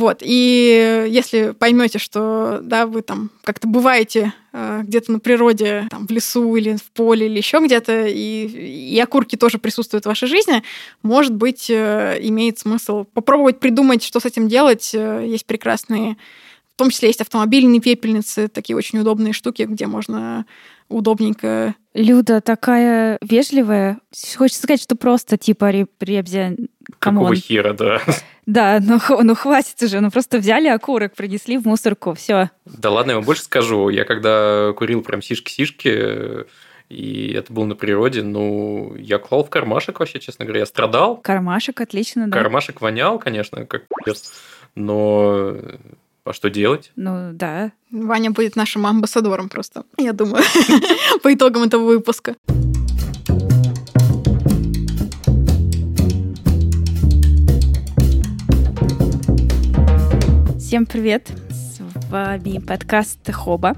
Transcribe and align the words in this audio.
Вот, 0.00 0.22
и 0.22 1.06
если 1.10 1.50
поймете, 1.50 1.98
что, 1.98 2.60
да, 2.62 2.86
вы 2.86 3.02
там 3.02 3.30
как-то 3.44 3.68
бываете 3.68 4.32
э, 4.54 4.80
где-то 4.82 5.12
на 5.12 5.18
природе, 5.18 5.88
там, 5.90 6.06
в 6.06 6.10
лесу 6.10 6.56
или 6.56 6.76
в 6.76 6.90
поле 6.92 7.26
или 7.26 7.36
еще 7.36 7.60
где-то, 7.62 8.06
и, 8.06 8.46
и 8.94 8.98
окурки 8.98 9.36
тоже 9.36 9.58
присутствуют 9.58 10.04
в 10.04 10.08
вашей 10.08 10.26
жизни, 10.26 10.62
может 11.02 11.34
быть, 11.34 11.68
э, 11.68 12.18
имеет 12.22 12.58
смысл 12.58 13.04
попробовать 13.04 13.60
придумать, 13.60 14.02
что 14.02 14.20
с 14.20 14.24
этим 14.24 14.48
делать. 14.48 14.92
Э, 14.94 15.22
есть 15.28 15.44
прекрасные 15.44 16.16
в 16.74 16.82
том 16.82 16.88
числе 16.88 17.08
есть 17.08 17.20
автомобильные 17.20 17.82
пепельницы, 17.82 18.48
такие 18.48 18.74
очень 18.74 19.00
удобные 19.00 19.34
штуки, 19.34 19.64
где 19.68 19.86
можно 19.86 20.46
удобненько. 20.88 21.74
Люда 21.92 22.40
такая 22.40 23.18
вежливая. 23.20 23.98
Хочется 24.36 24.62
сказать, 24.62 24.80
что 24.80 24.96
просто 24.96 25.36
типа 25.36 25.70
ребзя. 26.00 26.52
Какого 26.98 27.34
хера, 27.34 27.72
да. 27.72 28.00
Да, 28.46 28.80
ну, 28.82 28.98
ну 29.22 29.34
хватит 29.34 29.80
уже, 29.82 30.00
ну 30.00 30.10
просто 30.10 30.38
взяли 30.38 30.68
окурок, 30.68 31.14
принесли 31.14 31.56
в 31.58 31.66
мусорку, 31.66 32.14
все. 32.14 32.50
Да 32.64 32.90
ладно, 32.90 33.12
я 33.12 33.16
вам 33.16 33.24
больше 33.24 33.42
скажу. 33.42 33.90
Я 33.90 34.04
когда 34.04 34.72
курил 34.76 35.02
прям 35.02 35.22
сишки-сишки, 35.22 36.46
и 36.88 37.32
это 37.32 37.52
было 37.52 37.66
на 37.66 37.76
природе, 37.76 38.22
ну, 38.22 38.96
я 38.96 39.18
клал 39.18 39.44
в 39.44 39.50
кармашек 39.50 40.00
вообще, 40.00 40.18
честно 40.18 40.44
говоря. 40.44 40.60
Я 40.60 40.66
страдал. 40.66 41.18
Кармашек, 41.18 41.80
отлично, 41.80 42.26
да. 42.26 42.36
Кармашек 42.36 42.80
вонял, 42.80 43.18
конечно, 43.18 43.66
как 43.66 43.84
но 44.74 45.56
а 46.24 46.32
что 46.32 46.50
делать? 46.50 46.92
Ну, 46.96 47.30
да. 47.32 47.72
Ваня 47.90 48.30
будет 48.30 48.54
нашим 48.56 48.86
амбассадором 48.86 49.48
просто, 49.48 49.84
я 49.98 50.12
думаю, 50.12 50.44
по 51.22 51.32
итогам 51.32 51.64
этого 51.64 51.84
выпуска. 51.84 52.36
Всем 60.70 60.86
привет! 60.86 61.28
С 61.48 61.80
вами 62.10 62.60
подкаст 62.64 63.28
Хоба. 63.32 63.76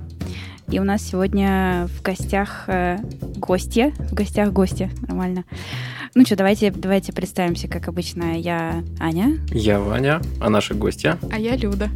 И 0.71 0.79
у 0.79 0.85
нас 0.85 1.03
сегодня 1.03 1.89
в 1.89 2.03
гостях 2.03 2.65
э, 2.67 2.99
гости. 3.37 3.95
В 4.11 4.13
гостях 4.13 4.53
гости. 4.53 4.91
Нормально. 5.09 5.47
Ну 6.15 6.27
что, 6.27 6.37
давайте, 6.37 6.71
давайте 6.71 7.15
представимся, 7.15 7.67
как 7.67 7.89
обычно. 7.89 8.39
Я 8.39 8.85
Аня. 9.01 9.39
Я 9.49 9.81
Ваня, 9.81 10.21
а 10.39 10.51
наши 10.51 10.75
гости. 10.75 11.17
А 11.31 11.39
я 11.39 11.57
Люда. 11.57 11.89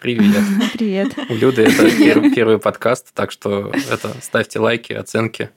Привет. 0.00 0.44
Привет. 0.74 1.08
У 1.28 1.34
Люды 1.34 1.62
это 1.62 1.90
первый, 1.90 2.32
первый 2.32 2.58
подкаст, 2.60 3.12
так 3.12 3.32
что 3.32 3.72
это 3.90 4.14
ставьте 4.22 4.60
лайки, 4.60 4.92
оценки. 4.92 5.50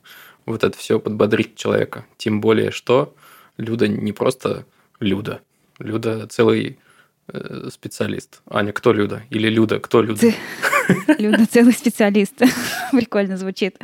Вот 0.48 0.64
это 0.64 0.76
все 0.76 1.00
подбодрит 1.00 1.56
человека. 1.56 2.04
Тем 2.18 2.42
более, 2.42 2.72
что 2.72 3.14
Люда 3.58 3.88
не 3.88 4.12
просто 4.12 4.66
Люда. 5.00 5.42
Люда 5.78 6.26
целый 6.26 6.80
специалист. 7.72 8.42
Аня, 8.50 8.72
кто 8.72 8.94
Люда? 8.94 9.24
Или 9.30 9.50
Люда, 9.50 9.80
кто 9.80 10.02
Люда? 10.02 10.28
Люда 11.18 11.46
целый 11.46 11.74
специалист. 11.74 12.36
Прикольно 12.92 13.38
звучит. 13.38 13.78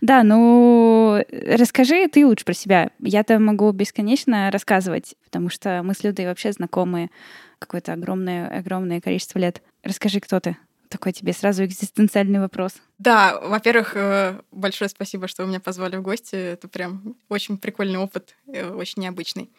Да, 0.00 0.22
ну 0.22 1.22
расскажи 1.30 2.08
ты 2.08 2.26
лучше 2.26 2.44
про 2.44 2.54
себя. 2.54 2.90
Я-то 3.00 3.38
могу 3.38 3.70
бесконечно 3.72 4.50
рассказывать, 4.50 5.14
потому 5.24 5.50
что 5.50 5.82
мы 5.84 5.94
с 5.94 6.02
Людой 6.02 6.26
вообще 6.26 6.52
знакомы 6.52 7.10
какое-то 7.58 7.92
огромное, 7.92 8.48
огромное 8.48 9.00
количество 9.00 9.38
лет. 9.38 9.62
Расскажи, 9.82 10.20
кто 10.20 10.40
ты? 10.40 10.56
Такой 10.88 11.12
тебе 11.12 11.32
сразу 11.32 11.64
экзистенциальный 11.64 12.38
вопрос. 12.38 12.74
Да, 12.98 13.40
во-первых, 13.40 13.96
э, 13.96 14.40
большое 14.52 14.88
спасибо, 14.88 15.26
что 15.26 15.42
вы 15.42 15.48
меня 15.48 15.58
позвали 15.58 15.96
в 15.96 16.02
гости. 16.02 16.36
Это 16.36 16.68
прям 16.68 17.16
очень 17.28 17.58
прикольный 17.58 17.98
опыт, 17.98 18.36
э, 18.46 18.68
очень 18.70 19.02
необычный. 19.02 19.50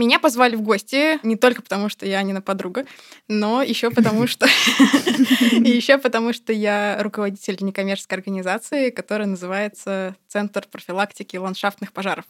Меня 0.00 0.18
позвали 0.18 0.56
в 0.56 0.62
гости 0.62 1.22
не 1.26 1.36
только 1.36 1.60
потому, 1.60 1.90
что 1.90 2.06
я 2.06 2.20
Анина 2.20 2.40
подруга, 2.40 2.86
но 3.28 3.62
еще 3.62 3.90
потому, 3.90 4.26
что 4.26 4.46
еще 5.52 5.98
потому, 5.98 6.32
что 6.32 6.54
я 6.54 6.96
руководитель 7.02 7.58
некоммерческой 7.60 8.16
организации, 8.16 8.88
которая 8.88 9.28
называется 9.28 10.16
Центр 10.26 10.66
профилактики 10.70 11.36
ландшафтных 11.36 11.92
пожаров. 11.92 12.24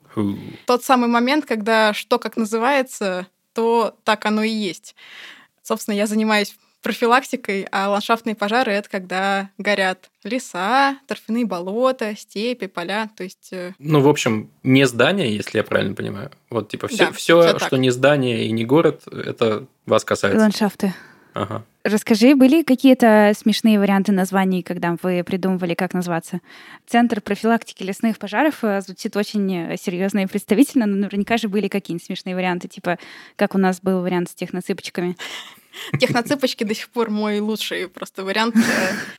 Тот 0.66 0.82
самый 0.82 1.08
момент, 1.08 1.46
когда 1.46 1.94
что 1.94 2.18
как 2.18 2.36
называется, 2.36 3.28
то 3.52 3.96
так 4.02 4.26
оно 4.26 4.42
и 4.42 4.50
есть. 4.50 4.96
Собственно, 5.62 5.94
я 5.94 6.08
занимаюсь 6.08 6.56
профилактикой, 6.82 7.66
а 7.70 7.88
ландшафтные 7.88 8.34
пожары 8.34 8.72
это 8.72 8.88
когда 8.88 9.50
горят 9.58 10.10
леса, 10.24 10.98
торфяные 11.06 11.46
болота, 11.46 12.16
степи, 12.16 12.66
поля, 12.66 13.10
то 13.16 13.24
есть. 13.24 13.48
Э, 13.52 13.72
ну, 13.78 14.00
в 14.00 14.08
общем, 14.08 14.50
не 14.62 14.86
здание, 14.86 15.34
если 15.34 15.58
я 15.58 15.64
правильно 15.64 15.94
понимаю. 15.94 16.30
Вот 16.48 16.68
типа 16.68 16.88
все, 16.88 17.06
да, 17.06 17.12
все, 17.12 17.56
все 17.56 17.58
что 17.58 17.76
не 17.76 17.90
здание 17.90 18.46
и 18.46 18.52
не 18.52 18.64
город, 18.64 19.02
это 19.06 19.66
вас 19.86 20.04
касается. 20.04 20.40
Ландшафты. 20.40 20.94
Ага. 21.34 21.64
Расскажи, 21.84 22.34
были 22.34 22.62
какие-то 22.62 23.32
смешные 23.36 23.78
варианты 23.78 24.12
названий, 24.12 24.62
когда 24.62 24.96
вы 25.02 25.24
придумывали, 25.24 25.74
как 25.74 25.94
назваться? 25.94 26.40
Центр 26.86 27.20
профилактики 27.20 27.82
лесных 27.82 28.18
пожаров 28.18 28.62
э, 28.62 28.80
звучит 28.82 29.16
очень 29.16 29.72
э, 29.72 29.76
серьезно 29.78 30.20
и 30.20 30.26
представительно, 30.26 30.86
но 30.86 30.96
наверняка 30.96 31.36
же 31.36 31.48
были 31.48 31.68
какие-нибудь 31.68 32.04
смешные 32.04 32.34
варианты, 32.34 32.68
типа 32.68 32.98
как 33.36 33.54
у 33.54 33.58
нас 33.58 33.80
был 33.80 34.02
вариант 34.02 34.28
с 34.30 34.34
техноцыпочками. 34.34 35.16
Техноцыпочки 35.98 36.64
до 36.64 36.74
сих 36.74 36.88
пор 36.88 37.10
мой 37.10 37.40
лучший 37.40 37.88
просто 37.88 38.24
вариант. 38.24 38.56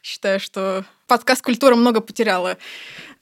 Считаю, 0.01 0.39
что 0.39 0.85
подкаст 1.07 1.41
«Культура» 1.41 1.75
много 1.75 2.01
потеряла 2.01 2.57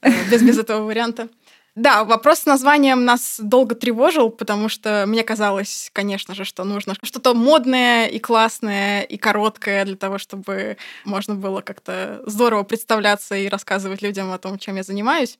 э, 0.02 0.10
без, 0.30 0.42
без 0.42 0.58
этого 0.58 0.84
варианта. 0.84 1.28
Да, 1.76 2.04
вопрос 2.04 2.40
с 2.40 2.46
названием 2.46 3.04
нас 3.04 3.38
долго 3.40 3.76
тревожил, 3.76 4.30
потому 4.30 4.68
что 4.68 5.04
мне 5.06 5.22
казалось, 5.22 5.90
конечно 5.92 6.34
же, 6.34 6.44
что 6.44 6.64
нужно 6.64 6.94
что-то 7.02 7.32
модное 7.32 8.06
и 8.06 8.18
классное 8.18 9.02
и 9.02 9.16
короткое 9.16 9.84
для 9.84 9.96
того, 9.96 10.18
чтобы 10.18 10.78
можно 11.04 11.36
было 11.36 11.60
как-то 11.60 12.22
здорово 12.26 12.64
представляться 12.64 13.36
и 13.36 13.48
рассказывать 13.48 14.02
людям 14.02 14.32
о 14.32 14.38
том, 14.38 14.58
чем 14.58 14.76
я 14.76 14.82
занимаюсь. 14.82 15.38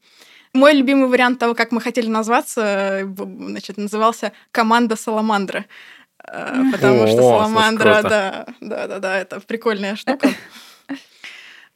Мой 0.53 0.73
любимый 0.73 1.09
вариант 1.09 1.39
того, 1.39 1.55
как 1.55 1.73
мы 1.73 1.81
хотели 1.81 2.09
назваться, 2.09 3.09
значит, 3.17 3.77
назывался 3.77 4.33
«Команда 4.51 4.97
Саламандра». 4.97 5.67
Э, 6.27 6.63
потому 6.73 7.07
что 7.07 7.17
Саламандра, 7.17 8.03
да, 8.03 8.47
да, 8.61 8.87
да, 8.87 8.99
да, 8.99 9.19
это 9.19 9.41
прикольная 9.41 9.97
штука. 9.97 10.31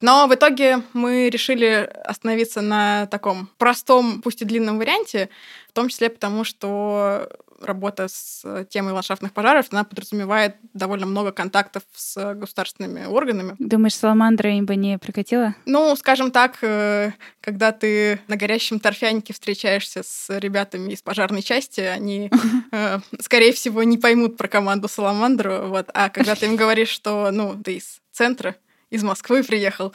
Но 0.00 0.27
в 0.27 0.34
итоге 0.34 0.82
мы 0.93 1.31
решили 1.31 1.91
остановиться 2.05 2.60
на 2.60 3.06
таком 3.06 3.49
простом, 3.56 4.21
пусть 4.22 4.43
и 4.43 4.44
длинном 4.44 4.78
варианте, 4.78 5.31
том 5.74 5.88
числе 5.88 6.08
потому, 6.08 6.44
что 6.44 7.28
работа 7.60 8.08
с 8.08 8.66
темой 8.70 8.92
ландшафтных 8.92 9.32
пожаров, 9.32 9.66
она 9.70 9.84
подразумевает 9.84 10.56
довольно 10.72 11.06
много 11.06 11.32
контактов 11.32 11.82
с 11.94 12.34
государственными 12.34 13.06
органами. 13.06 13.56
Думаешь, 13.58 13.94
саламандра 13.94 14.50
им 14.50 14.66
бы 14.66 14.76
не 14.76 14.98
прикатила? 14.98 15.54
Ну, 15.66 15.94
скажем 15.96 16.30
так, 16.30 16.58
э, 16.62 17.12
когда 17.40 17.72
ты 17.72 18.20
на 18.28 18.36
горящем 18.36 18.80
торфянике 18.80 19.32
встречаешься 19.32 20.02
с 20.04 20.38
ребятами 20.38 20.92
из 20.92 21.02
пожарной 21.02 21.42
части, 21.42 21.80
они, 21.80 22.30
э, 22.72 22.98
скорее 23.20 23.52
всего, 23.52 23.82
не 23.82 23.98
поймут 23.98 24.36
про 24.36 24.48
команду 24.48 24.88
Саламандру, 24.88 25.68
вот, 25.68 25.90
а 25.94 26.10
когда 26.10 26.34
ты 26.34 26.46
им 26.46 26.56
говоришь, 26.56 26.88
что, 26.88 27.30
ну, 27.30 27.60
ты 27.62 27.76
из 27.76 28.00
центра, 28.12 28.56
из 28.94 29.03
Москвы 29.03 29.43
приехал, 29.43 29.93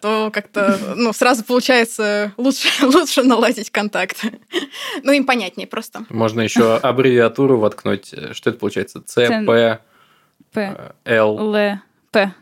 то 0.00 0.30
как-то, 0.32 0.78
ну, 0.96 1.12
сразу 1.12 1.44
получается 1.44 2.32
лучше, 2.36 2.68
лучше 2.86 3.22
наладить 3.22 3.70
контакт. 3.70 4.24
ну, 5.02 5.12
им 5.12 5.24
понятнее 5.24 5.66
просто. 5.66 6.04
Можно 6.08 6.40
еще 6.40 6.76
аббревиатуру 6.76 7.58
воткнуть. 7.58 8.14
Что 8.32 8.50
это 8.50 8.58
получается? 8.58 9.00
ЦП... 9.00 9.80
П. 10.52 10.94
Л. 11.04 11.54
Л. 11.54 11.78
П. 12.10 12.34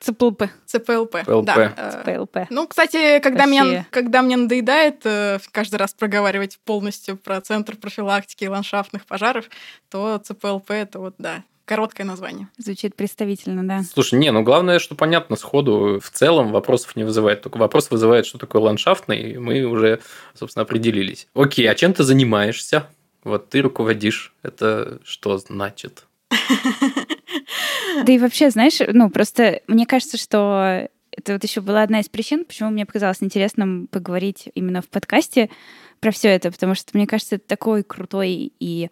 ЦПЛП. 0.00 0.44
ЦПЛП. 0.66 1.24
ПЛП. 1.24 1.44
Да. 1.44 2.02
ЦПЛП. 2.04 2.46
Ну, 2.50 2.68
кстати, 2.68 3.18
когда, 3.18 3.46
меня, 3.46 3.86
когда 3.90 4.22
мне 4.22 4.36
надоедает 4.36 5.00
э, 5.04 5.38
каждый 5.50 5.76
раз 5.76 5.94
проговаривать 5.94 6.58
полностью 6.64 7.16
про 7.16 7.40
Центр 7.40 7.76
профилактики 7.76 8.44
ландшафтных 8.44 9.06
пожаров, 9.06 9.46
то 9.90 10.18
ЦПЛП 10.18 10.70
это 10.70 10.98
вот, 10.98 11.14
да, 11.18 11.42
Короткое 11.66 12.04
название. 12.04 12.48
Звучит 12.58 12.94
представительно, 12.94 13.66
да. 13.66 13.82
Слушай, 13.82 14.20
не, 14.20 14.30
ну 14.30 14.44
главное, 14.44 14.78
что 14.78 14.94
понятно 14.94 15.34
сходу. 15.34 16.00
В 16.00 16.10
целом 16.10 16.52
вопросов 16.52 16.94
не 16.94 17.02
вызывает. 17.02 17.42
Только 17.42 17.58
вопрос 17.58 17.90
вызывает, 17.90 18.24
что 18.24 18.38
такое 18.38 18.62
ландшафтный, 18.62 19.32
и 19.32 19.36
мы 19.36 19.64
уже, 19.64 20.00
собственно, 20.34 20.62
определились. 20.62 21.26
Окей, 21.34 21.68
а 21.68 21.74
чем 21.74 21.92
ты 21.92 22.04
занимаешься? 22.04 22.86
Вот 23.24 23.50
ты 23.50 23.62
руководишь. 23.62 24.32
Это 24.44 25.00
что 25.04 25.36
значит? 25.38 26.06
Да 26.30 28.12
и 28.12 28.18
вообще, 28.18 28.50
знаешь, 28.50 28.78
ну 28.86 29.10
просто 29.10 29.62
мне 29.66 29.86
кажется, 29.86 30.18
что 30.18 30.88
это 31.10 31.32
вот 31.32 31.42
еще 31.42 31.62
была 31.62 31.82
одна 31.82 32.00
из 32.00 32.08
причин, 32.08 32.44
почему 32.44 32.70
мне 32.70 32.86
показалось 32.86 33.22
интересным 33.22 33.88
поговорить 33.88 34.50
именно 34.54 34.82
в 34.82 34.88
подкасте 34.88 35.50
про 35.98 36.12
все 36.12 36.28
это, 36.28 36.52
потому 36.52 36.74
что 36.74 36.90
мне 36.92 37.06
кажется, 37.06 37.36
это 37.36 37.48
такой 37.48 37.82
крутой 37.82 38.52
и 38.60 38.90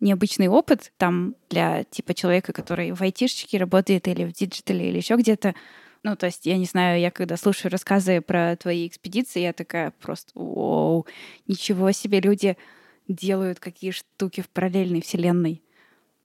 необычный 0.00 0.48
опыт 0.48 0.92
там 0.96 1.34
для 1.48 1.84
типа 1.84 2.14
человека, 2.14 2.52
который 2.52 2.92
в 2.92 3.02
айтишечке 3.02 3.58
работает 3.58 4.08
или 4.08 4.24
в 4.24 4.32
диджитале 4.32 4.88
или 4.88 4.96
еще 4.98 5.16
где-то. 5.16 5.54
Ну, 6.02 6.16
то 6.16 6.26
есть, 6.26 6.46
я 6.46 6.56
не 6.56 6.64
знаю, 6.64 6.98
я 6.98 7.10
когда 7.10 7.36
слушаю 7.36 7.70
рассказы 7.70 8.22
про 8.22 8.56
твои 8.56 8.86
экспедиции, 8.86 9.40
я 9.40 9.52
такая 9.52 9.92
просто, 10.00 10.30
вау, 10.34 11.06
ничего 11.46 11.92
себе, 11.92 12.20
люди 12.20 12.56
делают 13.06 13.60
какие 13.60 13.90
штуки 13.90 14.40
в 14.40 14.48
параллельной 14.48 15.02
вселенной. 15.02 15.62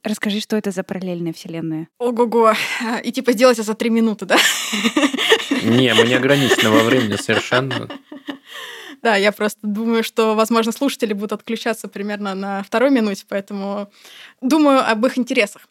Расскажи, 0.03 0.39
что 0.39 0.55
это 0.55 0.71
за 0.71 0.83
параллельная 0.83 1.33
вселенная? 1.33 1.87
Ого-го. 1.97 2.53
И 3.03 3.11
типа 3.11 3.33
сделать 3.33 3.57
это 3.57 3.65
за 3.65 3.73
три 3.73 3.89
минуты, 3.89 4.25
да? 4.25 4.37
Не, 5.63 5.93
мы 5.95 6.03
не 6.03 6.13
ограничены 6.13 6.69
во 6.69 6.83
времени 6.83 7.15
совершенно. 7.15 7.89
Да, 9.01 9.15
я 9.15 9.31
просто 9.31 9.59
думаю, 9.63 10.03
что, 10.03 10.35
возможно, 10.35 10.71
слушатели 10.71 11.13
будут 11.13 11.33
отключаться 11.33 11.87
примерно 11.87 12.35
на 12.35 12.63
второй 12.63 12.91
минуте, 12.91 13.25
поэтому 13.27 13.91
думаю 14.41 14.89
об 14.89 15.05
их 15.05 15.17
интересах. 15.17 15.67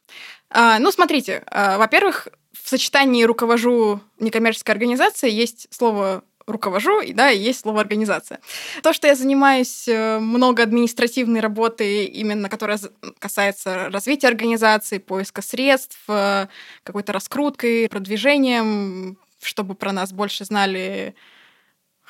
А, 0.50 0.78
ну, 0.78 0.92
смотрите, 0.92 1.42
а, 1.46 1.78
во-первых, 1.78 2.28
в 2.52 2.68
сочетании 2.68 3.24
руковожу 3.24 4.00
некоммерческой 4.18 4.74
организации 4.74 5.30
есть 5.30 5.68
слово 5.70 6.22
руковожу, 6.46 7.00
и 7.00 7.12
да, 7.12 7.28
есть 7.28 7.60
слово 7.60 7.80
организация. 7.80 8.40
То, 8.82 8.92
что 8.92 9.06
я 9.06 9.14
занимаюсь 9.14 9.88
э, 9.88 10.18
много 10.18 10.62
административной 10.62 11.40
работы, 11.40 12.04
именно 12.04 12.48
которая 12.48 12.78
касается 13.18 13.88
развития 13.90 14.28
организации, 14.28 14.98
поиска 14.98 15.40
средств, 15.40 15.98
э, 16.08 16.48
какой-то 16.82 17.12
раскруткой, 17.12 17.88
продвижением, 17.88 19.16
чтобы 19.42 19.74
про 19.74 19.92
нас 19.92 20.12
больше 20.12 20.44
знали 20.44 21.14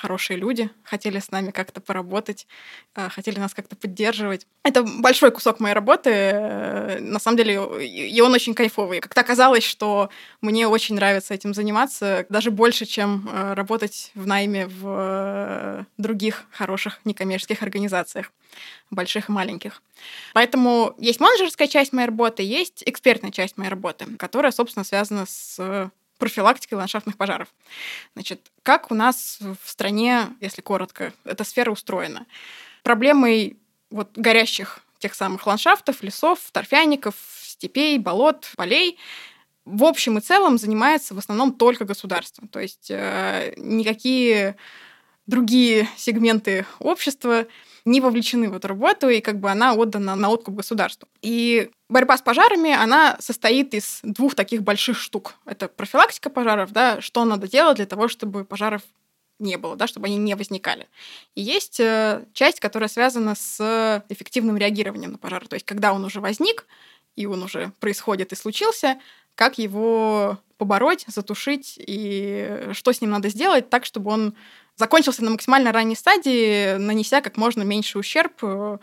хорошие 0.04 0.36
люди, 0.36 0.68
хотели 0.82 1.18
с 1.18 1.30
нами 1.30 1.50
как-то 1.50 1.80
поработать, 1.80 2.46
э, 2.94 3.08
хотели 3.08 3.38
нас 3.38 3.54
как-то 3.54 3.74
поддерживать. 3.74 4.46
Это 4.62 4.82
большой 4.82 5.30
кусок 5.30 5.60
моей 5.60 5.74
работы, 5.74 6.10
э, 6.10 6.98
на 7.00 7.18
самом 7.18 7.38
деле, 7.38 7.54
и 7.82 8.20
он 8.20 8.34
очень 8.34 8.54
кайфовый. 8.54 9.00
Как-то 9.00 9.22
оказалось, 9.22 9.64
что 9.64 10.10
мне 10.42 10.68
очень 10.68 10.94
нравится 10.94 11.32
этим 11.32 11.54
заниматься, 11.54 12.26
даже 12.28 12.50
больше, 12.50 12.84
чем 12.84 13.26
э, 13.32 13.54
работать 13.54 14.10
в 14.14 14.26
найме 14.26 14.66
в 14.66 15.86
других 15.96 16.44
хороших 16.50 17.00
некоммерческих 17.06 17.62
организациях, 17.62 18.30
больших 18.90 19.30
и 19.30 19.32
маленьких. 19.32 19.82
Поэтому 20.34 20.94
есть 20.98 21.20
менеджерская 21.20 21.66
часть 21.66 21.94
моей 21.94 22.08
работы, 22.08 22.42
есть 22.42 22.82
экспертная 22.84 23.30
часть 23.30 23.56
моей 23.56 23.70
работы, 23.70 24.04
которая, 24.18 24.52
собственно, 24.52 24.84
связана 24.84 25.24
с 25.26 25.90
профилактикой 26.24 26.78
ландшафтных 26.78 27.18
пожаров. 27.18 27.48
Значит, 28.14 28.50
как 28.62 28.90
у 28.90 28.94
нас 28.94 29.38
в 29.40 29.68
стране, 29.70 30.28
если 30.40 30.62
коротко, 30.62 31.12
эта 31.24 31.44
сфера 31.44 31.70
устроена? 31.70 32.24
Проблемой 32.82 33.58
вот 33.90 34.16
горящих 34.16 34.80
тех 35.00 35.14
самых 35.14 35.46
ландшафтов, 35.46 36.02
лесов, 36.02 36.38
торфяников, 36.50 37.14
степей, 37.42 37.98
болот, 37.98 38.50
полей 38.56 38.98
в 39.66 39.84
общем 39.84 40.16
и 40.16 40.22
целом 40.22 40.56
занимается 40.56 41.14
в 41.14 41.18
основном 41.18 41.52
только 41.52 41.84
государство. 41.84 42.48
То 42.48 42.58
есть 42.58 42.90
э, 42.90 43.52
никакие 43.58 44.56
другие 45.26 45.86
сегменты 45.98 46.64
общества 46.78 47.46
не 47.84 48.00
вовлечены 48.00 48.48
в 48.48 48.54
эту 48.54 48.69
работу, 48.69 49.08
и 49.08 49.20
как 49.20 49.38
бы 49.38 49.50
она 49.50 49.75
отдана 49.75 50.16
на 50.16 50.31
откуп 50.31 50.54
государству. 50.54 51.08
И 51.20 51.70
борьба 51.88 52.16
с 52.16 52.22
пожарами, 52.22 52.72
она 52.72 53.16
состоит 53.20 53.75
из 53.75 54.00
двух 54.02 54.34
таких 54.34 54.62
больших 54.62 54.98
штук. 54.98 55.34
Это 55.44 55.69
профилактика 55.69 56.31
пожаров, 56.31 56.72
да, 56.72 57.00
что 57.00 57.25
надо 57.25 57.46
делать 57.46 57.76
для 57.76 57.86
того, 57.86 58.08
чтобы 58.08 58.44
пожаров 58.44 58.82
не 59.38 59.56
было, 59.56 59.76
да, 59.76 59.86
чтобы 59.86 60.06
они 60.06 60.16
не 60.16 60.34
возникали. 60.34 60.88
И 61.34 61.42
есть 61.42 61.81
э, 61.81 62.25
часть, 62.32 62.60
которая 62.60 62.88
связана 62.88 63.34
с 63.34 64.02
эффективным 64.08 64.56
реагированием 64.56 65.12
на 65.12 65.19
пожар. 65.19 65.46
То 65.46 65.54
есть, 65.54 65.66
когда 65.66 65.92
он 65.92 66.04
уже 66.04 66.20
возник, 66.20 66.66
и 67.16 67.26
он 67.26 67.42
уже 67.42 67.72
происходит 67.81 68.32
и 68.32 68.36
случился, 68.36 68.98
как 69.34 69.58
его 69.58 70.38
побороть, 70.56 71.04
затушить, 71.08 71.75
и 71.76 72.70
что 72.72 72.92
с 72.92 73.00
ним 73.00 73.10
надо 73.10 73.28
сделать 73.28 73.69
так, 73.70 73.84
чтобы 73.84 74.10
он 74.10 74.34
закончился 74.76 75.24
на 75.24 75.30
максимально 75.30 75.72
ранней 75.72 75.96
стадии, 75.96 76.76
нанеся 76.76 77.20
как 77.20 77.36
можно 77.36 77.62
меньше 77.62 77.98
ущерб, 77.98 78.32
э, 78.42 78.78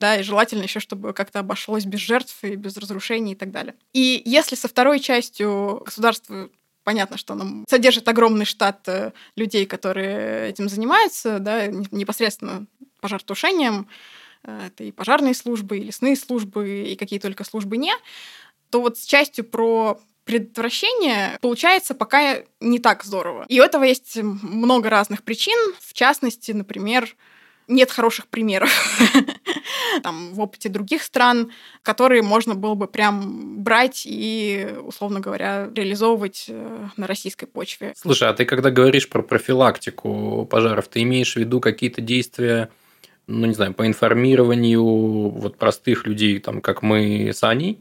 да, 0.00 0.16
и 0.16 0.22
желательно 0.22 0.62
еще, 0.62 0.80
чтобы 0.80 1.12
как-то 1.12 1.40
обошлось 1.40 1.84
без 1.84 2.00
жертв 2.00 2.36
и 2.42 2.54
без 2.54 2.76
разрушений 2.76 3.32
и 3.32 3.36
так 3.36 3.50
далее. 3.50 3.74
И 3.92 4.22
если 4.24 4.54
со 4.54 4.68
второй 4.68 5.00
частью 5.00 5.82
государство 5.84 6.50
понятно, 6.84 7.18
что 7.18 7.34
оно 7.34 7.64
содержит 7.68 8.08
огромный 8.08 8.46
штат 8.46 8.88
э, 8.88 9.12
людей, 9.36 9.66
которые 9.66 10.48
этим 10.48 10.70
занимаются, 10.70 11.38
да, 11.38 11.66
непосредственно 11.66 12.66
пожаротушением, 13.00 13.88
э, 14.44 14.68
это 14.68 14.84
и 14.84 14.92
пожарные 14.92 15.34
службы, 15.34 15.78
и 15.78 15.84
лесные 15.84 16.16
службы, 16.16 16.84
и 16.88 16.96
какие 16.96 17.18
только 17.18 17.44
службы 17.44 17.76
не, 17.76 17.92
то 18.70 18.80
вот 18.80 18.96
с 18.96 19.04
частью 19.04 19.44
про 19.44 20.00
предотвращение 20.28 21.38
получается 21.40 21.94
пока 21.94 22.42
не 22.60 22.78
так 22.78 23.02
здорово. 23.02 23.46
И 23.48 23.58
у 23.60 23.64
этого 23.64 23.84
есть 23.84 24.18
много 24.22 24.90
разных 24.90 25.22
причин. 25.22 25.56
В 25.80 25.94
частности, 25.94 26.52
например, 26.52 27.08
нет 27.66 27.90
хороших 27.90 28.26
примеров 28.26 28.70
там, 30.02 30.34
в 30.34 30.40
опыте 30.40 30.68
других 30.68 31.02
стран, 31.02 31.50
которые 31.82 32.20
можно 32.20 32.54
было 32.54 32.74
бы 32.74 32.88
прям 32.88 33.62
брать 33.62 34.02
и, 34.04 34.68
условно 34.82 35.20
говоря, 35.20 35.70
реализовывать 35.74 36.44
э, 36.48 36.88
на 36.98 37.06
российской 37.06 37.46
почве. 37.46 37.94
Слушай, 37.96 38.28
а 38.28 38.34
ты 38.34 38.44
когда 38.44 38.70
говоришь 38.70 39.08
про 39.08 39.22
профилактику 39.22 40.46
пожаров, 40.50 40.88
ты 40.88 41.00
имеешь 41.04 41.32
в 41.32 41.36
виду 41.36 41.58
какие-то 41.58 42.02
действия 42.02 42.68
ну, 43.26 43.46
не 43.46 43.54
знаю, 43.54 43.74
по 43.74 43.86
информированию 43.86 44.82
вот 44.82 45.58
простых 45.58 46.06
людей, 46.06 46.38
там, 46.40 46.62
как 46.62 46.82
мы 46.82 47.30
с 47.34 47.44
Аней, 47.44 47.78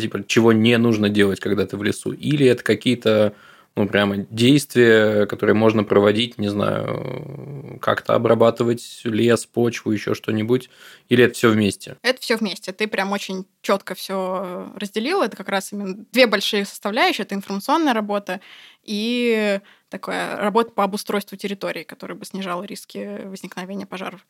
типа, 0.00 0.24
чего 0.26 0.52
не 0.52 0.76
нужно 0.78 1.08
делать, 1.08 1.40
когда 1.40 1.66
ты 1.66 1.76
в 1.76 1.82
лесу, 1.82 2.12
или 2.12 2.46
это 2.46 2.62
какие-то 2.62 3.34
ну, 3.76 3.88
прямо 3.88 4.18
действия, 4.30 5.26
которые 5.26 5.56
можно 5.56 5.82
проводить, 5.82 6.38
не 6.38 6.48
знаю, 6.48 7.78
как-то 7.80 8.14
обрабатывать 8.14 9.00
лес, 9.04 9.46
почву, 9.46 9.90
еще 9.90 10.14
что-нибудь, 10.14 10.70
или 11.08 11.24
это 11.24 11.34
все 11.34 11.50
вместе? 11.50 11.96
Это 12.02 12.20
все 12.20 12.36
вместе. 12.36 12.72
Ты 12.72 12.88
прям 12.88 13.12
очень 13.12 13.46
четко 13.60 13.94
все 13.94 14.72
разделил. 14.76 15.22
Это 15.22 15.36
как 15.36 15.48
раз 15.48 15.72
именно 15.72 16.04
две 16.12 16.26
большие 16.26 16.64
составляющие. 16.64 17.24
Это 17.24 17.34
информационная 17.34 17.92
работа 17.92 18.40
и 18.82 19.60
такая 19.90 20.36
работа 20.36 20.72
по 20.72 20.82
обустройству 20.82 21.36
территории, 21.36 21.84
которая 21.84 22.16
бы 22.18 22.24
снижала 22.24 22.64
риски 22.64 23.26
возникновения 23.26 23.86
пожаров. 23.86 24.26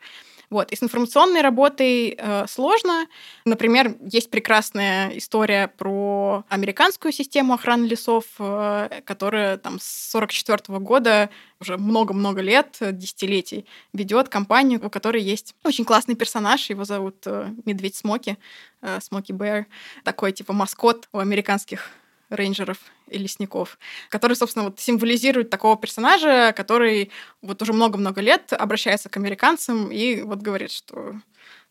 Вот. 0.50 0.70
И 0.72 0.76
с 0.76 0.82
информационной 0.82 1.40
работой 1.40 2.16
э, 2.18 2.46
сложно. 2.48 3.06
Например, 3.44 3.96
есть 4.02 4.30
прекрасная 4.30 5.16
история 5.16 5.68
про 5.68 6.44
американскую 6.48 7.12
систему 7.12 7.54
охраны 7.54 7.86
лесов, 7.86 8.24
э, 8.38 9.00
которая 9.04 9.56
там 9.56 9.78
с 9.80 10.14
1944 10.14 10.78
года 10.80 11.30
уже 11.60 11.76
много-много 11.76 12.40
лет, 12.40 12.76
десятилетий, 12.80 13.66
ведет 13.92 14.28
компанию, 14.28 14.84
у 14.84 14.90
которой 14.90 15.22
есть 15.22 15.54
очень 15.64 15.84
классный 15.84 16.14
персонаж, 16.14 16.68
его 16.70 16.84
зовут 16.84 17.16
э, 17.26 17.50
Медведь 17.64 17.96
Смоки, 17.96 18.38
э, 18.82 19.00
Смоки 19.00 19.32
Бэр, 19.32 19.66
такой 20.04 20.32
типа 20.32 20.52
маскот 20.52 21.08
у 21.12 21.18
американских 21.18 21.90
рейнджеров 22.30 22.78
и 23.08 23.18
лесников, 23.18 23.78
который, 24.08 24.34
собственно, 24.34 24.66
вот 24.66 24.80
символизирует 24.80 25.50
такого 25.50 25.76
персонажа, 25.76 26.52
который 26.56 27.10
вот 27.42 27.60
уже 27.62 27.72
много-много 27.72 28.20
лет 28.20 28.52
обращается 28.52 29.08
к 29.08 29.16
американцам 29.16 29.90
и 29.90 30.22
вот 30.22 30.40
говорит, 30.40 30.70
что 30.70 31.14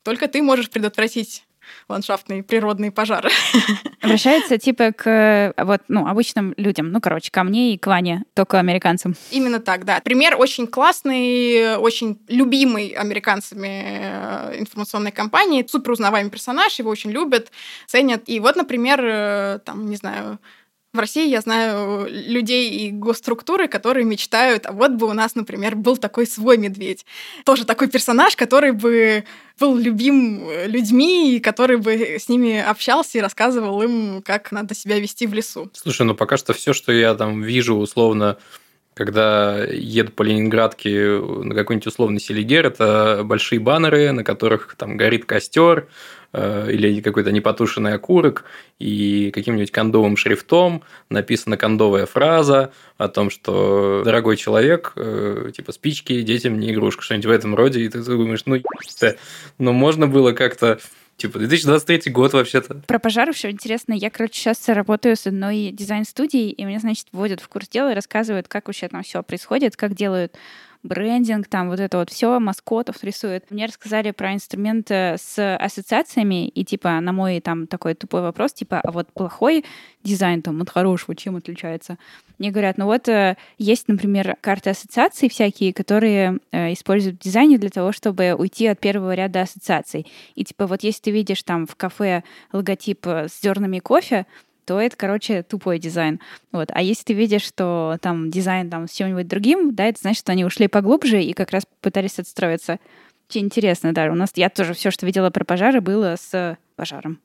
только 0.04 0.28
ты 0.28 0.42
можешь 0.42 0.70
предотвратить 0.70 1.46
ландшафтные 1.88 2.44
природные 2.44 2.92
пожары. 2.92 3.30
Обращается 4.02 4.58
типа 4.58 4.92
к 4.92 5.54
вот, 5.58 5.82
ну, 5.88 6.08
обычным 6.08 6.54
людям, 6.58 6.92
ну, 6.92 7.02
короче, 7.02 7.32
ко 7.32 7.44
мне 7.44 7.74
и 7.74 7.78
к 7.78 7.88
Ване, 7.88 8.24
только 8.34 8.60
американцам. 8.60 9.16
Именно 9.32 9.60
так, 9.60 9.86
да. 9.86 10.00
Пример 10.02 10.36
очень 10.38 10.68
классный, 10.68 11.78
очень 11.78 12.20
любимый 12.28 12.90
американцами 12.90 13.84
э, 13.86 14.60
информационной 14.60 15.12
компании, 15.12 15.66
супер 15.68 15.92
узнаваемый 15.92 16.32
персонаж, 16.32 16.78
его 16.80 16.90
очень 16.90 17.12
любят, 17.12 17.52
ценят. 17.88 18.24
И 18.28 18.40
вот, 18.40 18.56
например, 18.56 19.02
э, 19.04 19.60
там, 19.66 19.90
не 19.90 19.96
знаю, 19.96 20.40
в 20.94 21.00
России 21.00 21.28
я 21.28 21.42
знаю 21.42 22.08
людей 22.08 22.70
и 22.70 22.92
госструктуры, 22.92 23.68
которые 23.68 24.06
мечтают, 24.06 24.68
а 24.68 24.72
вот 24.72 24.92
бы 24.92 25.08
у 25.08 25.14
нас, 25.14 25.34
например, 25.34 25.76
был 25.76 25.98
такой 25.98 26.28
свой 26.28 26.58
медведь. 26.58 27.06
Тоже 27.46 27.66
такой 27.66 27.90
персонаж, 27.90 28.36
который 28.36 28.72
бы 28.74 29.24
был 29.60 29.76
любим 29.76 30.48
людьми, 30.66 31.36
и 31.36 31.40
который 31.40 31.78
бы 31.78 32.18
с 32.20 32.30
ними 32.30 32.60
общался 32.60 33.18
и 33.18 33.22
рассказывал 33.22 33.82
им, 33.82 34.22
как 34.22 34.52
надо 34.52 34.76
себя 34.76 35.00
вести 35.00 35.26
в 35.26 35.34
лесу. 35.34 35.70
Слушай, 35.74 36.06
ну 36.06 36.14
пока 36.14 36.38
что 36.38 36.54
все, 36.54 36.74
что 36.74 36.92
я 36.92 37.16
там 37.16 37.42
вижу, 37.42 37.76
условно, 37.76 38.38
когда 38.94 39.64
еду 39.64 40.12
по 40.12 40.24
Ленинградке 40.24 41.20
на 41.20 41.56
какой-нибудь 41.56 41.88
условный 41.88 42.20
Селигер, 42.20 42.66
это 42.66 43.22
большие 43.24 43.60
баннеры, 43.60 44.12
на 44.12 44.24
которых 44.24 44.76
там 44.78 44.98
горит 44.98 45.26
костер, 45.26 45.88
Э, 46.36 46.68
или 46.68 47.00
какой-то 47.00 47.32
непотушенный 47.32 47.94
окурок, 47.94 48.46
и 48.80 49.30
каким-нибудь 49.32 49.70
кондовым 49.70 50.18
шрифтом 50.18 50.82
написана 51.08 51.58
кондовая 51.58 52.08
фраза 52.08 52.72
о 52.98 53.08
том, 53.08 53.30
что 53.30 54.02
дорогой 54.04 54.36
человек, 54.36 54.94
э, 54.96 55.52
типа 55.56 55.72
спички 55.72 56.24
детям 56.24 56.60
не 56.60 56.72
игрушка, 56.72 57.04
что-нибудь 57.04 57.28
в 57.28 57.30
этом 57.30 57.54
роде, 57.54 57.82
и 57.82 57.88
ты 57.88 58.04
думаешь, 58.04 58.42
ну, 58.48 58.60
но 59.60 59.74
можно 59.74 60.08
было 60.08 60.32
как-то 60.32 60.80
Типа 61.18 61.40
2023 61.40 62.12
год 62.12 62.34
вообще-то. 62.34 62.82
Про 62.88 63.00
пожары 63.00 63.34
все 63.34 63.50
интересно. 63.50 63.94
Я, 63.94 64.10
короче, 64.10 64.34
сейчас 64.34 64.68
работаю 64.68 65.16
с 65.16 65.28
одной 65.28 65.70
дизайн-студией, 65.72 66.50
и 66.50 66.66
меня, 66.66 66.80
значит, 66.80 67.08
вводят 67.12 67.40
в 67.40 67.48
курс 67.48 67.68
дела 67.70 67.92
и 67.92 67.96
рассказывают, 67.96 68.48
как 68.48 68.68
вообще 68.68 68.88
там 68.88 69.04
все 69.04 69.22
происходит, 69.24 69.76
как 69.76 69.94
делают 69.94 70.36
брендинг, 70.84 71.48
там 71.48 71.70
вот 71.70 71.80
это 71.80 71.98
вот 71.98 72.10
все, 72.10 72.40
маскотов 72.40 73.04
рисует. 73.04 73.50
Мне 73.50 73.66
рассказали 73.66 74.12
про 74.12 74.34
инструменты 74.34 75.16
с 75.18 75.56
ассоциациями, 75.58 76.48
и 76.48 76.64
типа 76.64 77.00
на 77.00 77.12
мой 77.12 77.40
там 77.40 77.68
такой 77.68 77.94
тупой 77.96 78.22
вопрос, 78.22 78.54
типа, 78.54 78.82
а 78.82 78.92
вот 78.92 79.12
плохой 79.14 79.66
дизайн 80.04 80.42
там 80.42 80.62
от 80.62 80.70
хорошего 80.70 81.16
чем 81.16 81.38
отличается? 81.38 81.98
Мне 82.38 82.52
говорят, 82.52 82.78
ну 82.78 82.86
вот 82.86 83.08
э, 83.08 83.38
есть, 83.58 83.88
например, 83.88 84.36
карты 84.42 84.72
ассоциаций 84.72 85.30
всякие, 85.30 85.74
которые 85.74 86.40
э, 86.52 86.74
используют 86.74 87.18
в 87.18 87.24
дизайне 87.24 87.58
для 87.58 87.70
того, 87.70 87.92
чтобы 87.92 88.34
уйти 88.34 88.68
от 88.68 88.80
первого 88.80 89.14
ряда 89.14 89.42
ассоциаций. 89.42 90.06
И 90.36 90.44
типа 90.44 90.68
вот 90.68 90.84
если 90.84 91.04
ты 91.04 91.12
видишь 91.12 91.44
там 91.44 91.66
в 91.66 91.76
кафе 91.76 92.24
логотип 92.52 93.08
э, 93.08 93.28
с 93.30 93.42
зернами 93.42 93.80
кофе, 93.80 94.26
то 94.66 94.80
это, 94.80 94.96
короче, 94.96 95.44
тупой 95.44 95.80
дизайн. 95.80 96.20
Вот. 96.52 96.70
А 96.72 96.82
если 96.82 97.04
ты 97.04 97.14
видишь, 97.14 97.44
что 97.44 97.98
там 98.02 98.32
дизайн 98.32 98.70
там 98.70 98.88
с 98.88 98.92
чем-нибудь 98.92 99.28
другим, 99.28 99.76
да, 99.76 99.86
это 99.86 100.00
значит, 100.02 100.20
что 100.20 100.32
они 100.32 100.46
ушли 100.46 100.68
поглубже 100.68 101.22
и 101.22 101.34
как 101.34 101.52
раз 101.52 101.64
пытались 101.82 102.20
отстроиться. 102.20 102.80
Очень 103.30 103.46
интересно, 103.46 103.94
да. 103.94 104.12
У 104.12 104.16
нас 104.16 104.32
я 104.36 104.50
тоже 104.50 104.74
все, 104.74 104.92
что 104.92 105.06
видела 105.06 105.30
про 105.30 105.44
пожары, 105.46 105.82
было 105.82 106.16
с 106.20 106.58
пожаром. 106.76 107.20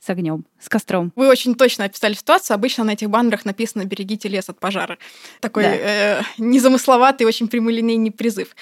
С 0.00 0.08
огнем, 0.08 0.46
с 0.58 0.68
костром. 0.68 1.12
Вы 1.14 1.28
очень 1.28 1.54
точно 1.54 1.84
описали 1.84 2.14
ситуацию. 2.14 2.54
Обычно 2.54 2.84
на 2.84 2.92
этих 2.92 3.10
баннерах 3.10 3.44
написано 3.44 3.84
«Берегите 3.84 4.28
лес 4.28 4.48
от 4.48 4.58
пожара». 4.58 4.96
Такой 5.40 5.64
да. 5.64 5.74
э, 5.74 6.22
незамысловатый, 6.38 7.26
очень 7.26 7.48
прямолинейный 7.48 8.10
призыв 8.10 8.54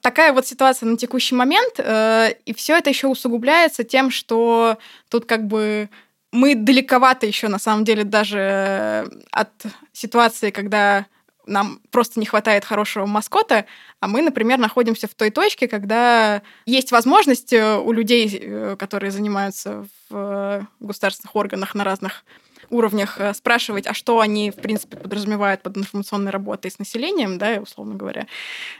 такая 0.00 0.32
вот 0.32 0.46
ситуация 0.46 0.88
на 0.88 0.96
текущий 0.96 1.34
момент, 1.34 1.74
э, 1.78 2.34
и 2.44 2.54
все 2.54 2.76
это 2.76 2.90
еще 2.90 3.06
усугубляется 3.06 3.84
тем, 3.84 4.10
что 4.10 4.78
тут 5.08 5.26
как 5.26 5.46
бы 5.46 5.88
мы 6.32 6.54
далековато 6.54 7.26
еще 7.26 7.48
на 7.48 7.58
самом 7.58 7.84
деле 7.84 8.04
даже 8.04 9.10
от 9.32 9.50
ситуации, 9.92 10.50
когда 10.50 11.06
нам 11.46 11.80
просто 11.90 12.20
не 12.20 12.26
хватает 12.26 12.64
хорошего 12.64 13.06
маскота, 13.06 13.66
а 13.98 14.06
мы, 14.06 14.22
например, 14.22 14.58
находимся 14.58 15.08
в 15.08 15.14
той 15.14 15.30
точке, 15.30 15.68
когда 15.68 16.42
есть 16.64 16.92
возможность 16.92 17.52
э, 17.52 17.76
у 17.76 17.92
людей, 17.92 18.38
э, 18.40 18.76
которые 18.78 19.10
занимаются 19.10 19.86
в 20.08 20.68
государственных 20.78 21.34
органах 21.34 21.74
на 21.74 21.82
разных 21.82 22.24
уровнях 22.70 23.18
э, 23.18 23.34
спрашивать, 23.34 23.86
а 23.86 23.94
что 23.94 24.20
они, 24.20 24.50
в 24.50 24.56
принципе, 24.56 24.96
подразумевают 24.96 25.62
под 25.62 25.76
информационной 25.76 26.30
работой 26.30 26.70
с 26.70 26.78
населением, 26.78 27.38
да, 27.38 27.58
условно 27.60 27.96
говоря. 27.96 28.26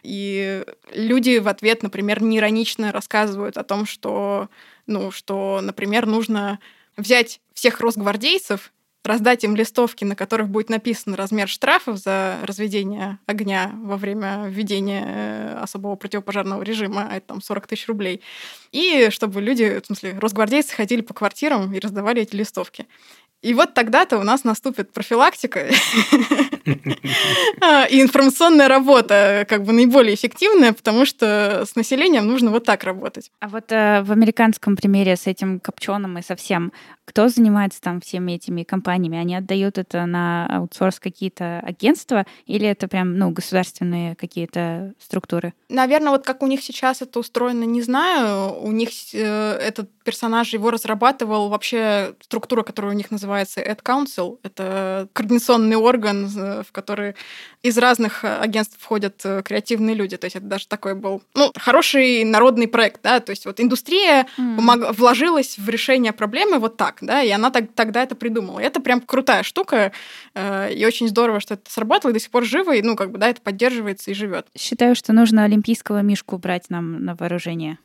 И 0.03 0.65
люди 0.95 1.39
в 1.39 1.49
ответ, 1.49 1.83
например, 1.83 2.23
неиронично 2.23 2.93
рассказывают 2.93 3.57
о 3.57 3.65
том, 3.65 3.87
что, 3.87 4.49
ну, 4.87 5.11
что, 5.11 5.61
например, 5.61 6.07
нужно 6.07 6.61
взять 7.01 7.41
всех 7.55 7.81
росгвардейцев, 7.81 8.73
раздать 9.05 9.45
им 9.45 9.57
листовки, 9.57 10.05
на 10.05 10.15
которых 10.15 10.49
будет 10.49 10.69
написан 10.69 11.15
размер 11.15 11.49
штрафов 11.49 11.97
за 11.97 12.39
разведение 12.43 13.19
огня 13.27 13.73
во 13.83 13.97
время 13.97 14.47
введения 14.47 15.05
э, 15.07 15.59
особого 15.61 15.97
противопожарного 15.97 16.63
режима, 16.63 17.09
а 17.11 17.17
это 17.17 17.29
там 17.29 17.43
40 17.43 17.67
тысяч 17.67 17.89
рублей. 17.89 18.21
И 18.73 19.09
чтобы 19.11 19.41
люди, 19.41 19.81
в 19.81 19.87
смысле, 19.87 20.19
росгвардейцы 20.19 20.75
ходили 20.75 21.01
по 21.01 21.15
квартирам 21.15 21.73
и 21.73 21.81
раздавали 21.81 22.23
эти 22.23 22.35
листовки. 22.37 22.87
И 23.43 23.55
вот 23.55 23.73
тогда-то 23.73 24.19
у 24.19 24.23
нас 24.23 24.45
наступит 24.45 24.93
профилактика 24.93 25.61
и 26.67 28.03
информационная 28.03 28.69
работа 28.69 29.47
как 29.49 29.65
бы 29.65 29.73
наиболее 29.73 30.15
эффективная, 30.15 30.75
потому 30.75 31.07
что 31.07 31.65
с 31.67 31.75
населением 31.75 32.27
нужно 32.27 32.51
вот 32.51 32.65
так 32.65 32.85
работать. 32.85 33.31
А 33.41 33.49
вот 33.49 33.73
э, 33.73 34.03
в 34.03 34.13
американском 34.13 34.77
примере 34.77 35.17
с 35.17 35.27
этим 35.27 35.59
копченым 35.59 36.19
и 36.19 36.23
совсем, 36.23 36.73
кто 37.11 37.27
занимается 37.27 37.81
там 37.81 38.01
всеми 38.01 38.33
этими 38.33 38.63
компаниями? 38.63 39.19
Они 39.19 39.35
отдают 39.35 39.79
это 39.79 40.07
на 40.07 40.47
аутсорс 40.47 41.01
какие-то 41.01 41.59
агентства 41.59 42.25
или 42.47 42.69
это 42.69 42.87
прям 42.87 43.19
ну, 43.19 43.31
государственные 43.31 44.15
какие-то 44.15 44.95
структуры? 45.01 45.53
Наверное, 45.69 46.13
вот 46.13 46.25
как 46.25 46.41
у 46.41 46.47
них 46.47 46.63
сейчас 46.63 47.03
это 47.03 47.19
устроено, 47.19 47.65
не 47.65 47.83
знаю. 47.83 48.55
У 48.61 48.71
них 48.71 48.91
э, 49.13 49.59
этот 49.61 49.91
персонаж 50.05 50.53
его 50.53 50.71
разрабатывал 50.71 51.49
вообще 51.49 52.15
структура, 52.21 52.63
которая 52.63 52.93
у 52.93 52.97
них 52.97 53.11
называется 53.11 53.61
Ad 53.61 53.83
Council. 53.83 54.39
Это 54.45 55.09
координационный 55.13 55.77
орган, 55.77 56.29
в 56.29 56.71
который 56.71 57.17
из 57.63 57.77
разных 57.77 58.25
агентств 58.25 58.77
входят 58.79 59.21
э, 59.25 59.43
креативные 59.43 59.97
люди. 59.97 60.17
То 60.17 60.27
есть 60.27 60.37
это 60.37 60.47
даже 60.47 60.69
такой 60.69 60.95
был 60.95 61.23
ну, 61.35 61.53
хороший 61.57 62.23
народный 62.23 62.69
проект. 62.69 63.03
Да? 63.03 63.19
То 63.19 63.31
есть 63.31 63.47
вот 63.47 63.59
индустрия 63.59 64.29
mm. 64.39 64.57
помог... 64.57 64.97
вложилась 64.97 65.59
в 65.59 65.69
решение 65.69 66.13
проблемы 66.13 66.61
вот 66.61 66.77
так, 66.77 67.00
да, 67.01 67.23
и 67.23 67.31
она 67.31 67.51
так, 67.51 67.73
тогда 67.75 68.03
это 68.03 68.15
придумала. 68.15 68.61
И 68.61 68.65
это 68.65 68.81
прям 68.81 69.01
крутая 69.01 69.43
штука, 69.43 69.93
э, 70.35 70.73
и 70.73 70.85
очень 70.85 71.09
здорово, 71.09 71.41
что 71.41 71.55
это 71.55 71.71
сработало, 71.71 72.11
и 72.11 72.15
до 72.15 72.21
сих 72.21 72.31
пор 72.31 72.45
живо, 72.45 72.75
и, 72.75 72.83
ну, 72.83 72.97
как 72.97 73.11
бы, 73.11 73.19
да, 73.19 73.29
это 73.29 73.41
поддерживается 73.41 74.11
и 74.11 74.15
живет. 74.15 74.47
Считаю, 74.57 74.95
что 74.95 75.13
нужно 75.13 75.45
олимпийского 75.45 76.03
мишку 76.03 76.39
брать 76.39 76.71
нам 76.71 77.05
на 77.05 77.15
вооружение. 77.15 77.79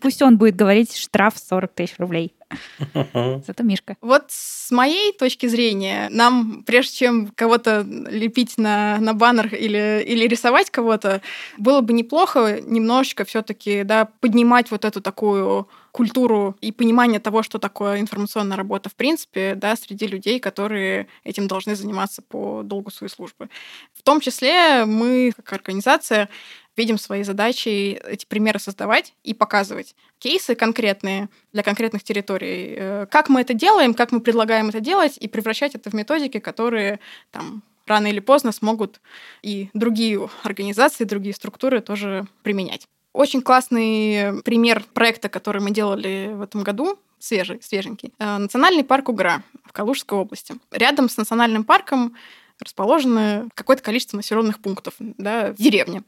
Пусть 0.00 0.22
он 0.22 0.38
будет 0.38 0.56
говорить 0.56 0.96
штраф 0.96 1.34
40 1.36 1.72
тысяч 1.72 1.94
рублей. 1.98 2.34
Зато 3.12 3.62
Мишка. 3.64 3.96
Вот 4.00 4.26
с 4.28 4.70
моей 4.70 5.12
точки 5.12 5.46
зрения, 5.46 6.08
нам, 6.10 6.62
прежде 6.64 6.96
чем 6.96 7.32
кого-то 7.34 7.84
лепить 8.08 8.56
на, 8.56 8.98
на 8.98 9.14
баннер 9.14 9.52
или, 9.54 10.04
или 10.06 10.28
рисовать 10.28 10.70
кого-то, 10.70 11.22
было 11.58 11.80
бы 11.80 11.92
неплохо 11.92 12.60
немножечко 12.60 13.24
все 13.24 13.42
таки 13.42 13.82
да, 13.82 14.08
поднимать 14.20 14.70
вот 14.70 14.84
эту 14.84 15.00
такую 15.00 15.68
культуру 15.96 16.54
и 16.60 16.72
понимание 16.72 17.20
того, 17.20 17.42
что 17.42 17.58
такое 17.58 18.00
информационная 18.00 18.58
работа 18.58 18.90
в 18.90 18.94
принципе, 18.94 19.54
да, 19.54 19.76
среди 19.76 20.06
людей, 20.06 20.38
которые 20.38 21.06
этим 21.24 21.48
должны 21.48 21.74
заниматься 21.74 22.20
по 22.20 22.62
долгу 22.62 22.90
своей 22.90 23.10
службы. 23.10 23.48
В 23.94 24.02
том 24.02 24.20
числе 24.20 24.84
мы, 24.84 25.32
как 25.34 25.54
организация, 25.54 26.28
видим 26.76 26.98
свои 26.98 27.22
задачи 27.22 27.98
эти 28.06 28.26
примеры 28.26 28.58
создавать 28.58 29.14
и 29.24 29.32
показывать. 29.32 29.96
Кейсы 30.18 30.54
конкретные 30.54 31.30
для 31.54 31.62
конкретных 31.62 32.04
территорий. 32.04 32.74
Э, 32.76 33.06
как 33.10 33.30
мы 33.30 33.40
это 33.40 33.54
делаем, 33.54 33.94
как 33.94 34.12
мы 34.12 34.20
предлагаем 34.20 34.68
это 34.68 34.80
делать, 34.80 35.16
и 35.16 35.28
превращать 35.28 35.74
это 35.74 35.88
в 35.88 35.94
методики, 35.94 36.40
которые 36.40 37.00
там 37.30 37.62
рано 37.86 38.08
или 38.08 38.20
поздно 38.20 38.52
смогут 38.52 39.00
и 39.40 39.70
другие 39.72 40.28
организации, 40.42 41.04
другие 41.04 41.34
структуры 41.34 41.80
тоже 41.80 42.26
применять. 42.42 42.86
Очень 43.16 43.40
классный 43.40 44.42
пример 44.42 44.84
проекта, 44.92 45.30
который 45.30 45.62
мы 45.62 45.70
делали 45.70 46.32
в 46.34 46.42
этом 46.42 46.62
году, 46.62 46.98
свежий, 47.18 47.62
свеженький. 47.62 48.12
Э, 48.18 48.36
национальный 48.36 48.84
парк 48.84 49.08
Угра 49.08 49.42
в 49.64 49.72
Калужской 49.72 50.18
области. 50.18 50.56
Рядом 50.70 51.08
с 51.08 51.16
национальным 51.16 51.64
парком 51.64 52.14
расположено 52.60 53.48
какое-то 53.54 53.82
количество 53.82 54.18
населенных 54.18 54.58
пунктов 54.58 54.96
да, 54.98 55.54
в 55.54 55.56
деревне. 55.56 56.02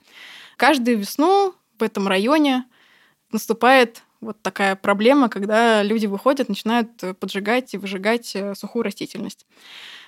Каждую 0.59 0.99
весну 0.99 1.55
в 1.79 1.83
этом 1.83 2.07
районе 2.09 2.67
наступает 3.33 4.03
вот 4.21 4.41
такая 4.43 4.77
проблема, 4.77 5.29
когда 5.29 5.83
люди 5.83 6.07
выходят, 6.07 6.49
начинают 6.49 6.91
поджигать 7.21 7.75
и 7.75 7.79
выжигать 7.79 8.35
э, 8.35 8.55
сухую 8.55 8.83
растительность. 8.83 9.47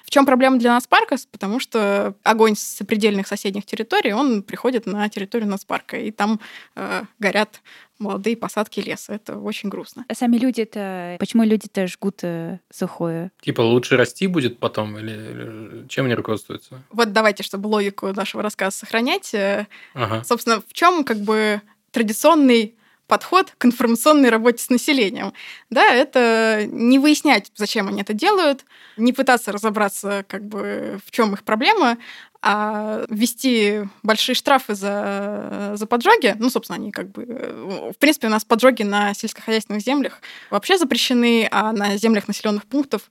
В 0.04 0.10
чем 0.10 0.26
проблема 0.26 0.58
для 0.58 0.72
нас 0.72 0.86
парка? 0.86 1.16
Потому 1.30 1.60
что 1.60 2.14
огонь 2.22 2.56
с 2.56 2.60
сопредельных 2.60 3.28
соседних 3.28 3.64
территорий, 3.66 4.12
он 4.12 4.42
приходит 4.42 4.86
на 4.86 5.08
территорию 5.08 5.48
нацпарка, 5.48 5.96
и 5.98 6.10
там 6.10 6.40
э, 6.74 7.02
горят 7.18 7.60
молодые 7.98 8.36
посадки 8.36 8.80
леса. 8.80 9.12
Это 9.12 9.38
очень 9.38 9.68
грустно. 9.68 10.04
А 10.08 10.14
сами 10.14 10.38
люди-то... 10.38 11.16
Почему 11.20 11.44
люди-то 11.44 11.86
жгут 11.86 12.20
э, 12.22 12.58
сухое? 12.72 13.30
Типа 13.42 13.60
лучше 13.60 13.96
расти 13.96 14.26
будет 14.26 14.58
потом? 14.58 14.98
Или, 14.98 15.12
или 15.12 15.88
чем 15.88 16.06
они 16.06 16.14
руководствуются? 16.14 16.82
Вот 16.90 17.12
давайте, 17.12 17.42
чтобы 17.42 17.68
логику 17.68 18.12
нашего 18.12 18.42
рассказа 18.42 18.76
сохранять. 18.76 19.32
Э, 19.34 19.66
ага. 19.94 20.24
Собственно, 20.24 20.60
в 20.66 20.72
чем 20.72 21.04
как 21.04 21.18
бы 21.18 21.60
традиционный 21.90 22.74
подход 23.10 23.52
к 23.58 23.64
информационной 23.64 24.30
работе 24.30 24.62
с 24.62 24.70
населением. 24.70 25.32
Да, 25.68 25.84
это 25.92 26.64
не 26.66 27.00
выяснять, 27.00 27.50
зачем 27.56 27.88
они 27.88 28.02
это 28.02 28.14
делают, 28.14 28.64
не 28.96 29.12
пытаться 29.12 29.50
разобраться, 29.50 30.24
как 30.28 30.44
бы, 30.44 31.00
в 31.04 31.10
чем 31.10 31.34
их 31.34 31.42
проблема, 31.42 31.98
а 32.40 33.04
ввести 33.10 33.80
большие 34.04 34.36
штрафы 34.36 34.74
за, 34.76 35.72
за 35.74 35.86
поджоги, 35.86 36.36
ну, 36.38 36.50
собственно, 36.50 36.76
они 36.76 36.92
как 36.92 37.10
бы... 37.10 37.92
В 37.94 37.98
принципе, 37.98 38.28
у 38.28 38.30
нас 38.30 38.44
поджоги 38.44 38.84
на 38.84 39.12
сельскохозяйственных 39.12 39.82
землях 39.82 40.20
вообще 40.48 40.78
запрещены, 40.78 41.48
а 41.50 41.72
на 41.72 41.96
землях 41.96 42.28
населенных 42.28 42.64
пунктов 42.64 43.02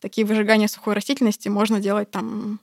такие 0.00 0.26
выжигания 0.26 0.66
сухой 0.66 0.94
растительности 0.94 1.48
можно 1.48 1.78
делать 1.78 2.10
там 2.10 2.58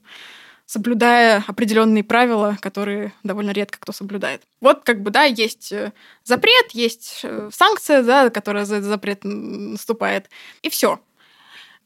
соблюдая 0.71 1.43
определенные 1.47 2.01
правила, 2.01 2.57
которые 2.61 3.11
довольно 3.23 3.51
редко 3.51 3.77
кто 3.77 3.91
соблюдает. 3.91 4.41
Вот 4.61 4.83
как 4.85 5.01
бы, 5.01 5.11
да, 5.11 5.25
есть 5.25 5.73
э, 5.73 5.91
запрет, 6.23 6.71
есть 6.71 7.19
э, 7.23 7.49
санкция, 7.51 8.03
да, 8.03 8.29
которая 8.29 8.63
за 8.63 8.75
этот 8.75 8.87
запрет 8.87 9.25
наступает, 9.25 10.29
и 10.61 10.69
все. 10.69 11.01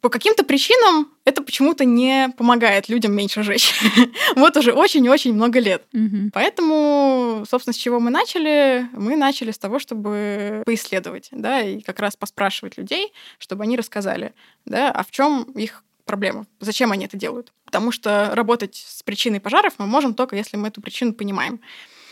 По 0.02 0.10
каким-то 0.10 0.44
причинам 0.44 1.12
это 1.24 1.42
почему-то 1.42 1.84
не 1.84 2.30
помогает 2.38 2.88
людям 2.88 3.14
меньше 3.14 3.42
жечь. 3.42 3.74
вот 4.36 4.56
уже 4.56 4.72
очень-очень 4.72 5.34
много 5.34 5.58
лет. 5.60 5.88
Поэтому, 6.32 7.44
собственно, 7.50 7.74
с 7.74 7.78
чего 7.78 8.00
мы 8.00 8.12
начали? 8.12 8.88
Мы 8.94 9.16
начали 9.16 9.50
с 9.50 9.58
того, 9.58 9.80
чтобы 9.80 10.62
поисследовать, 10.64 11.30
да, 11.32 11.60
и 11.60 11.82
как 11.82 12.00
раз 12.00 12.16
поспрашивать 12.16 12.78
людей, 12.78 13.12
чтобы 13.40 13.64
они 13.64 13.78
рассказали, 13.78 14.36
да, 14.66 14.92
а 14.92 15.04
в 15.04 15.10
чем 15.10 15.42
их 15.56 15.82
проблема. 16.06 16.46
Зачем 16.60 16.92
они 16.92 17.06
это 17.06 17.18
делают? 17.18 17.52
Потому 17.66 17.92
что 17.92 18.32
работать 18.34 18.76
с 18.76 19.04
причиной 19.04 19.40
пожаров 19.40 19.74
мы 19.78 19.88
можем 19.88 20.14
только 20.14 20.36
если 20.36 20.58
мы 20.58 20.70
эту 20.70 20.82
причину 20.82 21.14
понимаем. 21.14 21.60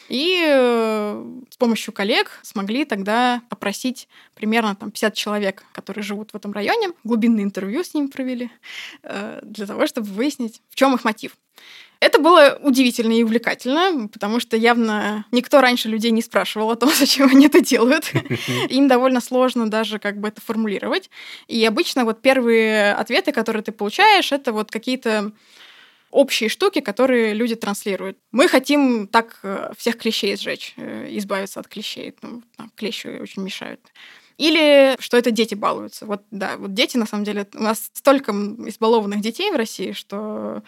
И 0.09 0.43
э, 0.45 1.41
с 1.49 1.57
помощью 1.57 1.93
коллег 1.93 2.39
смогли 2.41 2.85
тогда 2.85 3.41
опросить 3.49 4.09
примерно 4.35 4.75
там, 4.75 4.91
50 4.91 5.13
человек, 5.13 5.63
которые 5.71 6.03
живут 6.03 6.31
в 6.31 6.35
этом 6.35 6.51
районе. 6.51 6.89
Глубинное 7.03 7.43
интервью 7.43 7.83
с 7.83 7.93
ними 7.93 8.07
провели 8.07 8.51
э, 9.03 9.39
для 9.43 9.65
того, 9.65 9.87
чтобы 9.87 10.07
выяснить, 10.07 10.61
в 10.69 10.75
чем 10.75 10.93
их 10.93 11.03
мотив. 11.03 11.37
Это 12.03 12.19
было 12.19 12.59
удивительно 12.61 13.13
и 13.13 13.23
увлекательно, 13.23 14.09
потому 14.09 14.41
что 14.41 14.57
явно 14.57 15.25
никто 15.31 15.61
раньше 15.61 15.87
людей 15.87 16.11
не 16.11 16.21
спрашивал 16.21 16.71
о 16.71 16.75
том, 16.75 16.89
зачем 16.99 17.29
они 17.29 17.45
это 17.45 17.61
делают. 17.61 18.11
Им 18.69 18.89
довольно 18.89 19.21
сложно 19.21 19.69
даже 19.69 19.99
как 19.99 20.19
бы 20.19 20.27
это 20.27 20.41
формулировать. 20.41 21.09
И 21.47 21.63
обычно 21.65 22.03
вот 22.03 22.21
первые 22.21 22.93
ответы, 22.93 23.31
которые 23.31 23.63
ты 23.63 23.71
получаешь, 23.71 24.33
это 24.33 24.51
вот 24.51 24.69
какие-то 24.69 25.31
общие 26.11 26.49
штуки, 26.49 26.81
которые 26.81 27.33
люди 27.33 27.55
транслируют. 27.55 28.17
Мы 28.33 28.49
хотим 28.49 29.07
так 29.07 29.39
э, 29.43 29.71
всех 29.77 29.97
клещей 29.97 30.35
сжечь, 30.35 30.73
э, 30.75 31.07
избавиться 31.11 31.61
от 31.61 31.69
клещей. 31.69 32.13
Ну, 32.21 32.43
клещи 32.75 33.07
очень 33.07 33.43
мешают. 33.43 33.79
Или 34.37 34.95
что 34.99 35.15
это 35.15 35.31
дети 35.31 35.55
балуются. 35.55 36.05
Вот 36.05 36.23
да, 36.31 36.57
вот 36.57 36.73
дети, 36.73 36.97
на 36.97 37.05
самом 37.05 37.23
деле, 37.23 37.47
у 37.53 37.63
нас 37.63 37.89
столько 37.93 38.31
избалованных 38.31 39.21
детей 39.21 39.51
в 39.51 39.55
России, 39.55 39.93
что 39.93 40.63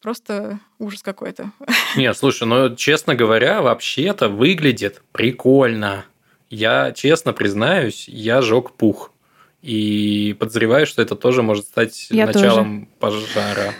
просто 0.00 0.60
ужас 0.78 1.02
какой-то. 1.02 1.52
Нет, 1.96 2.16
слушай, 2.16 2.46
ну, 2.46 2.74
честно 2.74 3.14
говоря, 3.14 3.62
вообще 3.62 4.04
это 4.04 4.28
выглядит 4.28 5.02
прикольно. 5.12 6.04
Я 6.50 6.92
честно 6.92 7.32
признаюсь, 7.32 8.08
я 8.08 8.40
жег 8.42 8.72
пух. 8.72 9.12
И 9.60 10.36
подозреваю, 10.38 10.86
что 10.86 11.02
это 11.02 11.16
тоже 11.16 11.42
может 11.42 11.66
стать 11.66 12.08
я 12.10 12.26
началом 12.26 12.86
тоже. 13.00 13.26
пожара. 13.26 13.74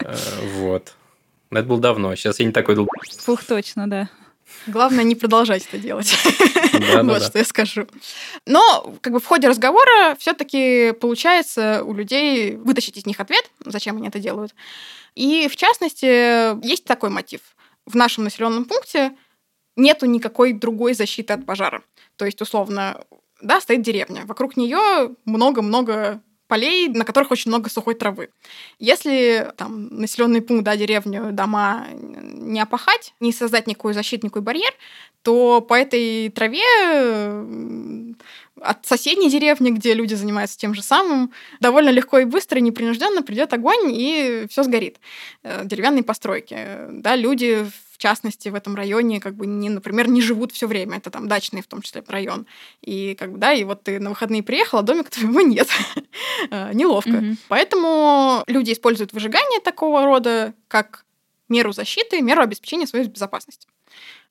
Э, 0.00 0.14
вот. 0.56 0.94
Но 1.50 1.58
это 1.58 1.68
было 1.68 1.80
давно. 1.80 2.14
Сейчас 2.14 2.38
я 2.38 2.46
не 2.46 2.52
такой 2.52 2.74
дол... 2.74 2.86
Пух 3.24 3.44
точно, 3.44 3.88
да. 3.88 4.10
Главное 4.66 5.04
не 5.04 5.14
продолжать 5.14 5.66
это 5.66 5.78
делать. 5.78 6.16
вот 7.02 7.22
что 7.22 7.38
я 7.38 7.44
скажу. 7.44 7.86
Но 8.46 8.94
как 9.00 9.12
бы 9.12 9.20
в 9.20 9.26
ходе 9.26 9.48
разговора 9.48 10.16
все-таки 10.18 10.92
получается 10.92 11.82
у 11.84 11.94
людей 11.94 12.56
вытащить 12.56 12.96
из 12.96 13.06
них 13.06 13.20
ответ, 13.20 13.50
зачем 13.64 13.96
они 13.96 14.08
это 14.08 14.18
делают. 14.18 14.54
И 15.14 15.48
в 15.48 15.56
частности, 15.56 16.64
есть 16.66 16.84
такой 16.84 17.10
мотив. 17.10 17.40
В 17.86 17.94
нашем 17.94 18.24
населенном 18.24 18.64
пункте 18.64 19.12
нету 19.76 20.06
никакой 20.06 20.52
другой 20.52 20.94
защиты 20.94 21.32
от 21.34 21.44
пожара. 21.44 21.82
То 22.16 22.24
есть, 22.24 22.40
условно, 22.40 23.00
да, 23.40 23.60
стоит 23.60 23.82
деревня. 23.82 24.24
Вокруг 24.26 24.56
нее 24.56 25.14
много-много 25.24 26.20
полей, 26.46 26.88
на 26.88 27.04
которых 27.04 27.30
очень 27.30 27.50
много 27.50 27.70
сухой 27.70 27.94
травы. 27.94 28.30
Если 28.78 29.52
там 29.56 29.88
населенный 29.88 30.42
пункт, 30.42 30.64
да, 30.64 30.76
деревню, 30.76 31.30
дома 31.32 31.86
не 32.44 32.60
опахать, 32.60 33.14
не 33.20 33.32
создать 33.32 33.66
никакой 33.66 33.94
защитный 33.94 34.28
никакой 34.28 34.42
барьер, 34.42 34.72
то 35.22 35.60
по 35.60 35.74
этой 35.74 36.28
траве 36.30 36.62
от 38.60 38.86
соседней 38.86 39.30
деревни, 39.30 39.70
где 39.70 39.94
люди 39.94 40.14
занимаются 40.14 40.58
тем 40.58 40.74
же 40.74 40.82
самым, 40.82 41.32
довольно 41.60 41.90
легко 41.90 42.18
и 42.18 42.24
быстро, 42.24 42.60
непринужденно 42.60 43.22
придет 43.22 43.52
огонь 43.52 43.90
и 43.90 44.46
все 44.48 44.62
сгорит. 44.62 44.98
Э, 45.42 45.62
деревянные 45.64 46.04
постройки. 46.04 46.56
Да, 46.90 47.16
люди 47.16 47.66
в 47.94 47.98
частности, 47.98 48.48
в 48.48 48.56
этом 48.56 48.74
районе, 48.74 49.20
как 49.20 49.36
бы, 49.36 49.46
не, 49.46 49.70
например, 49.70 50.08
не 50.08 50.20
живут 50.20 50.50
все 50.50 50.66
время. 50.66 50.98
Это 50.98 51.10
там 51.10 51.28
дачный, 51.28 51.62
в 51.62 51.68
том 51.68 51.80
числе, 51.80 52.02
район. 52.08 52.44
И 52.82 53.14
как 53.14 53.32
бы, 53.32 53.38
да, 53.38 53.52
и 53.52 53.62
вот 53.62 53.84
ты 53.84 54.00
на 54.00 54.10
выходные 54.10 54.42
приехал, 54.42 54.78
а 54.78 54.82
домика 54.82 55.12
твоего 55.12 55.40
нет. 55.42 55.68
Э, 56.50 56.72
неловко. 56.74 57.36
Поэтому 57.48 58.42
люди 58.48 58.72
используют 58.72 59.12
выжигание 59.12 59.60
такого 59.60 60.04
рода 60.04 60.54
как 60.66 61.04
меру 61.48 61.72
защиты, 61.72 62.20
меру 62.20 62.42
обеспечения 62.42 62.86
своей 62.86 63.06
безопасности. 63.06 63.68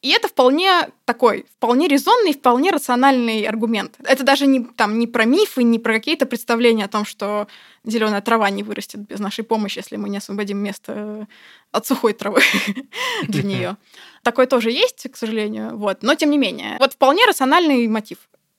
И 0.01 0.09
это 0.09 0.27
вполне 0.27 0.89
такой, 1.05 1.45
вполне 1.55 1.87
резонный, 1.87 2.33
вполне 2.33 2.71
рациональный 2.71 3.43
аргумент. 3.43 3.95
Это 4.03 4.23
даже 4.23 4.45
не, 4.45 4.65
там, 4.65 4.99
не 4.99 5.07
про 5.07 5.23
мифы, 5.23 5.63
не 5.63 5.79
про 5.79 5.93
какие-то 5.93 6.25
представления 6.25 6.83
о 6.83 6.89
том, 6.89 7.05
что 7.05 7.47
зеленая 7.85 8.21
трава 8.21 8.49
не 8.49 8.63
вырастет 8.63 8.99
без 8.99 9.19
нашей 9.19 9.45
помощи, 9.45 9.77
если 9.77 9.95
мы 9.95 10.09
не 10.09 10.17
освободим 10.17 10.57
место 10.57 11.27
от 11.71 11.87
сухой 11.87 12.11
травы 12.11 12.41
для 13.27 13.43
нее. 13.43 13.77
Такое 14.23 14.45
тоже 14.45 14.71
есть, 14.71 15.09
к 15.09 15.15
сожалению. 15.15 15.77
Вот. 15.77 16.03
Но 16.03 16.15
тем 16.15 16.31
не 16.31 16.37
менее. 16.37 16.75
Вот 16.79 16.93
вполне 16.93 17.25
рациональный 17.25 17.87
мотив. 17.87 18.17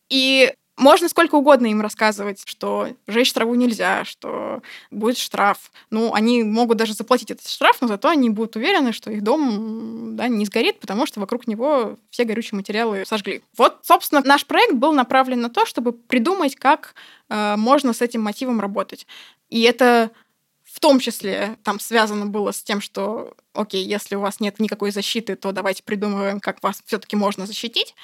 И 0.08 0.50
можно 0.76 1.08
сколько 1.08 1.36
угодно 1.36 1.66
им 1.66 1.80
рассказывать, 1.80 2.42
что 2.46 2.88
жечь 3.06 3.32
траву 3.32 3.54
нельзя, 3.54 4.04
что 4.04 4.60
будет 4.90 5.18
штраф. 5.18 5.70
Ну, 5.90 6.12
они 6.12 6.42
могут 6.42 6.78
даже 6.78 6.94
заплатить 6.94 7.30
этот 7.30 7.48
штраф, 7.48 7.78
но 7.80 7.86
зато 7.86 8.08
они 8.08 8.28
будут 8.28 8.56
уверены, 8.56 8.92
что 8.92 9.10
их 9.10 9.22
дом 9.22 10.16
да, 10.16 10.26
не 10.26 10.44
сгорит, 10.46 10.80
потому 10.80 11.06
что 11.06 11.20
вокруг 11.20 11.46
него 11.46 11.96
все 12.10 12.24
горючие 12.24 12.56
материалы 12.56 13.04
сожгли. 13.06 13.42
Вот, 13.56 13.78
собственно, 13.82 14.20
наш 14.24 14.46
проект 14.46 14.74
был 14.74 14.92
направлен 14.92 15.40
на 15.40 15.50
то, 15.50 15.64
чтобы 15.64 15.92
придумать, 15.92 16.56
как 16.56 16.94
э, 17.28 17.54
можно 17.56 17.92
с 17.92 18.02
этим 18.02 18.22
мотивом 18.22 18.60
работать. 18.60 19.06
И 19.50 19.62
это 19.62 20.10
в 20.64 20.80
том 20.80 20.98
числе 20.98 21.56
там 21.62 21.78
связано 21.78 22.26
было 22.26 22.50
с 22.50 22.60
тем, 22.60 22.80
что, 22.80 23.34
окей, 23.52 23.84
если 23.84 24.16
у 24.16 24.20
вас 24.20 24.40
нет 24.40 24.58
никакой 24.58 24.90
защиты, 24.90 25.36
то 25.36 25.52
давайте 25.52 25.84
придумываем, 25.84 26.40
как 26.40 26.64
вас 26.64 26.82
все-таки 26.84 27.14
можно 27.14 27.46
защитить 27.46 27.94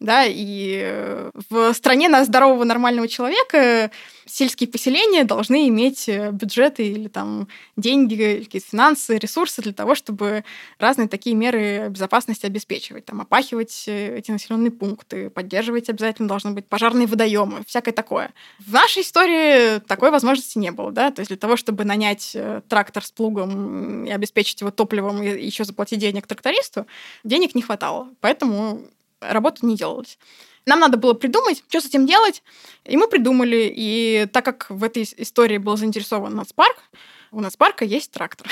да, 0.00 0.24
и 0.24 0.80
э, 0.80 1.30
в 1.50 1.72
стране 1.74 2.08
на 2.08 2.24
здорового 2.24 2.62
нормального 2.62 3.08
человека 3.08 3.90
сельские 4.26 4.68
поселения 4.68 5.24
должны 5.24 5.68
иметь 5.68 6.08
э, 6.08 6.30
бюджеты 6.30 6.86
или 6.86 7.08
там 7.08 7.48
деньги, 7.76 8.42
какие-то 8.44 8.68
финансы, 8.68 9.18
ресурсы 9.18 9.60
для 9.60 9.72
того, 9.72 9.96
чтобы 9.96 10.44
разные 10.78 11.08
такие 11.08 11.34
меры 11.34 11.88
безопасности 11.88 12.46
обеспечивать, 12.46 13.06
там 13.06 13.20
опахивать 13.20 13.84
э, 13.88 14.18
эти 14.18 14.30
населенные 14.30 14.70
пункты, 14.70 15.30
поддерживать 15.30 15.88
обязательно 15.88 16.28
должны 16.28 16.52
быть 16.52 16.66
пожарные 16.66 17.08
водоемы, 17.08 17.64
всякое 17.66 17.92
такое. 17.92 18.30
В 18.60 18.72
нашей 18.72 19.02
истории 19.02 19.80
такой 19.80 20.12
возможности 20.12 20.58
не 20.58 20.70
было, 20.70 20.92
да, 20.92 21.10
то 21.10 21.20
есть 21.20 21.30
для 21.30 21.38
того, 21.38 21.56
чтобы 21.56 21.84
нанять 21.84 22.36
трактор 22.68 23.04
с 23.04 23.10
плугом 23.10 24.04
и 24.04 24.10
обеспечить 24.10 24.60
его 24.60 24.70
топливом 24.70 25.24
и 25.24 25.44
еще 25.44 25.64
заплатить 25.64 25.98
денег 25.98 26.28
трактористу, 26.28 26.86
денег 27.24 27.56
не 27.56 27.62
хватало, 27.62 28.08
поэтому 28.20 28.84
работа 29.20 29.64
не 29.66 29.76
делалась. 29.76 30.18
Нам 30.66 30.80
надо 30.80 30.98
было 30.98 31.14
придумать, 31.14 31.64
что 31.68 31.80
с 31.80 31.86
этим 31.86 32.06
делать, 32.06 32.42
и 32.84 32.96
мы 32.96 33.08
придумали. 33.08 33.72
И 33.74 34.26
так 34.32 34.44
как 34.44 34.66
в 34.68 34.84
этой 34.84 35.08
истории 35.16 35.56
был 35.56 35.76
заинтересован 35.76 36.34
нацпарк, 36.34 36.76
у 37.30 37.40
нацпарка 37.40 37.84
есть 37.84 38.10
трактор, 38.10 38.46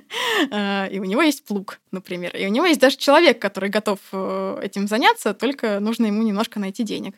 э, 0.50 0.90
и 0.90 0.98
у 0.98 1.04
него 1.04 1.22
есть 1.22 1.44
плуг, 1.44 1.80
например, 1.90 2.34
и 2.36 2.46
у 2.46 2.48
него 2.48 2.66
есть 2.66 2.80
даже 2.80 2.96
человек, 2.96 3.40
который 3.40 3.68
готов 3.68 3.98
э, 4.12 4.60
этим 4.62 4.88
заняться, 4.88 5.34
только 5.34 5.80
нужно 5.80 6.06
ему 6.06 6.22
немножко 6.22 6.58
найти 6.58 6.82
денег. 6.82 7.14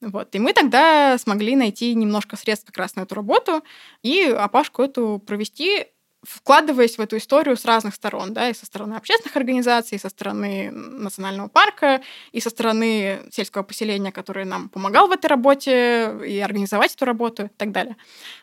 Вот. 0.00 0.34
И 0.34 0.38
мы 0.38 0.52
тогда 0.52 1.18
смогли 1.18 1.56
найти 1.56 1.94
немножко 1.94 2.36
средств 2.36 2.66
как 2.66 2.78
раз 2.78 2.94
на 2.94 3.00
эту 3.00 3.16
работу 3.16 3.64
и 4.02 4.22
опашку 4.22 4.82
эту 4.82 5.20
провести 5.24 5.86
вкладываясь 6.24 6.98
в 6.98 7.00
эту 7.00 7.16
историю 7.16 7.56
с 7.56 7.64
разных 7.64 7.94
сторон, 7.94 8.32
да, 8.34 8.48
и 8.50 8.54
со 8.54 8.66
стороны 8.66 8.94
общественных 8.94 9.36
организаций, 9.36 9.96
и 9.96 10.00
со 10.00 10.08
стороны 10.08 10.70
национального 10.70 11.48
парка, 11.48 12.00
и 12.32 12.40
со 12.40 12.50
стороны 12.50 13.20
сельского 13.30 13.62
поселения, 13.62 14.10
который 14.10 14.44
нам 14.44 14.68
помогал 14.68 15.08
в 15.08 15.12
этой 15.12 15.26
работе 15.26 16.18
и 16.26 16.38
организовать 16.40 16.94
эту 16.94 17.04
работу 17.04 17.44
и 17.44 17.48
так 17.56 17.70
далее. 17.70 17.96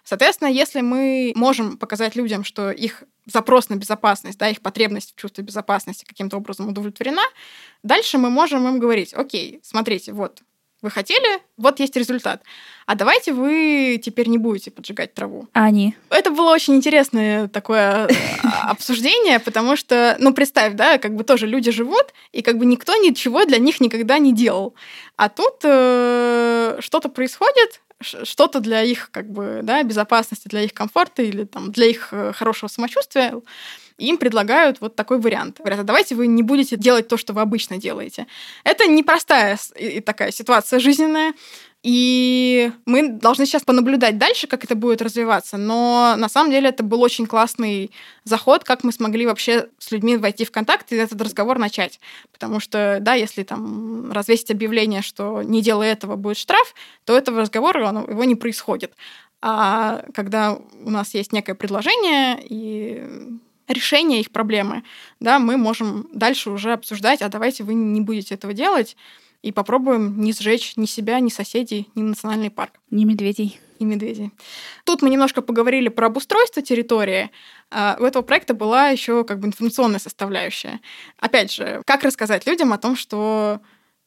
Соответственно, 0.03 0.47
если 0.47 0.81
мы 0.81 1.33
можем 1.35 1.77
показать 1.77 2.15
людям, 2.15 2.43
что 2.43 2.71
их 2.71 3.03
запрос 3.25 3.69
на 3.69 3.75
безопасность, 3.75 4.37
да, 4.37 4.49
их 4.49 4.61
потребность 4.61 5.13
в 5.13 5.19
чувстве 5.19 5.43
безопасности 5.43 6.05
каким-то 6.05 6.37
образом 6.37 6.69
удовлетворена, 6.69 7.23
дальше 7.83 8.17
мы 8.17 8.29
можем 8.29 8.67
им 8.67 8.79
говорить, 8.79 9.13
окей, 9.13 9.59
смотрите, 9.63 10.13
вот 10.13 10.41
вы 10.85 10.91
хотели, 10.91 11.41
вот 11.57 11.79
есть 11.79 11.95
результат. 11.97 12.43
А 12.85 12.95
давайте 12.95 13.33
вы 13.33 13.99
теперь 14.01 14.29
не 14.29 14.37
будете 14.37 14.69
поджигать 14.69 15.13
траву. 15.13 15.47
А 15.53 15.65
они? 15.65 15.95
Это 16.11 16.29
было 16.29 16.51
очень 16.51 16.75
интересное 16.75 17.47
такое 17.47 18.07
а, 18.43 18.69
обсуждение, 18.69 19.39
потому 19.39 19.75
что, 19.75 20.15
ну, 20.19 20.33
представь, 20.33 20.73
да, 20.73 20.97
как 20.99 21.15
бы 21.15 21.23
тоже 21.23 21.47
люди 21.47 21.71
живут, 21.71 22.13
и 22.31 22.41
как 22.43 22.57
бы 22.57 22.65
никто 22.65 22.95
ничего 22.95 23.45
для 23.45 23.57
них 23.57 23.81
никогда 23.81 24.19
не 24.19 24.33
делал. 24.33 24.75
А 25.17 25.29
тут 25.29 25.55
э, 25.63 26.77
что-то 26.79 27.09
происходит, 27.09 27.81
что-то 28.01 28.59
для 28.59 28.83
их 28.83 29.09
как 29.11 29.29
бы, 29.29 29.61
да, 29.63 29.81
безопасности, 29.81 30.47
для 30.47 30.61
их 30.61 30.73
комфорта 30.73 31.23
или 31.23 31.45
там, 31.45 31.71
для 31.71 31.87
их 31.87 32.09
э, 32.11 32.31
хорошего 32.33 32.69
самочувствия 32.69 33.33
им 33.97 34.17
предлагают 34.17 34.81
вот 34.81 34.95
такой 34.95 35.19
вариант. 35.19 35.57
Говорят, 35.59 35.79
а 35.79 35.83
давайте 35.83 36.15
вы 36.15 36.27
не 36.27 36.43
будете 36.43 36.75
делать 36.75 37.07
то, 37.07 37.17
что 37.17 37.33
вы 37.33 37.41
обычно 37.41 37.77
делаете. 37.77 38.27
Это 38.63 38.87
непростая 38.87 39.57
такая 40.05 40.31
ситуация 40.31 40.79
жизненная. 40.79 41.33
И 41.85 42.71
мы 42.87 43.09
должны 43.09 43.45
сейчас 43.45 43.63
понаблюдать 43.63 44.17
дальше, 44.17 44.47
как 44.47 44.63
это 44.63 44.73
будет 44.73 45.03
развиваться. 45.03 45.57
Но 45.57 46.15
на 46.17 46.29
самом 46.29 46.49
деле 46.49 46.69
это 46.69 46.81
был 46.81 46.99
очень 47.03 47.27
классный 47.27 47.91
заход, 48.23 48.63
как 48.63 48.83
мы 48.83 48.91
смогли 48.91 49.27
вообще 49.27 49.69
с 49.77 49.91
людьми 49.91 50.17
войти 50.17 50.45
в 50.45 50.51
контакт 50.51 50.91
и 50.91 50.95
этот 50.95 51.21
разговор 51.21 51.59
начать. 51.59 51.99
Потому 52.31 52.59
что, 52.59 52.97
да, 53.01 53.13
если 53.13 53.43
там 53.43 54.11
развесить 54.11 54.49
объявление, 54.49 55.03
что 55.03 55.43
не 55.43 55.61
делая 55.61 55.93
этого 55.93 56.15
будет 56.15 56.37
штраф, 56.37 56.73
то 57.03 57.15
этого 57.15 57.41
разговора 57.41 57.87
он, 57.87 58.09
его 58.09 58.23
не 58.23 58.33
происходит. 58.33 58.95
А 59.43 60.05
когда 60.15 60.57
у 60.83 60.89
нас 60.89 61.13
есть 61.13 61.33
некое 61.33 61.53
предложение 61.53 62.43
и 62.43 63.37
решение 63.67 64.21
их 64.21 64.31
проблемы, 64.31 64.83
да, 65.19 65.39
мы 65.39 65.57
можем 65.57 66.07
дальше 66.13 66.49
уже 66.49 66.73
обсуждать, 66.73 67.21
а 67.21 67.29
давайте 67.29 67.63
вы 67.63 67.73
не 67.73 68.01
будете 68.01 68.35
этого 68.35 68.53
делать, 68.53 68.95
и 69.41 69.51
попробуем 69.51 70.19
не 70.19 70.33
сжечь 70.33 70.75
ни 70.75 70.85
себя, 70.85 71.19
ни 71.19 71.29
соседей, 71.29 71.89
ни 71.93 72.01
национальный 72.01 72.49
парк. 72.49 72.73
Ни 72.89 73.05
медведей. 73.05 73.59
И 73.77 73.85
медведей. 73.85 74.31
Тут 74.85 75.01
мы 75.01 75.09
немножко 75.09 75.41
поговорили 75.41 75.89
про 75.89 76.07
обустройство 76.07 76.61
территории. 76.61 77.29
А, 77.69 77.97
у 77.99 78.05
этого 78.05 78.23
проекта 78.23 78.53
была 78.53 78.87
еще 78.87 79.23
как 79.23 79.39
бы 79.39 79.47
информационная 79.47 79.99
составляющая. 79.99 80.79
Опять 81.19 81.51
же, 81.51 81.83
как 81.85 82.03
рассказать 82.03 82.47
людям 82.47 82.73
о 82.73 82.77
том, 82.77 82.95
что, 82.95 83.59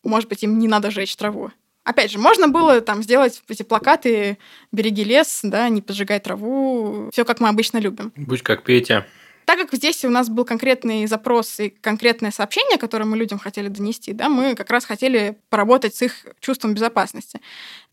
может 0.02 0.28
быть, 0.28 0.42
им 0.42 0.58
не 0.58 0.66
надо 0.66 0.90
жечь 0.90 1.14
траву. 1.14 1.52
Опять 1.84 2.10
же, 2.10 2.18
можно 2.18 2.48
было 2.48 2.80
там 2.80 3.02
сделать 3.02 3.40
эти 3.48 3.62
плакаты 3.62 4.38
«Береги 4.72 5.04
лес», 5.04 5.40
да, 5.42 5.68
«Не 5.68 5.82
поджигай 5.82 6.18
траву», 6.18 7.10
все 7.12 7.24
как 7.24 7.40
мы 7.40 7.48
обычно 7.48 7.78
любим. 7.78 8.12
Будь 8.16 8.42
как 8.42 8.64
Петя. 8.64 9.06
Так 9.48 9.58
как 9.58 9.72
здесь 9.72 10.04
у 10.04 10.10
нас 10.10 10.28
был 10.28 10.44
конкретный 10.44 11.06
запрос 11.06 11.58
и 11.58 11.70
конкретное 11.70 12.30
сообщение, 12.30 12.76
которое 12.76 13.06
мы 13.06 13.16
людям 13.16 13.38
хотели 13.38 13.68
донести, 13.68 14.12
да, 14.12 14.28
мы 14.28 14.54
как 14.54 14.68
раз 14.68 14.84
хотели 14.84 15.38
поработать 15.48 15.94
с 15.94 16.02
их 16.02 16.26
чувством 16.38 16.74
безопасности 16.74 17.40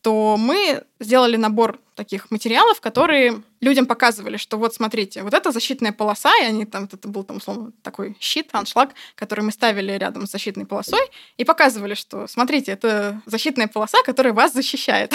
то 0.06 0.38
мы 0.38 0.84
сделали 1.00 1.36
набор 1.36 1.80
таких 1.96 2.30
материалов, 2.30 2.80
которые 2.80 3.42
людям 3.60 3.88
показывали, 3.88 4.38
что 4.38 4.58
вот 4.60 4.76
смотрите, 4.76 5.24
вот 5.24 5.34
это 5.34 5.52
защитная 5.52 5.94
полоса, 5.94 6.32
и 6.44 6.46
они 6.46 6.66
там, 6.66 6.84
это 6.84 7.08
был 7.08 7.24
там 7.24 7.38
условно 7.38 7.72
такой 7.82 8.16
щит, 8.20 8.50
аншлаг, 8.52 8.92
который 9.16 9.42
мы 9.42 9.52
ставили 9.52 9.94
рядом 9.94 10.28
с 10.28 10.32
защитной 10.32 10.68
полосой, 10.68 11.02
и 11.38 11.44
показывали, 11.44 11.96
что 11.96 12.28
смотрите, 12.28 12.72
это 12.72 13.20
защитная 13.26 13.68
полоса, 13.68 14.04
которая 14.04 14.32
вас 14.32 14.54
защищает. 14.54 15.12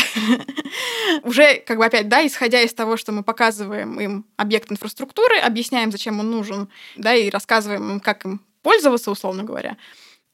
Уже 1.22 1.62
как 1.64 1.78
бы 1.78 1.84
опять, 1.84 2.08
да, 2.08 2.26
исходя 2.26 2.60
из 2.60 2.74
того, 2.74 2.96
что 2.96 3.12
мы 3.12 3.22
показываем 3.22 4.00
им 4.00 4.26
объект 4.36 4.72
инфраструктуры, 4.72 5.36
объясняем, 5.36 5.92
зачем 5.92 6.18
он 6.18 6.32
нужен, 6.32 6.68
да, 6.96 7.14
и 7.14 7.30
рассказываем 7.30 7.92
им, 7.92 8.00
как 8.00 8.24
им 8.24 8.40
пользоваться, 8.62 9.12
условно 9.12 9.44
говоря. 9.44 9.76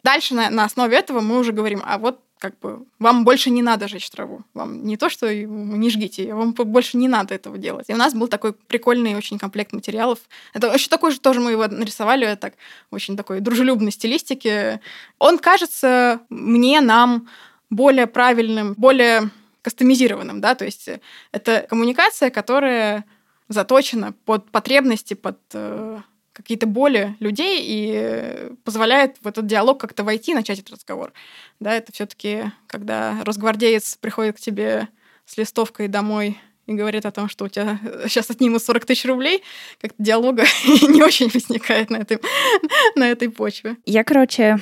Дальше 0.02 0.34
на, 0.34 0.48
на 0.48 0.64
основе 0.64 0.96
этого 0.96 1.20
мы 1.20 1.38
уже 1.40 1.52
говорим, 1.52 1.82
а 1.84 1.98
вот 1.98 2.20
как 2.38 2.58
бы 2.58 2.84
вам 2.98 3.24
больше 3.24 3.50
не 3.50 3.62
надо 3.62 3.88
жечь 3.88 4.10
траву. 4.10 4.42
Вам 4.54 4.84
не 4.84 4.96
то, 4.96 5.08
что 5.08 5.32
не 5.34 5.90
жгите, 5.90 6.34
вам 6.34 6.52
больше 6.52 6.96
не 6.96 7.08
надо 7.08 7.34
этого 7.34 7.56
делать. 7.56 7.88
И 7.88 7.94
у 7.94 7.96
нас 7.96 8.14
был 8.14 8.28
такой 8.28 8.52
прикольный 8.52 9.14
очень 9.14 9.38
комплект 9.38 9.72
материалов. 9.72 10.18
Это 10.52 10.72
еще 10.72 10.88
такой 10.88 11.12
же 11.12 11.20
тоже 11.20 11.40
мы 11.40 11.52
его 11.52 11.66
нарисовали, 11.66 12.34
так 12.34 12.54
очень 12.90 13.16
такой 13.16 13.40
дружелюбной 13.40 13.90
стилистики. 13.90 14.80
Он 15.18 15.38
кажется 15.38 16.20
мне, 16.28 16.80
нам 16.80 17.28
более 17.70 18.06
правильным, 18.06 18.74
более 18.74 19.30
кастомизированным, 19.62 20.40
да, 20.40 20.54
то 20.54 20.64
есть 20.64 20.88
это 21.32 21.66
коммуникация, 21.68 22.30
которая 22.30 23.04
заточена 23.48 24.12
под 24.24 24.50
потребности, 24.50 25.14
под 25.14 25.38
э, 25.54 26.00
какие-то 26.36 26.66
боли 26.66 27.16
людей 27.18 27.62
и 27.64 28.52
позволяет 28.64 29.16
в 29.22 29.26
этот 29.26 29.46
диалог 29.46 29.80
как-то 29.80 30.04
войти, 30.04 30.34
начать 30.34 30.58
этот 30.58 30.74
разговор. 30.74 31.12
Да, 31.60 31.74
это 31.74 31.92
все 31.92 32.06
таки 32.06 32.44
когда 32.66 33.22
росгвардеец 33.24 33.96
приходит 33.96 34.36
к 34.36 34.40
тебе 34.40 34.88
с 35.24 35.36
листовкой 35.38 35.88
домой 35.88 36.38
и 36.66 36.74
говорит 36.74 37.06
о 37.06 37.12
том, 37.12 37.28
что 37.28 37.46
у 37.46 37.48
тебя 37.48 37.78
сейчас 38.04 38.30
отнимут 38.30 38.62
40 38.62 38.84
тысяч 38.84 39.06
рублей, 39.06 39.42
как-то 39.80 40.02
диалога 40.02 40.44
не 40.64 41.02
очень 41.02 41.30
возникает 41.30 41.90
на 41.90 41.96
этой, 41.96 42.18
на 42.96 43.08
этой 43.08 43.30
почве. 43.30 43.76
Я, 43.86 44.04
короче, 44.04 44.58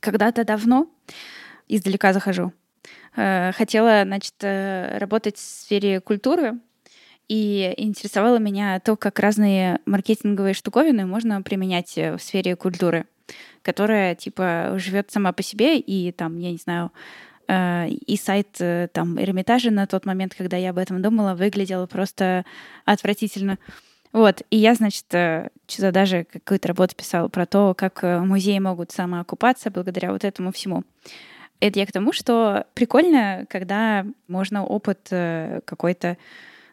когда-то 0.00 0.44
давно 0.44 0.88
издалека 1.68 2.12
захожу. 2.12 2.52
Э, 3.16 3.52
хотела, 3.52 4.02
значит, 4.04 4.34
э, 4.40 4.98
работать 4.98 5.36
в 5.36 5.40
сфере 5.40 6.00
культуры, 6.00 6.58
и 7.28 7.72
интересовало 7.76 8.38
меня 8.38 8.80
то, 8.80 8.96
как 8.96 9.18
разные 9.18 9.78
маркетинговые 9.86 10.54
штуковины 10.54 11.06
можно 11.06 11.40
применять 11.42 11.96
э, 11.96 12.16
в 12.16 12.22
сфере 12.22 12.56
культуры, 12.56 13.06
которая, 13.62 14.14
типа, 14.14 14.74
живет 14.76 15.10
сама 15.10 15.32
по 15.32 15.42
себе, 15.42 15.78
и 15.78 16.12
там, 16.12 16.38
я 16.38 16.50
не 16.50 16.58
знаю, 16.58 16.92
э, 17.48 17.88
и 17.88 18.16
сайт 18.16 18.56
э, 18.60 18.88
там 18.92 19.20
Эрмитажа 19.20 19.70
на 19.70 19.86
тот 19.86 20.04
момент, 20.04 20.34
когда 20.34 20.56
я 20.56 20.70
об 20.70 20.78
этом 20.78 21.00
думала, 21.00 21.34
выглядел 21.34 21.86
просто 21.86 22.44
отвратительно. 22.84 23.58
Вот, 24.12 24.42
и 24.50 24.58
я, 24.58 24.74
значит, 24.74 25.06
что-то 25.06 25.90
даже 25.90 26.24
какую-то 26.24 26.68
работу 26.68 26.94
писала 26.94 27.28
про 27.28 27.46
то, 27.46 27.72
как 27.74 28.02
музеи 28.02 28.58
могут 28.58 28.92
самоокупаться 28.92 29.70
благодаря 29.70 30.12
вот 30.12 30.22
этому 30.24 30.52
всему. 30.52 30.84
Это 31.60 31.78
я 31.78 31.86
к 31.86 31.92
тому, 31.92 32.12
что 32.12 32.66
прикольно, 32.74 33.46
когда 33.48 34.04
можно 34.28 34.66
опыт 34.66 35.08
какой-то 35.08 36.18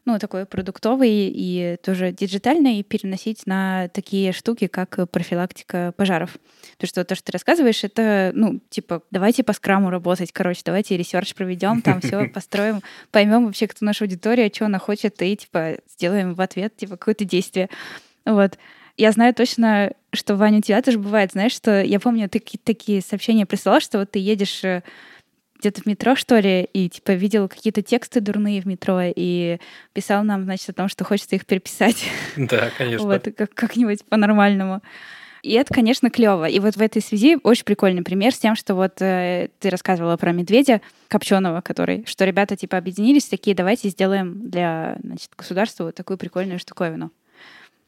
ну, 0.05 0.19
такой 0.19 0.45
продуктовый 0.45 1.31
и 1.33 1.77
тоже 1.83 2.11
диджитальный, 2.11 2.83
переносить 2.83 3.45
на 3.45 3.87
такие 3.89 4.31
штуки, 4.31 4.67
как 4.67 5.09
профилактика 5.11 5.93
пожаров. 5.95 6.37
То, 6.77 6.87
что 6.87 7.03
то, 7.03 7.15
что 7.15 7.25
ты 7.25 7.31
рассказываешь, 7.33 7.83
это, 7.83 8.31
ну, 8.33 8.59
типа, 8.69 9.03
давайте 9.11 9.43
по 9.43 9.53
скраму 9.53 9.89
работать, 9.89 10.31
короче, 10.31 10.61
давайте 10.65 10.97
research 10.97 11.33
проведем, 11.35 11.81
там 11.81 12.01
все 12.01 12.27
построим, 12.33 12.81
поймем 13.11 13.45
вообще, 13.45 13.67
кто 13.67 13.85
наша 13.85 14.05
аудитория, 14.05 14.51
что 14.53 14.65
она 14.65 14.79
хочет, 14.79 15.21
и, 15.21 15.35
типа, 15.35 15.77
сделаем 15.89 16.33
в 16.33 16.41
ответ, 16.41 16.75
типа, 16.75 16.97
какое-то 16.97 17.25
действие. 17.25 17.69
Вот. 18.25 18.57
Я 18.99 19.13
знаю 19.13 19.33
точно, 19.33 19.93
что, 20.11 20.35
Ваня, 20.35 20.57
у 20.57 20.61
тебя 20.61 20.81
тоже 20.81 20.99
бывает, 20.99 21.31
знаешь, 21.31 21.53
что 21.53 21.81
я 21.81 22.01
помню, 22.01 22.27
ты 22.27 22.41
такие 22.61 23.01
сообщения 23.01 23.45
присылал, 23.45 23.79
что 23.79 23.99
вот 23.99 24.11
ты 24.11 24.19
едешь 24.19 24.61
э, 24.65 24.83
где-то 25.59 25.81
в 25.81 25.85
метро, 25.85 26.15
что 26.15 26.39
ли, 26.39 26.63
и 26.73 26.89
типа 26.89 27.11
видел 27.11 27.47
какие-то 27.47 27.81
тексты 27.81 28.21
дурные 28.21 28.61
в 28.61 28.65
метро 28.65 29.01
и 29.03 29.57
писал 29.93 30.23
нам, 30.23 30.43
значит, 30.45 30.69
о 30.69 30.73
том, 30.73 30.87
что 30.87 31.03
хочется 31.03 31.35
их 31.35 31.45
переписать. 31.45 32.03
Да, 32.37 32.69
конечно. 32.77 33.05
Вот, 33.05 33.27
как- 33.37 33.53
как-нибудь 33.53 34.03
по-нормальному. 34.05 34.81
И 35.41 35.53
это, 35.53 35.73
конечно, 35.73 36.09
клево. 36.09 36.45
И 36.45 36.59
вот 36.59 36.75
в 36.75 36.81
этой 36.81 37.01
связи 37.01 37.37
очень 37.43 37.63
прикольный 37.63 38.03
пример 38.03 38.33
с 38.33 38.39
тем, 38.39 38.55
что 38.55 38.75
вот 38.75 39.01
э, 39.01 39.49
ты 39.59 39.69
рассказывала 39.69 40.17
про 40.17 40.31
медведя 40.33 40.81
копченого, 41.07 41.61
который, 41.61 42.03
что 42.05 42.25
ребята 42.25 42.57
типа 42.57 42.77
объединились, 42.77 43.25
такие, 43.25 43.55
давайте 43.55 43.87
сделаем 43.89 44.49
для 44.49 44.97
значит, 45.01 45.29
государства 45.37 45.85
вот 45.85 45.95
такую 45.95 46.17
прикольную 46.17 46.59
штуковину. 46.59 47.11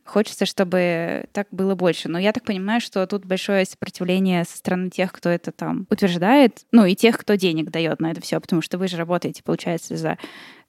Хочется, 0.06 0.46
чтобы 0.46 1.26
так 1.32 1.48
было 1.52 1.76
больше. 1.76 2.10
Но 2.10 2.20
я 2.20 2.32
так 2.32 2.44
понимаю, 2.44 2.82
что 2.82 3.06
тут 3.06 3.26
большое 3.26 3.66
сопротивление 3.66 4.44
со 4.46 4.58
стороны 4.58 4.90
тех, 4.90 5.12
кто 5.12 5.30
это 5.30 5.52
там 5.52 5.86
утверждает, 5.90 6.66
ну 6.72 6.86
и 6.86 6.96
тех, 6.96 7.18
кто 7.18 7.36
денег 7.36 7.70
дает 7.70 8.00
на 8.00 8.12
это 8.12 8.22
все, 8.22 8.40
потому 8.40 8.62
что 8.62 8.78
вы 8.78 8.88
же 8.88 8.98
работаете, 8.98 9.44
получается, 9.44 9.96
за 9.96 10.18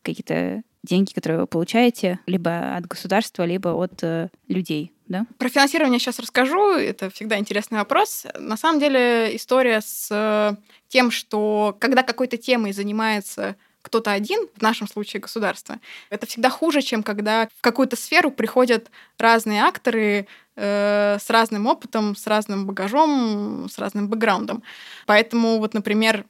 какие-то 0.02 0.62
деньги, 0.82 1.12
которые 1.12 1.40
вы 1.40 1.46
получаете 1.46 2.18
либо 2.26 2.76
от 2.76 2.86
государства, 2.86 3.44
либо 3.44 3.68
от 3.68 4.02
э, 4.02 4.28
людей, 4.48 4.92
да? 5.06 5.26
Про 5.38 5.48
финансирование 5.48 6.00
сейчас 6.00 6.18
расскажу. 6.18 6.72
Это 6.72 7.08
всегда 7.10 7.38
интересный 7.38 7.78
вопрос. 7.78 8.26
На 8.38 8.56
самом 8.56 8.80
деле 8.80 9.34
история 9.36 9.80
с 9.80 10.08
э, 10.10 10.56
тем, 10.88 11.10
что 11.10 11.76
когда 11.78 12.02
какой-то 12.02 12.36
темой 12.36 12.72
занимается 12.72 13.56
кто-то 13.82 14.12
один, 14.12 14.48
в 14.56 14.62
нашем 14.62 14.88
случае 14.88 15.20
государство, 15.20 15.78
это 16.08 16.26
всегда 16.26 16.50
хуже, 16.50 16.82
чем 16.82 17.02
когда 17.02 17.48
в 17.58 17.60
какую-то 17.60 17.96
сферу 17.96 18.30
приходят 18.30 18.90
разные 19.18 19.62
акторы 19.62 20.26
э, 20.56 21.18
с 21.20 21.28
разным 21.28 21.66
опытом, 21.66 22.16
с 22.16 22.26
разным 22.26 22.66
багажом, 22.66 23.68
с 23.68 23.78
разным 23.78 24.08
бэкграундом. 24.08 24.62
Поэтому 25.06 25.58
вот, 25.58 25.74
например, 25.74 26.24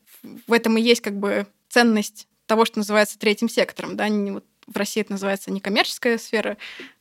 в 0.46 0.52
этом 0.52 0.76
и 0.78 0.82
есть 0.82 1.02
как 1.02 1.18
бы 1.18 1.46
ценность 1.68 2.26
того, 2.46 2.64
что 2.64 2.78
называется 2.78 3.18
третьим 3.18 3.48
сектором. 3.48 3.96
Да? 3.96 4.08
Не, 4.08 4.32
вот 4.32 4.44
в 4.66 4.76
России 4.76 5.00
это 5.00 5.12
называется 5.12 5.50
некоммерческая 5.50 6.18
сфера, 6.18 6.56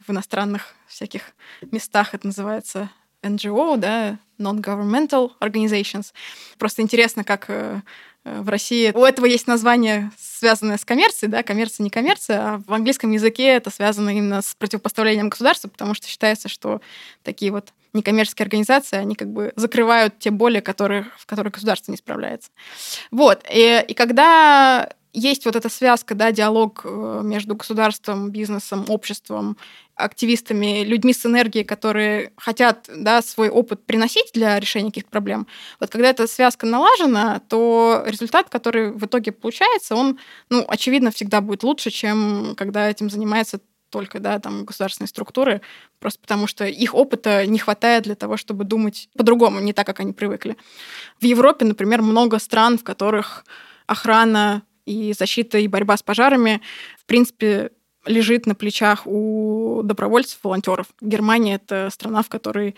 в 0.06 0.12
иностранных 0.12 0.74
всяких 0.88 1.34
местах 1.72 2.14
это 2.14 2.28
называется 2.28 2.90
NGO, 3.24 3.78
да, 3.78 4.18
Non-Governmental 4.40 5.32
Organizations. 5.40 6.14
Просто 6.58 6.82
интересно, 6.82 7.24
как 7.24 7.46
э, 7.50 7.82
в 8.24 8.50
России 8.50 8.92
у 8.94 9.04
этого 9.04 9.26
есть 9.26 9.48
название, 9.48 10.12
связанное 10.18 10.78
с 10.78 10.86
коммерцией, 10.86 11.32
да, 11.32 11.42
коммерция, 11.44 11.84
не 11.84 11.90
коммерция, 11.90 12.40
а 12.40 12.62
в 12.66 12.74
английском 12.74 13.12
языке 13.12 13.48
это 13.48 13.72
связано 13.72 14.10
именно 14.10 14.42
с 14.42 14.54
противопоставлением 14.56 15.30
государству, 15.30 15.70
потому 15.70 15.94
что 15.96 16.08
считается, 16.08 16.48
что 16.48 16.82
такие 17.24 17.52
вот 17.52 17.74
некоммерческие 17.94 18.46
организации, 18.46 18.98
они 18.98 19.16
как 19.16 19.30
бы 19.30 19.54
закрывают 19.56 20.20
те 20.20 20.30
боли, 20.30 20.60
которые, 20.60 21.08
в 21.18 21.26
которых 21.26 21.54
государство 21.54 21.92
не 21.92 21.98
справляется. 21.98 22.52
Вот. 23.10 23.44
И, 23.52 23.84
и 23.88 23.94
когда 23.94 24.90
есть 25.14 25.46
вот 25.46 25.56
эта 25.56 25.70
связка, 25.70 26.16
да, 26.16 26.32
диалог 26.32 26.82
э, 26.86 27.22
между 27.24 27.56
государством, 27.56 28.32
бизнесом, 28.32 28.86
обществом, 28.88 29.58
активистами, 30.04 30.84
людьми 30.84 31.14
с 31.14 31.26
энергией, 31.26 31.64
которые 31.64 32.32
хотят 32.38 32.90
да, 32.94 33.22
свой 33.22 33.50
опыт 33.50 33.86
приносить 33.86 34.32
для 34.34 34.60
решения 34.60 34.90
каких-то 34.90 35.10
проблем. 35.10 35.48
Вот 35.80 35.90
когда 35.90 36.10
эта 36.10 36.28
связка 36.28 36.66
налажена, 36.66 37.40
то 37.48 38.04
результат, 38.06 38.50
который 38.50 38.92
в 38.92 39.06
итоге 39.06 39.32
получается, 39.32 39.96
он, 39.96 40.20
ну, 40.50 40.66
очевидно, 40.68 41.12
всегда 41.12 41.42
будет 41.42 41.64
лучше, 41.64 41.90
чем 41.90 42.54
когда 42.58 42.90
этим 42.90 43.10
занимается 43.10 43.60
только 43.92 44.20
да, 44.20 44.40
там, 44.40 44.66
государственные 44.66 45.10
структуры, 45.10 45.62
просто 46.00 46.20
потому 46.22 46.48
что 46.48 46.66
их 46.66 46.96
опыта 46.96 47.46
не 47.46 47.60
хватает 47.60 48.04
для 48.04 48.16
того, 48.16 48.38
чтобы 48.38 48.64
думать 48.64 49.10
по-другому, 49.16 49.60
не 49.60 49.74
так, 49.74 49.86
как 49.86 50.00
они 50.00 50.14
привыкли. 50.14 50.58
В 51.20 51.26
Европе, 51.26 51.66
например, 51.66 52.02
много 52.02 52.40
стран, 52.40 52.78
в 52.78 52.84
которых 52.84 53.46
охрана 53.86 54.64
и 54.86 55.14
защита 55.14 55.58
и 55.60 55.68
борьба 55.68 55.98
с 55.98 56.04
пожарами, 56.04 56.62
в 56.98 57.06
принципе, 57.06 57.72
лежит 58.06 58.46
на 58.46 58.56
плечах 58.56 59.02
у 59.06 59.82
добровольцев, 59.84 60.40
волонтеров. 60.44 60.88
Германия 61.02 61.56
это 61.56 61.90
страна, 61.92 62.24
в 62.24 62.30
которой 62.30 62.76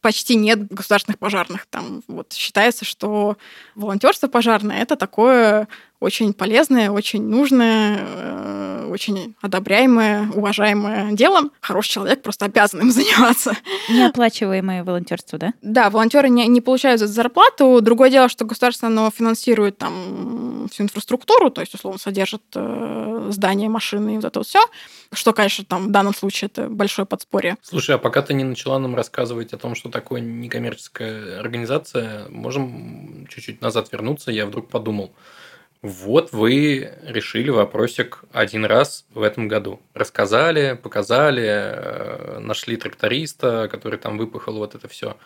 почти 0.00 0.34
нет 0.34 0.66
государственных 0.68 1.18
пожарных. 1.18 1.66
Там 1.66 2.02
вот 2.08 2.32
считается, 2.32 2.84
что 2.84 3.36
волонтерство 3.74 4.28
пожарное 4.28 4.82
это 4.82 4.96
такое 4.96 5.68
очень 6.02 6.32
полезное, 6.34 6.90
очень 6.90 7.22
нужное, 7.22 8.00
э, 8.00 8.88
очень 8.90 9.36
одобряемое, 9.40 10.28
уважаемое 10.34 11.12
дело. 11.12 11.50
Хороший 11.60 11.90
человек 11.90 12.22
просто 12.22 12.46
обязан 12.46 12.80
им 12.80 12.90
заниматься. 12.90 13.56
Неоплачиваемое 13.88 14.82
волонтерство, 14.82 15.38
да? 15.38 15.54
Да, 15.62 15.90
волонтеры 15.90 16.28
не, 16.28 16.46
не 16.48 16.60
получают 16.60 16.98
за 16.98 17.06
зарплату. 17.06 17.80
Другое 17.80 18.10
дело, 18.10 18.28
что 18.28 18.44
государство 18.44 18.88
оно 18.88 19.10
финансирует 19.10 19.78
там 19.78 20.68
всю 20.72 20.82
инфраструктуру, 20.82 21.50
то 21.50 21.60
есть, 21.60 21.72
условно, 21.74 22.00
содержит 22.00 22.42
э, 22.56 23.28
здания, 23.30 23.68
машины 23.68 24.14
и 24.14 24.16
вот 24.16 24.24
это 24.24 24.40
вот 24.40 24.48
все. 24.48 24.60
Что, 25.12 25.32
конечно, 25.32 25.64
там 25.64 25.86
в 25.86 25.90
данном 25.92 26.14
случае 26.14 26.48
это 26.48 26.68
большое 26.68 27.06
подспорье. 27.06 27.56
Слушай, 27.62 27.94
а 27.94 27.98
пока 27.98 28.22
ты 28.22 28.34
не 28.34 28.42
начала 28.42 28.80
нам 28.80 28.96
рассказывать 28.96 29.52
о 29.52 29.58
том, 29.58 29.76
что 29.76 29.88
такое 29.88 30.20
некоммерческая 30.20 31.38
организация, 31.38 32.28
можем 32.28 33.28
чуть-чуть 33.28 33.60
назад 33.60 33.92
вернуться. 33.92 34.32
Я 34.32 34.46
вдруг 34.46 34.68
подумал, 34.68 35.12
вот 35.82 36.32
вы 36.32 36.92
решили 37.02 37.50
вопросик 37.50 38.22
один 38.32 38.64
раз 38.64 39.04
в 39.12 39.22
этом 39.22 39.48
году. 39.48 39.80
Рассказали, 39.94 40.78
показали, 40.80 41.44
э, 41.44 42.38
нашли 42.38 42.76
тракториста, 42.76 43.68
который 43.68 43.98
там 43.98 44.16
выпахал 44.16 44.58
вот 44.58 44.76
это 44.76 44.86
все. 44.86 45.16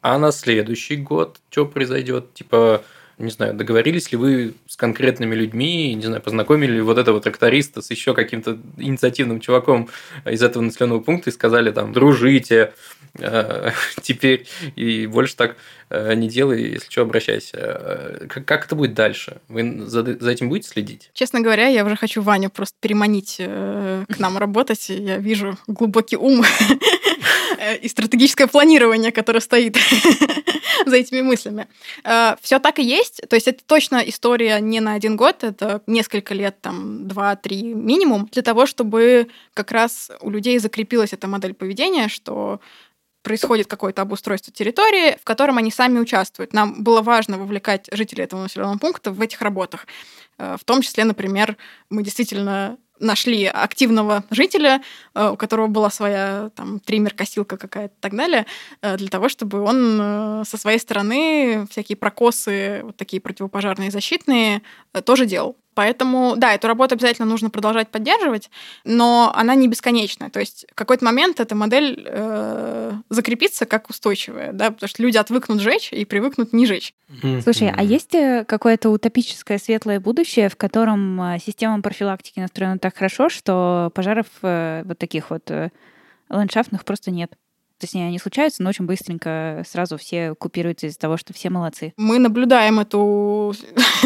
А 0.00 0.18
на 0.18 0.32
следующий 0.32 0.96
год 0.96 1.38
что 1.48 1.64
произойдет? 1.66 2.34
Типа, 2.34 2.82
не 3.18 3.30
знаю, 3.30 3.54
договорились 3.54 4.10
ли 4.10 4.18
вы 4.18 4.54
с 4.66 4.76
конкретными 4.76 5.34
людьми, 5.34 5.94
не 5.94 6.02
знаю, 6.02 6.20
познакомили 6.20 6.72
ли 6.72 6.80
вот 6.80 6.98
этого 6.98 7.20
тракториста 7.20 7.80
с 7.80 7.90
еще 7.90 8.14
каким-то 8.14 8.58
инициативным 8.76 9.40
чуваком 9.40 9.88
из 10.24 10.42
этого 10.42 10.62
населенного 10.62 11.00
пункта 11.00 11.30
и 11.30 11.32
сказали 11.32 11.70
там, 11.70 11.92
дружите, 11.92 12.72
э, 13.18 13.70
теперь 14.02 14.46
и 14.74 15.06
больше 15.06 15.36
так 15.36 15.56
э, 15.90 16.14
не 16.14 16.28
делай, 16.28 16.72
если 16.72 16.90
что, 16.90 17.02
обращайся. 17.02 17.56
Э, 17.56 18.26
как, 18.26 18.66
это 18.66 18.74
будет 18.74 18.94
дальше? 18.94 19.38
Вы 19.48 19.82
за, 19.86 20.02
за 20.02 20.30
этим 20.30 20.48
будете 20.48 20.68
следить? 20.68 21.10
Честно 21.14 21.40
говоря, 21.40 21.68
я 21.68 21.84
уже 21.84 21.96
хочу 21.96 22.20
Ваню 22.20 22.50
просто 22.50 22.76
переманить 22.80 23.36
к 23.38 24.18
нам 24.18 24.38
работать. 24.38 24.88
Я 24.88 25.18
вижу 25.18 25.56
глубокий 25.66 26.16
ум 26.16 26.42
и 27.72 27.88
стратегическое 27.88 28.46
планирование, 28.46 29.12
которое 29.12 29.40
стоит 29.40 29.76
за 30.86 30.96
этими 30.96 31.22
мыслями. 31.22 31.66
Все 32.40 32.58
так 32.58 32.78
и 32.78 32.84
есть. 32.84 33.22
То 33.28 33.36
есть 33.36 33.48
это 33.48 33.64
точно 33.64 34.02
история 34.06 34.60
не 34.60 34.80
на 34.80 34.94
один 34.94 35.16
год, 35.16 35.44
это 35.44 35.82
несколько 35.86 36.34
лет, 36.34 36.60
там, 36.60 37.08
два-три 37.08 37.62
минимум, 37.62 38.28
для 38.32 38.42
того, 38.42 38.66
чтобы 38.66 39.28
как 39.54 39.72
раз 39.72 40.10
у 40.20 40.30
людей 40.30 40.58
закрепилась 40.58 41.12
эта 41.12 41.26
модель 41.26 41.54
поведения, 41.54 42.08
что 42.08 42.60
происходит 43.24 43.66
какое-то 43.66 44.02
обустройство 44.02 44.52
территории, 44.52 45.16
в 45.20 45.24
котором 45.24 45.58
они 45.58 45.72
сами 45.72 45.98
участвуют. 45.98 46.52
Нам 46.52 46.84
было 46.84 47.00
важно 47.00 47.38
вовлекать 47.38 47.88
жителей 47.90 48.24
этого 48.24 48.42
населенного 48.42 48.78
пункта 48.78 49.10
в 49.10 49.20
этих 49.20 49.40
работах. 49.40 49.86
Э, 50.38 50.56
в 50.60 50.64
том 50.64 50.82
числе, 50.82 51.04
например, 51.04 51.56
мы 51.90 52.04
действительно 52.04 52.76
нашли 53.00 53.46
активного 53.46 54.24
жителя, 54.30 54.76
э, 54.76 54.80
у 55.14 55.36
которого 55.36 55.66
была 55.68 55.90
своя 55.90 56.50
там 56.54 56.80
триммер-косилка 56.80 57.56
какая-то 57.56 57.94
и 57.94 58.00
так 58.00 58.14
далее, 58.14 58.46
э, 58.82 58.96
для 58.96 59.08
того, 59.08 59.28
чтобы 59.28 59.60
он 59.60 60.44
со 60.44 60.56
своей 60.56 60.78
стороны 60.78 61.66
всякие 61.70 61.96
прокосы, 61.96 62.80
вот 62.84 62.96
такие 62.96 63.20
противопожарные 63.20 63.90
защитные, 63.90 64.62
тоже 65.04 65.26
делал. 65.26 65.56
Поэтому, 65.74 66.34
да, 66.36 66.54
эту 66.54 66.68
работу 66.68 66.94
обязательно 66.94 67.26
нужно 67.26 67.50
продолжать 67.50 67.88
поддерживать, 67.88 68.50
но 68.84 69.32
она 69.34 69.54
не 69.54 69.68
бесконечная. 69.68 70.30
То 70.30 70.40
есть 70.40 70.66
в 70.70 70.74
какой-то 70.74 71.04
момент 71.04 71.40
эта 71.40 71.54
модель 71.54 72.02
э, 72.06 72.92
закрепится 73.10 73.66
как 73.66 73.90
устойчивая, 73.90 74.52
да, 74.52 74.70
потому 74.70 74.88
что 74.88 75.02
люди 75.02 75.16
отвыкнут 75.16 75.60
жечь 75.60 75.92
и 75.92 76.04
привыкнут 76.04 76.52
не 76.52 76.66
жечь. 76.66 76.94
Слушай, 77.42 77.72
а 77.74 77.82
есть 77.82 78.14
э, 78.14 78.44
какое-то 78.46 78.90
утопическое 78.90 79.58
светлое 79.58 80.00
будущее, 80.00 80.48
в 80.48 80.56
котором 80.56 81.20
э, 81.20 81.38
система 81.44 81.82
профилактики 81.82 82.38
настроена 82.40 82.78
так 82.78 82.96
хорошо, 82.96 83.28
что 83.28 83.90
пожаров 83.94 84.26
э, 84.42 84.82
вот 84.84 84.98
таких 85.04 85.30
вот 85.30 85.50
ландшафтных 86.28 86.84
просто 86.84 87.10
нет? 87.10 87.36
Точнее, 87.78 88.06
они 88.06 88.18
случаются, 88.18 88.62
но 88.62 88.70
очень 88.70 88.86
быстренько 88.86 89.62
сразу 89.68 89.98
все 89.98 90.34
купируются 90.36 90.86
из-за 90.86 90.98
того, 90.98 91.16
что 91.16 91.34
все 91.34 91.50
молодцы. 91.50 91.92
Мы 91.96 92.18
наблюдаем 92.18 92.78
эту 92.78 93.54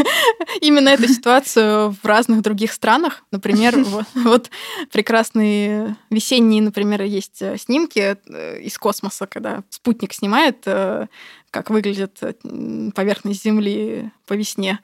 именно 0.61 0.89
эту 0.89 1.07
ситуацию 1.07 1.91
в 1.91 2.05
разных 2.05 2.41
других 2.43 2.73
странах. 2.73 3.23
Например, 3.31 3.77
вот 4.15 4.51
прекрасные 4.91 5.97
весенние, 6.11 6.63
например, 6.63 7.03
есть 7.03 7.43
э, 7.43 7.59
снимки 7.59 8.17
э, 8.17 8.61
из 8.61 8.79
космоса, 8.79 9.27
когда 9.27 9.63
спутник 9.69 10.15
снимает, 10.15 10.63
э, 10.65 11.07
как 11.51 11.71
выглядит 11.71 12.19
поверхность 12.95 13.45
Земли 13.45 14.11
по 14.27 14.33
весне. 14.33 14.81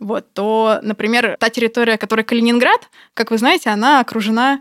Вот, 0.00 0.32
то, 0.32 0.80
например, 0.82 1.36
та 1.38 1.50
территория, 1.50 1.98
которая 1.98 2.24
Калининград, 2.24 2.90
как 3.14 3.30
вы 3.30 3.38
знаете, 3.38 3.70
она 3.70 4.00
окружена 4.00 4.58
Э, 4.58 4.60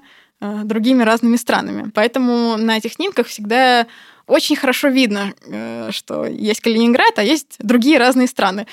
другими 0.64 1.04
разными 1.04 1.38
странами. 1.38 1.92
Поэтому 1.94 2.58
на 2.58 2.78
этих 2.78 2.94
снимках 2.94 3.28
всегда 3.28 3.88
очень 4.26 4.56
хорошо 4.56 4.88
видно, 4.88 5.34
э, 5.46 5.90
что 5.92 6.26
есть 6.26 6.62
Калининград, 6.62 7.20
а 7.20 7.24
есть 7.24 7.56
другие 7.60 7.98
разные 7.98 8.28
страны. 8.28 8.68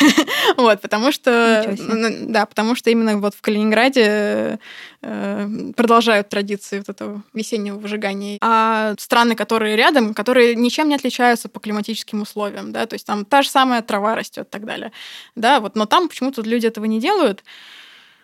вот, 0.56 0.80
потому 0.80 1.12
что, 1.12 1.76
да, 2.22 2.46
потому 2.46 2.74
что 2.74 2.90
именно 2.90 3.18
вот 3.18 3.34
в 3.34 3.40
Калининграде 3.40 4.58
э, 5.02 5.48
продолжают 5.76 6.28
традиции 6.28 6.78
вот 6.78 6.88
этого 6.88 7.22
весеннего 7.32 7.78
выжигания. 7.78 8.38
А 8.40 8.94
страны, 8.98 9.36
которые 9.36 9.76
рядом, 9.76 10.14
которые 10.14 10.56
ничем 10.56 10.88
не 10.88 10.96
отличаются 10.96 11.48
по 11.48 11.60
климатическим 11.60 12.22
условиям, 12.22 12.72
да, 12.72 12.86
то 12.86 12.94
есть 12.94 13.06
там 13.06 13.24
та 13.24 13.42
же 13.42 13.50
самая 13.50 13.82
трава 13.82 14.16
растет 14.16 14.48
и 14.48 14.50
так 14.50 14.64
далее, 14.64 14.90
да, 15.36 15.60
вот, 15.60 15.76
но 15.76 15.86
там 15.86 16.08
почему-то 16.08 16.42
люди 16.42 16.66
этого 16.66 16.86
не 16.86 16.98
делают. 16.98 17.44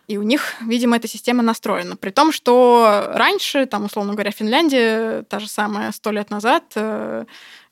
И 0.07 0.19
у 0.19 0.23
них, 0.23 0.55
видимо, 0.61 0.97
эта 0.97 1.09
система 1.09 1.43
настроена. 1.43 1.97
При 1.97 2.11
том, 2.11 2.31
что 2.33 3.11
раньше, 3.15 3.67
там, 3.67 3.85
условно 3.87 4.13
говоря, 4.13 4.31
Финляндия, 4.31 5.23
та 5.23 5.39
же 5.39 5.49
самая 5.49 5.93
сто 5.93 6.11
лет 6.11 6.31
назад, 6.31 6.65
э, 6.75 7.25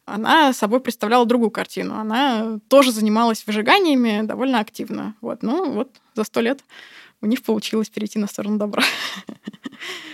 она 0.06 0.52
собой 0.52 0.80
представляла 0.80 1.26
другую 1.26 1.50
картину. 1.50 1.94
Она 1.94 2.58
тоже 2.68 2.90
занималась 2.90 3.46
выжиганиями 3.46 4.22
довольно 4.22 4.60
активно. 4.60 5.14
Вот. 5.20 5.42
Ну, 5.42 5.72
вот 5.72 5.90
за 6.14 6.24
сто 6.24 6.40
лет 6.40 6.60
у 7.20 7.26
них 7.26 7.42
получилось 7.42 7.88
перейти 7.88 8.18
на 8.18 8.26
сторону 8.26 8.58
добра. 8.58 8.82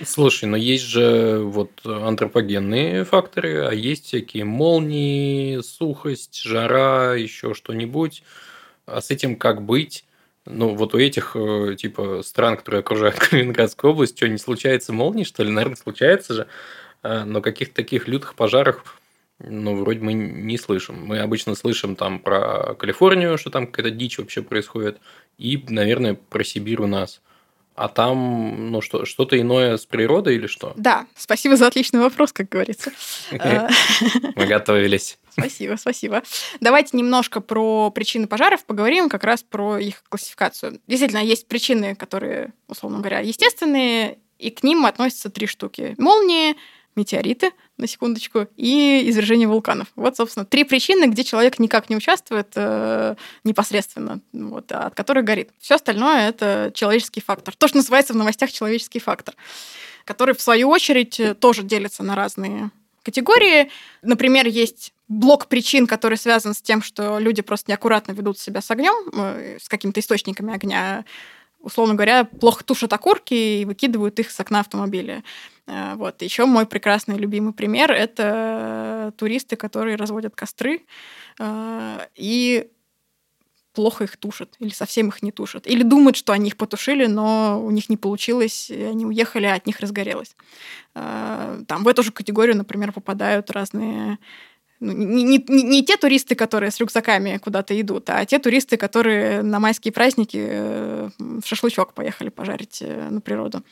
Слушай, 0.05 0.45
но 0.45 0.57
есть 0.57 0.85
же 0.85 1.41
вот 1.43 1.71
антропогенные 1.85 3.05
факторы, 3.05 3.67
а 3.67 3.73
есть 3.73 4.07
всякие 4.07 4.45
молнии, 4.45 5.61
сухость, 5.61 6.43
жара, 6.43 7.15
еще 7.15 7.55
что-нибудь. 7.55 8.23
А 8.87 9.01
с 9.01 9.11
этим 9.11 9.37
как 9.37 9.63
быть? 9.63 10.05
Ну, 10.49 10.75
вот 10.75 10.95
у 10.95 10.99
этих, 10.99 11.33
э, 11.35 11.77
типа, 11.77 12.23
стран, 12.23 12.57
которые 12.57 12.81
окружают 12.81 13.19
Калининградскую 13.19 13.93
область, 13.93 14.17
что, 14.17 14.29
не 14.29 14.39
случается 14.39 14.93
молнии, 14.93 15.25
что 15.25 15.43
ли? 15.43 15.51
Наверное, 15.51 15.77
случается 15.77 16.35
же. 16.35 16.47
А, 17.03 17.25
но 17.25 17.41
каких-то 17.41 17.75
таких 17.75 18.09
лютых 18.09 18.35
пожаров, 18.35 19.01
ну, 19.39 19.77
вроде 19.77 20.01
мы 20.01 20.15
не 20.15 20.59
слышим. 20.59 21.05
Мы 21.05 21.19
обычно 21.21 21.55
слышим 21.55 21.97
там 21.97 22.19
про 22.19 22.75
Калифорнию, 22.75 23.39
что 23.39 23.51
там 23.51 23.67
какая-то 23.67 23.91
дичь 23.91 24.19
вообще 24.19 24.43
происходит, 24.43 24.99
и, 25.37 25.65
наверное, 25.69 26.15
про 26.15 26.43
Сибирь 26.43 26.81
у 26.81 26.87
нас 26.87 27.21
а 27.79 27.89
там 27.89 28.73
ну, 28.73 28.81
что, 28.81 29.05
что-то 29.05 29.41
иное 29.41 29.77
с 29.77 29.87
природой 29.87 30.35
или 30.35 30.49
что? 30.49 30.73
Да, 30.77 31.07
спасибо 31.17 31.57
за 31.57 31.69
отличный 31.69 32.01
вопрос, 32.01 32.33
как 32.33 32.49
говорится. 32.49 32.91
Мы 33.31 34.47
готовились. 34.47 35.17
Спасибо, 35.39 35.77
спасибо. 35.77 36.23
Давайте 36.61 36.97
немножко 36.97 37.41
про 37.41 37.91
причины 37.91 38.27
пожаров 38.27 38.65
поговорим, 38.65 39.09
как 39.09 39.25
раз 39.25 39.43
про 39.43 39.79
их 39.79 40.03
классификацию. 40.09 40.81
Действительно, 40.87 41.23
есть 41.23 41.47
причины, 41.47 41.95
которые, 41.95 42.53
условно 42.67 42.99
говоря, 42.99 43.21
естественные, 43.21 44.19
и 44.39 44.51
к 44.51 44.63
ним 44.63 44.87
относятся 44.87 45.31
три 45.31 45.47
штуки. 45.47 45.95
Молнии, 45.99 46.57
метеориты, 46.95 47.53
на 47.77 47.87
секундочку, 47.87 48.49
и 48.57 49.09
извержение 49.09 49.47
вулканов. 49.47 49.87
Вот, 49.95 50.17
собственно, 50.17 50.45
три 50.45 50.65
причины, 50.65 51.07
где 51.07 51.23
человек 51.23 51.59
никак 51.61 51.89
не 51.89 51.97
участвует 51.97 52.53
э, 52.57 53.15
непосредственно, 53.45 54.21
вот, 54.33 54.71
а 54.73 54.87
от 54.87 54.95
которых 54.95 55.25
горит. 55.25 55.51
Все 55.61 55.77
остальное 55.77 56.29
это 56.29 56.73
человеческий 56.75 57.21
фактор. 57.21 57.55
То, 57.57 57.69
что 57.69 57.77
называется 57.77 58.13
в 58.13 58.17
новостях 58.17 58.51
человеческий 58.51 58.99
фактор, 58.99 59.37
который, 60.05 60.35
в 60.35 60.43
свою 60.43 60.69
очередь, 60.71 61.21
тоже 61.39 61.63
делится 61.63 62.03
на 62.03 62.17
разные 62.17 62.71
категории. 63.09 63.71
Например, 64.03 64.47
есть 64.47 64.93
блок 65.09 65.47
причин, 65.47 65.87
который 65.87 66.19
связан 66.19 66.53
с 66.53 66.61
тем, 66.61 66.83
что 66.83 67.19
люди 67.19 67.41
просто 67.43 67.71
неаккуратно 67.71 68.13
ведут 68.13 68.39
себя 68.39 68.61
с 68.61 68.71
огнем, 68.71 68.95
э, 69.13 69.57
с 69.61 69.69
какими-то 69.69 70.01
источниками 70.01 70.55
огня, 70.55 71.05
условно 71.61 71.95
говоря, 71.95 72.25
плохо 72.25 72.63
тушат 72.65 72.93
окурки 72.93 73.35
и 73.35 73.65
выкидывают 73.65 74.19
их 74.19 74.31
с 74.31 74.39
окна 74.39 74.61
автомобиля. 74.61 75.25
Э, 75.67 75.95
вот. 75.95 76.21
Еще 76.23 76.45
мой 76.45 76.67
прекрасный 76.67 77.17
любимый 77.17 77.55
пример– 77.55 77.91
это 77.93 79.15
туристы, 79.17 79.57
которые 79.57 79.97
разводят 79.97 80.35
костры 80.35 80.83
э, 81.39 82.07
и 82.15 82.69
плохо 83.79 84.05
их 84.05 84.17
тушат 84.17 84.57
или 84.59 84.71
совсем 84.71 85.07
их 85.09 85.23
не 85.23 85.31
тушат. 85.31 85.69
Или 85.69 85.85
думают, 85.85 86.17
что 86.17 86.33
они 86.33 86.49
их 86.49 86.57
потушили, 86.57 87.07
но 87.07 87.63
у 87.65 87.71
них 87.71 87.89
не 87.89 87.97
получилось, 87.97 88.71
и 88.71 88.83
они 88.83 89.07
уехали, 89.07 89.47
а 89.47 89.55
от 89.55 89.67
них 89.67 89.79
разгорелось. 89.79 90.35
Э, 90.97 91.63
там 91.69 91.85
в 91.85 91.89
эту 91.89 92.03
же 92.03 92.11
категорию, 92.11 92.57
например, 92.57 92.91
попадают 92.91 93.53
разные 93.53 94.19
ну, 94.81 94.93
не, 94.93 95.23
не, 95.25 95.63
не 95.63 95.85
те 95.85 95.97
туристы, 95.97 96.35
которые 96.35 96.71
с 96.71 96.81
рюкзаками 96.81 97.39
куда-то 97.39 97.81
идут, 97.81 98.11
а 98.11 98.25
те 98.25 98.39
туристы, 98.41 98.77
которые 98.77 99.43
на 99.43 99.61
майские 99.61 99.93
праздники 99.93 100.39
э, 100.41 101.11
в 101.19 101.47
шашлычок 101.47 101.93
поехали 101.93 102.31
пожарить 102.31 102.79
э, 102.81 103.09
на 103.11 103.21
природу. 103.21 103.63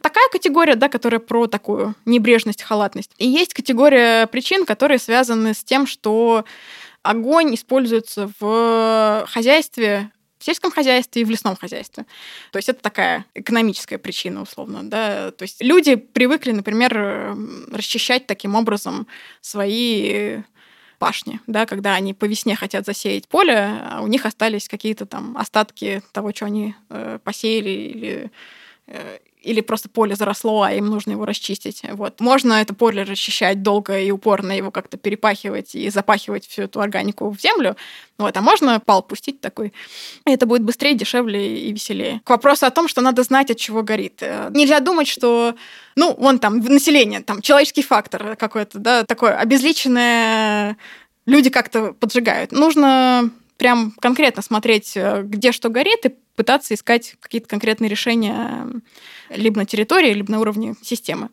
Такая 0.00 0.28
категория, 0.32 0.74
да, 0.74 0.88
которая 0.88 1.20
про 1.20 1.46
такую 1.46 1.94
небрежность, 2.06 2.62
халатность. 2.62 3.12
И 3.18 3.28
есть 3.28 3.54
категория 3.54 4.26
причин, 4.26 4.64
которые 4.64 4.98
связаны 4.98 5.54
с 5.54 5.62
тем, 5.62 5.86
что 5.86 6.44
огонь 7.04 7.54
используется 7.54 8.30
в 8.40 9.26
хозяйстве 9.28 10.10
в 10.38 10.44
сельском 10.44 10.70
хозяйстве 10.70 11.22
и 11.22 11.24
в 11.24 11.30
лесном 11.30 11.56
хозяйстве. 11.56 12.04
То 12.52 12.58
есть 12.58 12.68
это 12.68 12.82
такая 12.82 13.24
экономическая 13.34 13.96
причина, 13.96 14.42
условно. 14.42 14.82
Да? 14.82 15.30
То 15.30 15.44
есть 15.44 15.62
люди 15.62 15.94
привыкли, 15.96 16.50
например, 16.50 17.34
расчищать 17.72 18.26
таким 18.26 18.54
образом 18.54 19.06
свои 19.40 20.42
пашни, 20.98 21.40
да, 21.46 21.64
когда 21.64 21.94
они 21.94 22.12
по 22.12 22.26
весне 22.26 22.56
хотят 22.56 22.84
засеять 22.84 23.26
поле, 23.26 23.56
а 23.56 24.00
у 24.02 24.06
них 24.06 24.26
остались 24.26 24.68
какие-то 24.68 25.06
там 25.06 25.34
остатки 25.38 26.02
того, 26.12 26.32
что 26.34 26.44
они 26.44 26.74
э, 26.90 27.18
посеяли 27.24 27.70
или 27.70 28.30
э, 28.86 29.18
или 29.44 29.60
просто 29.60 29.88
поле 29.88 30.14
заросло, 30.14 30.62
а 30.62 30.72
им 30.72 30.86
нужно 30.86 31.12
его 31.12 31.24
расчистить. 31.24 31.82
Вот. 31.92 32.20
Можно 32.20 32.54
это 32.54 32.74
поле 32.74 33.02
расчищать 33.02 33.62
долго 33.62 33.98
и 33.98 34.10
упорно, 34.10 34.52
его 34.52 34.70
как-то 34.70 34.96
перепахивать 34.96 35.74
и 35.74 35.90
запахивать 35.90 36.46
всю 36.46 36.62
эту 36.62 36.80
органику 36.80 37.30
в 37.30 37.40
землю. 37.40 37.76
Вот. 38.18 38.36
А 38.36 38.40
можно 38.40 38.80
пал 38.80 39.02
пустить 39.02 39.40
такой. 39.40 39.72
Это 40.24 40.46
будет 40.46 40.62
быстрее, 40.62 40.94
дешевле 40.94 41.68
и 41.68 41.72
веселее. 41.72 42.20
К 42.24 42.30
вопросу 42.30 42.66
о 42.66 42.70
том, 42.70 42.88
что 42.88 43.00
надо 43.00 43.22
знать, 43.22 43.50
от 43.50 43.58
чего 43.58 43.82
горит. 43.82 44.18
Э, 44.20 44.50
нельзя 44.50 44.80
думать, 44.80 45.08
что 45.08 45.54
ну, 45.96 46.14
вон 46.18 46.38
там, 46.38 46.58
население, 46.58 47.20
там, 47.20 47.42
человеческий 47.42 47.82
фактор 47.82 48.36
какой-то, 48.36 48.78
да, 48.78 49.04
такое 49.04 49.36
обезличенное 49.36 50.76
люди 51.26 51.50
как-то 51.50 51.92
поджигают. 51.92 52.52
Нужно 52.52 53.30
прям 53.56 53.92
конкретно 54.00 54.42
смотреть, 54.42 54.96
э, 54.96 55.22
где 55.22 55.52
что 55.52 55.68
горит, 55.68 56.06
и 56.06 56.14
пытаться 56.36 56.74
искать 56.74 57.16
какие-то 57.20 57.48
конкретные 57.48 57.88
решения 57.88 58.66
э, 59.30 59.36
либо 59.36 59.58
на 59.58 59.66
территории, 59.66 60.12
либо 60.12 60.30
на 60.30 60.40
уровне 60.40 60.74
системы. 60.82 61.28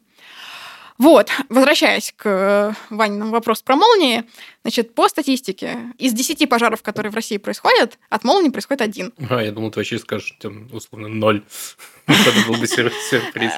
Вот, 0.97 1.29
возвращаясь 1.49 2.13
к 2.15 2.25
э, 2.27 2.73
Ваниному 2.91 3.31
вопросу 3.31 3.63
про 3.63 3.75
молнии, 3.75 4.23
значит, 4.63 4.93
по 4.93 5.07
статистике, 5.09 5.79
из 5.97 6.13
10 6.13 6.47
пожаров, 6.47 6.83
которые 6.83 7.11
в 7.11 7.15
России 7.15 7.37
происходят, 7.37 7.97
от 8.09 8.23
молнии 8.23 8.49
происходит 8.49 8.81
один. 8.81 9.11
А, 9.29 9.41
я 9.41 9.51
думал, 9.51 9.71
ты 9.71 9.79
вообще 9.79 9.97
скажешь, 9.97 10.35
там, 10.39 10.67
условно, 10.71 11.07
ноль. 11.07 11.43
Это 12.05 12.47
был 12.47 12.55
бы 12.55 12.67
сюрприз. 12.67 13.51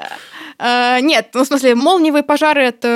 Нет, 0.60 1.32
ну, 1.34 1.44
в 1.44 1.48
смысле, 1.48 1.76
молниевые 1.76 2.24
пожары 2.24 2.64
это 2.64 2.88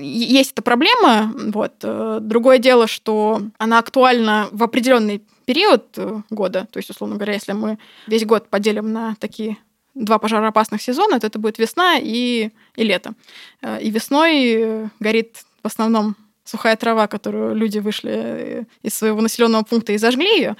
есть 0.00 0.52
эта 0.52 0.62
проблема. 0.62 1.32
Вот. 1.34 1.74
Другое 1.80 2.58
дело, 2.58 2.86
что 2.86 3.42
она 3.58 3.78
актуальна 3.78 4.48
в 4.52 4.62
определенный 4.62 5.22
период 5.44 5.86
э, 5.96 6.22
года. 6.30 6.66
То 6.70 6.78
есть, 6.78 6.90
условно 6.90 7.16
говоря, 7.16 7.34
если 7.34 7.52
мы 7.52 7.78
весь 8.06 8.24
год 8.24 8.48
поделим 8.48 8.92
на 8.92 9.14
такие 9.16 9.56
два 9.94 10.18
пожароопасных 10.18 10.82
сезона, 10.82 11.20
то 11.20 11.26
это 11.26 11.38
будет 11.38 11.58
весна 11.58 11.98
и, 12.00 12.50
и 12.76 12.84
лето. 12.84 13.14
Э, 13.62 13.80
и 13.80 13.90
весной 13.90 14.90
горит 15.00 15.44
в 15.62 15.66
основном 15.66 16.16
сухая 16.44 16.76
трава, 16.76 17.06
которую 17.06 17.54
люди 17.54 17.78
вышли 17.78 18.66
из 18.82 18.94
своего 18.94 19.20
населенного 19.20 19.62
пункта 19.62 19.92
и 19.92 19.98
зажгли 19.98 20.36
ее. 20.36 20.56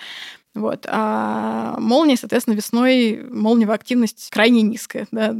Вот. 0.55 0.87
А 0.89 1.77
молнии, 1.79 2.15
соответственно, 2.15 2.55
весной 2.55 3.25
молниевая 3.29 3.75
активность 3.77 4.29
крайне 4.31 4.63
низкая. 4.63 5.09
Да, 5.11 5.31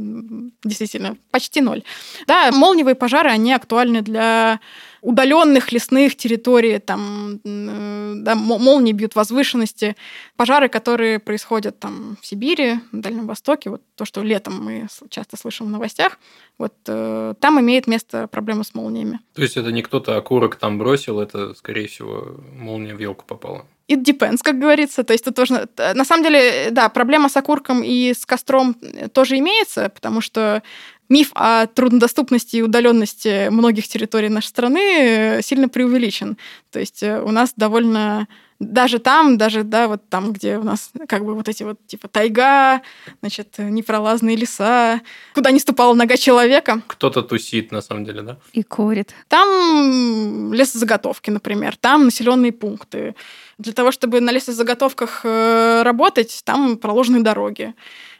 действительно, 0.63 1.17
почти 1.31 1.61
ноль. 1.61 1.83
Да, 2.27 2.51
молниевые 2.51 2.95
пожары, 2.95 3.29
они 3.29 3.53
актуальны 3.53 4.01
для 4.01 4.59
удаленных 5.05 5.71
лесных 5.71 6.15
территорий, 6.15 6.79
там 6.79 7.39
да, 7.43 8.35
молнии 8.35 8.91
бьют 8.91 9.15
возвышенности, 9.15 9.95
пожары, 10.35 10.67
которые 10.67 11.19
происходят 11.19 11.79
там 11.79 12.17
в 12.21 12.25
Сибири, 12.25 12.79
на 12.91 13.01
Дальнем 13.01 13.27
Востоке, 13.27 13.69
вот 13.69 13.81
то, 13.95 14.05
что 14.05 14.23
летом 14.23 14.65
мы 14.65 14.87
часто 15.09 15.37
слышим 15.37 15.67
в 15.67 15.69
новостях, 15.69 16.17
вот 16.57 16.73
э, 16.87 17.35
там 17.39 17.59
имеет 17.59 17.85
место 17.87 18.27
проблема 18.27 18.63
с 18.63 18.73
молниями. 18.73 19.19
То 19.35 19.43
есть 19.43 19.57
это 19.57 19.71
не 19.71 19.83
кто-то 19.83 20.17
окурок 20.17 20.55
там 20.55 20.79
бросил, 20.79 21.19
это, 21.19 21.53
скорее 21.53 21.87
всего, 21.87 22.37
молния 22.53 22.95
в 22.95 22.99
елку 22.99 23.25
попала? 23.25 23.65
It 23.87 24.03
depends, 24.03 24.39
как 24.41 24.57
говорится. 24.57 25.03
То 25.03 25.13
есть 25.13 25.25
тут 25.25 25.35
тоже... 25.35 25.67
На 25.77 26.05
самом 26.05 26.23
деле, 26.23 26.69
да, 26.71 26.89
проблема 26.89 27.29
с 27.29 27.37
окурком 27.37 27.83
и 27.83 28.13
с 28.15 28.25
костром 28.25 28.75
тоже 29.13 29.37
имеется, 29.37 29.89
потому 29.89 30.21
что 30.21 30.63
миф 31.09 31.31
о 31.33 31.67
труднодоступности 31.67 32.57
и 32.57 32.61
удаленности 32.61 33.49
многих 33.49 33.87
территорий 33.87 34.29
нашей 34.29 34.47
страны 34.47 34.79
э, 34.79 35.41
сильно 35.41 35.69
преувеличен. 35.69 36.37
То 36.71 36.79
есть 36.79 37.03
э, 37.03 37.21
у 37.21 37.31
нас 37.31 37.53
довольно 37.55 38.27
даже 38.59 38.99
там, 38.99 39.37
даже, 39.37 39.63
да, 39.63 39.87
вот 39.87 40.07
там, 40.09 40.31
где 40.31 40.57
у 40.57 40.63
нас 40.63 40.91
как 41.07 41.25
бы 41.25 41.35
вот 41.35 41.49
эти 41.49 41.63
вот, 41.63 41.77
типа, 41.87 42.07
тайга, 42.07 42.81
значит, 43.19 43.55
непролазные 43.57 44.37
леса, 44.37 45.01
куда 45.33 45.51
не 45.51 45.59
ступала 45.59 45.93
нога 45.93 46.15
человека. 46.15 46.81
Кто-то 46.87 47.21
тусит, 47.21 47.71
на 47.71 47.81
самом 47.81 48.05
деле, 48.05 48.21
да? 48.21 48.37
И 48.53 48.63
курит. 48.63 49.13
Там 49.27 50.53
лесозаготовки, 50.53 51.31
например, 51.31 51.75
там 51.75 52.05
населенные 52.05 52.53
пункты. 52.53 53.15
Для 53.57 53.73
того, 53.73 53.91
чтобы 53.91 54.21
на 54.21 54.31
лесозаготовках 54.31 55.21
э, 55.23 55.81
работать, 55.83 56.41
там 56.45 56.77
проложены 56.77 57.21
дороги 57.21 57.73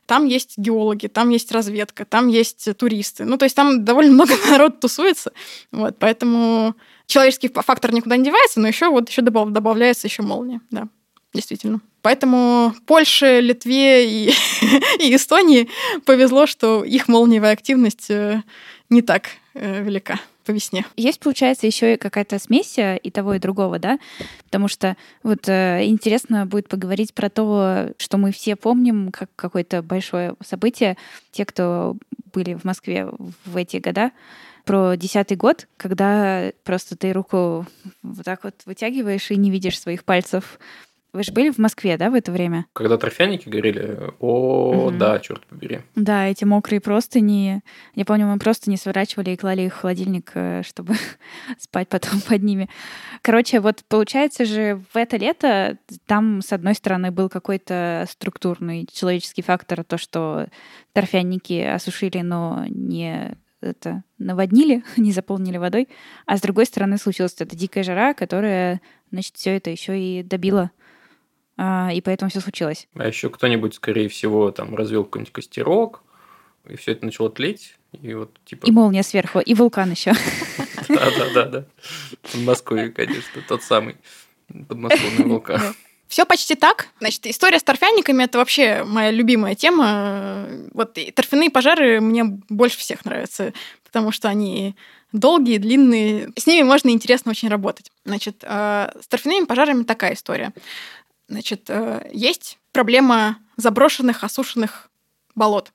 там 0.06 0.26
есть 0.26 0.58
геологи, 0.58 1.08
там 1.08 1.30
есть 1.30 1.52
разведка, 1.52 2.06
там 2.06 2.28
есть 2.28 2.68
туристы. 2.78 3.26
Ну, 3.26 3.38
то 3.38 3.46
есть 3.46 3.56
там 3.56 3.84
довольно 3.84 4.14
много 4.14 4.34
народ 4.50 4.80
тусуется. 4.80 5.32
Вот, 5.72 5.98
поэтому 6.00 6.76
человеческий 7.08 7.50
фактор 7.50 7.94
никуда 7.94 8.18
не 8.18 8.26
девается, 8.26 8.60
но 8.60 8.68
еще 8.68 8.90
вот 8.90 9.10
еще 9.10 9.22
добавляется 9.22 10.08
еще 10.08 10.22
молния, 10.22 10.62
да, 10.72 10.88
действительно. 11.34 11.82
Поэтому 12.02 12.74
Польше, 12.86 13.40
Литве 13.42 14.08
и, 14.08 14.34
и 15.00 15.16
Эстонии 15.16 15.70
повезло, 16.06 16.46
что 16.46 16.84
их 16.84 17.08
молниевая 17.08 17.54
активность 17.54 18.12
э, 18.12 18.44
не 18.90 19.02
так 19.02 19.30
э, 19.56 19.82
велика 19.82 20.20
по 20.46 20.52
весне. 20.52 20.86
Есть, 20.96 21.20
получается, 21.20 21.68
еще 21.68 21.94
и 21.94 21.98
какая-то 21.98 22.40
смесь 22.40 22.78
э, 22.78 22.98
и 22.98 23.12
того, 23.12 23.34
и 23.34 23.40
другого, 23.40 23.80
да? 23.80 24.00
Потому 24.46 24.68
что 24.68 24.96
вот 25.24 25.50
э, 25.50 25.86
интересно 25.86 26.46
будет 26.46 26.68
поговорить 26.68 27.14
про 27.14 27.30
то, 27.30 27.92
что 27.98 28.18
мы 28.18 28.32
все 28.32 28.56
помним 28.56 29.12
как 29.12 29.30
какое-то 29.36 29.82
большое 29.82 30.36
событие. 30.44 30.98
Те, 31.32 31.46
кто 31.46 31.98
были 32.34 32.54
в 32.54 32.64
Москве 32.64 33.08
в 33.46 33.58
эти 33.58 33.78
года, 33.78 34.12
про 34.66 34.96
десятый 34.96 35.38
год, 35.38 35.68
когда 35.78 36.52
просто 36.64 36.98
ты 36.98 37.14
руку 37.14 37.66
вот 38.02 38.26
так 38.26 38.44
вот 38.44 38.56
вытягиваешь 38.66 39.32
и 39.32 39.38
не 39.38 39.52
видишь 39.52 39.80
своих 39.80 40.04
пальцев 40.04 40.60
вы 41.16 41.24
же 41.24 41.32
были 41.32 41.50
в 41.50 41.58
Москве, 41.58 41.98
да, 41.98 42.10
в 42.10 42.14
это 42.14 42.32
время? 42.32 42.66
Когда 42.74 42.98
торфяники 42.98 43.50
горели? 43.50 44.12
О, 44.20 44.88
угу. 44.88 44.92
да, 44.92 45.20
черт 45.20 45.46
побери. 45.46 45.80
Да, 45.96 46.28
эти 46.28 46.44
мокрые 46.44 46.82
простыни. 46.82 47.62
Я 47.96 48.06
помню, 48.06 48.28
мы 48.28 48.38
просто 48.38 48.70
не 48.70 48.78
сворачивали 48.78 49.32
и 49.32 49.38
клали 49.38 49.64
их 49.64 49.74
в 49.74 49.80
холодильник, 49.80 50.32
э, 50.34 50.62
чтобы 50.64 50.96
спать 51.60 51.90
потом 51.90 52.22
под 52.22 52.44
ними. 52.44 52.70
Короче, 53.22 53.60
вот 53.60 53.84
получается 53.88 54.46
же 54.46 54.82
в 54.94 54.98
это 54.98 55.18
лето 55.18 55.78
там, 56.06 56.42
с 56.42 56.52
одной 56.52 56.76
стороны, 56.76 57.12
был 57.12 57.30
какой-то 57.30 58.06
структурный 58.10 58.88
человеческий 58.92 59.42
фактор, 59.42 59.84
то, 59.84 59.98
что 59.98 60.48
торфяники 60.94 61.62
осушили, 61.62 62.20
но 62.20 62.66
не 62.68 63.38
это 63.62 64.04
наводнили, 64.18 64.84
не 64.98 65.12
заполнили 65.12 65.58
водой, 65.58 65.88
а 66.26 66.38
с 66.38 66.42
другой 66.42 66.66
стороны 66.66 66.98
случилась 66.98 67.36
эта 67.40 67.56
дикая 67.56 67.84
жара, 67.84 68.14
которая, 68.14 68.82
значит, 69.12 69.36
все 69.36 69.58
это 69.58 69.70
еще 69.70 70.00
и 70.00 70.24
добила 70.24 70.72
и 71.58 72.02
поэтому 72.04 72.30
все 72.30 72.42
случилось. 72.42 72.88
А 72.96 73.08
еще 73.08 73.30
кто-нибудь, 73.30 73.76
скорее 73.76 74.10
всего, 74.10 74.52
там 74.52 74.76
развел 74.76 75.06
какой-нибудь 75.06 75.34
костерок, 75.34 76.04
и 76.68 76.76
все 76.76 76.94
это 76.94 77.06
начало 77.06 77.30
тлеть, 77.30 77.78
и 78.02 78.14
вот 78.14 78.38
типа... 78.46 78.66
И 78.66 78.72
молния 78.72 79.04
сверху, 79.04 79.40
и 79.40 79.54
вулкан 79.54 79.92
еще. 79.92 80.14
Да, 80.90 81.10
да, 81.18 81.34
да, 81.34 81.46
да. 81.46 81.66
В 82.24 82.44
Москве, 82.44 82.90
конечно, 82.90 83.42
тот 83.48 83.64
самый 83.64 83.96
подмосковный 84.68 85.26
вулкан. 85.30 85.76
Все 86.08 86.26
почти 86.26 86.56
так. 86.56 86.90
Значит, 87.00 87.26
история 87.26 87.60
с 87.60 87.64
торфяниками– 87.64 88.24
это 88.26 88.38
вообще 88.38 88.84
моя 88.84 89.12
любимая 89.12 89.56
тема. 89.56 90.48
Вот 90.74 90.98
и 90.98 91.12
торфяные 91.12 91.50
пожары 91.50 92.00
мне 92.00 92.24
больше 92.24 92.78
всех 92.78 93.06
нравятся, 93.06 93.54
потому 93.84 94.12
что 94.12 94.30
они 94.30 94.76
долгие, 95.12 95.58
длинные. 95.58 96.30
С 96.38 96.46
ними 96.46 96.64
можно 96.64 96.90
интересно 96.90 97.32
очень 97.32 97.50
работать. 97.50 97.92
Значит, 98.06 98.44
э, 98.44 98.92
с 99.02 99.08
торфяными 99.08 99.46
пожарами 99.46 99.84
такая 99.84 100.14
история. 100.14 100.54
Значит, 101.28 101.70
э, 101.70 102.10
есть 102.14 102.60
проблема 102.72 103.38
заброшенных, 103.58 104.24
осушенных 104.24 104.90
болот. 105.34 105.72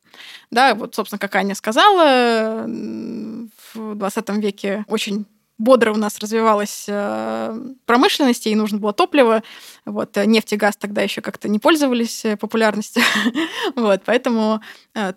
Да, 0.51 0.74
вот, 0.74 0.94
собственно, 0.94 1.18
как 1.18 1.34
Аня 1.36 1.55
сказала, 1.55 2.66
в 2.66 3.94
20 3.94 4.28
веке 4.38 4.84
очень 4.88 5.26
бодро 5.61 5.92
у 5.92 5.96
нас 5.96 6.18
развивалась 6.18 6.86
э, 6.88 7.58
промышленность, 7.86 8.46
и 8.46 8.54
нужно 8.54 8.78
было 8.78 8.92
топливо. 8.92 9.42
Вот, 9.84 10.16
э, 10.16 10.24
нефть 10.24 10.54
и 10.54 10.56
газ 10.56 10.76
тогда 10.76 11.02
еще 11.02 11.20
как-то 11.20 11.48
не 11.48 11.58
пользовались 11.58 12.24
популярностью. 12.40 13.02
вот, 13.76 14.02
поэтому 14.04 14.61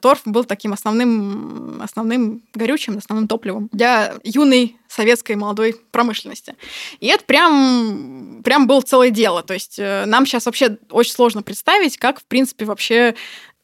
торф 0.01 0.21
был 0.25 0.43
таким 0.43 0.73
основным, 0.73 1.81
основным 1.81 2.43
горючим, 2.53 2.97
основным 2.97 3.27
топливом 3.27 3.69
для 3.71 4.15
юной 4.23 4.77
советской 4.87 5.35
молодой 5.35 5.75
промышленности. 5.91 6.55
И 6.99 7.07
это 7.07 7.23
прям, 7.25 8.41
прям 8.43 8.67
было 8.67 8.81
целое 8.81 9.09
дело. 9.09 9.41
То 9.41 9.53
есть 9.53 9.79
нам 9.79 10.25
сейчас 10.25 10.45
вообще 10.45 10.77
очень 10.91 11.13
сложно 11.13 11.41
представить, 11.41 11.97
как, 11.97 12.19
в 12.19 12.25
принципе, 12.25 12.65
вообще 12.65 13.15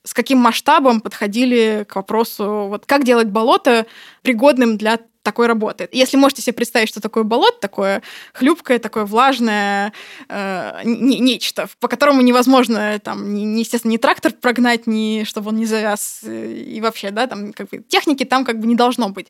с 0.03 0.13
каким 0.13 0.39
масштабом 0.39 1.01
подходили 1.01 1.85
к 1.87 1.95
вопросу, 1.95 2.67
вот 2.69 2.85
как 2.85 3.03
делать 3.03 3.27
болото 3.27 3.85
пригодным 4.21 4.77
для 4.77 4.99
такой 5.29 5.45
работы. 5.45 5.87
Если 5.91 6.17
можете 6.17 6.41
себе 6.41 6.53
представить, 6.53 6.89
что 6.89 7.01
такое 7.01 7.23
болото, 7.23 7.59
такое 7.61 8.01
хлюпкое, 8.33 8.79
такое 8.79 9.05
влажное 9.05 9.93
э, 10.27 10.81
нечто, 10.83 11.69
по 11.79 11.87
которому 11.87 12.21
невозможно, 12.21 12.97
там, 12.97 13.31
не, 13.35 13.59
естественно, 13.59 13.91
не 13.91 13.99
трактор 13.99 14.33
прогнать, 14.33 14.87
ни 14.87 15.23
чтобы 15.25 15.49
он 15.49 15.57
не 15.57 15.67
завяз, 15.67 16.21
э, 16.23 16.51
и 16.51 16.81
вообще, 16.81 17.11
да, 17.11 17.27
там, 17.27 17.53
как 17.53 17.69
бы, 17.69 17.83
техники 17.87 18.25
там 18.25 18.43
как 18.43 18.59
бы 18.59 18.65
не 18.65 18.73
должно 18.75 19.09
быть. 19.09 19.27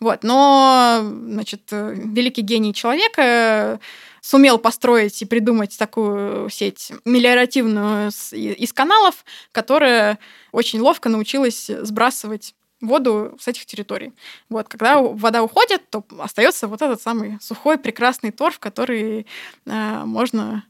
Вот, 0.00 0.22
но, 0.22 1.00
значит, 1.02 1.64
э, 1.70 1.96
великий 1.96 2.40
гений 2.40 2.72
человека 2.72 3.78
сумел 4.22 4.56
построить 4.56 5.20
и 5.20 5.26
придумать 5.26 5.76
такую 5.76 6.48
сеть 6.48 6.92
мелиоративную 7.04 8.10
из 8.32 8.72
каналов, 8.72 9.24
которая 9.52 10.18
очень 10.50 10.80
ловко 10.80 11.10
научилась 11.10 11.66
сбрасывать 11.66 12.54
воду 12.82 13.36
с 13.40 13.48
этих 13.48 13.64
территорий. 13.64 14.12
Вот, 14.50 14.68
когда 14.68 15.00
вода 15.00 15.42
уходит, 15.42 15.88
то 15.88 16.04
остается 16.18 16.68
вот 16.68 16.82
этот 16.82 17.00
самый 17.00 17.38
сухой 17.40 17.78
прекрасный 17.78 18.32
торф, 18.32 18.58
который 18.58 19.26
э, 19.64 20.04
можно 20.04 20.64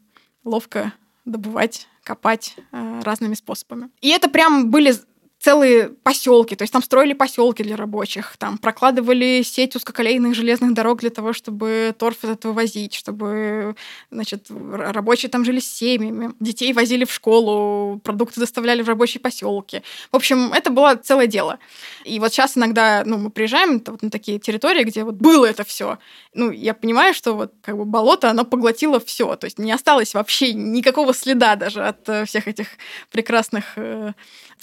ловко 0.45 0.93
добывать, 1.25 1.89
копать 2.05 2.57
э, 2.73 3.01
разными 3.03 3.35
способами. 3.35 3.91
И 4.01 4.11
это 4.11 4.29
прям 4.29 4.71
были 4.71 4.95
целые 5.43 5.88
поселки, 5.88 6.55
то 6.55 6.62
есть 6.62 6.72
там 6.72 6.82
строили 6.82 7.14
поселки 7.14 7.64
для 7.64 7.76
рабочих, 7.76 8.36
там 8.38 8.59
прокладывали 8.59 9.43
сеть 9.43 9.74
узкоколейных 9.74 10.36
железных 10.36 10.72
дорог 10.72 11.01
для 11.01 11.11
того, 11.11 11.32
чтобы 11.32 11.93
торф 11.99 12.22
этот 12.22 12.45
вывозить, 12.45 12.95
чтобы, 12.95 13.74
значит, 14.12 14.47
рабочие 14.49 15.30
там 15.30 15.45
жили 15.45 15.59
с 15.59 15.66
семьями, 15.66 16.32
детей 16.38 16.72
возили 16.72 17.05
в 17.05 17.12
школу, 17.12 17.99
продукты 18.05 18.38
доставляли 18.38 18.82
в 18.82 18.88
рабочие 18.88 19.20
поселки. 19.20 19.82
В 20.12 20.16
общем, 20.16 20.53
это 20.53 20.70
было 20.70 20.95
целое 20.95 21.26
дело. 21.26 21.59
И 22.05 22.20
вот 22.20 22.32
сейчас 22.32 22.57
иногда, 22.57 23.03
ну, 23.05 23.18
мы 23.18 23.30
приезжаем 23.30 23.82
вот 23.84 24.01
на 24.01 24.11
такие 24.11 24.38
территории, 24.38 24.84
где 24.84 25.03
вот 25.03 25.16
было 25.16 25.47
это 25.47 25.64
все. 25.64 25.99
Ну, 26.34 26.53
я 26.53 26.72
понимаю, 26.72 27.14
что 27.14 27.32
вот 27.34 27.53
как 27.62 27.76
бы 27.76 27.84
болото, 27.84 28.30
оно 28.30 28.45
поглотило 28.45 29.01
все, 29.01 29.34
то 29.34 29.47
есть 29.47 29.59
не 29.59 29.72
осталось 29.72 30.14
вообще 30.14 30.53
никакого 30.53 31.12
следа 31.12 31.57
даже 31.57 31.84
от 31.84 32.09
э, 32.09 32.26
всех 32.26 32.47
этих 32.47 32.68
прекрасных 33.11 33.72
э, 33.74 34.12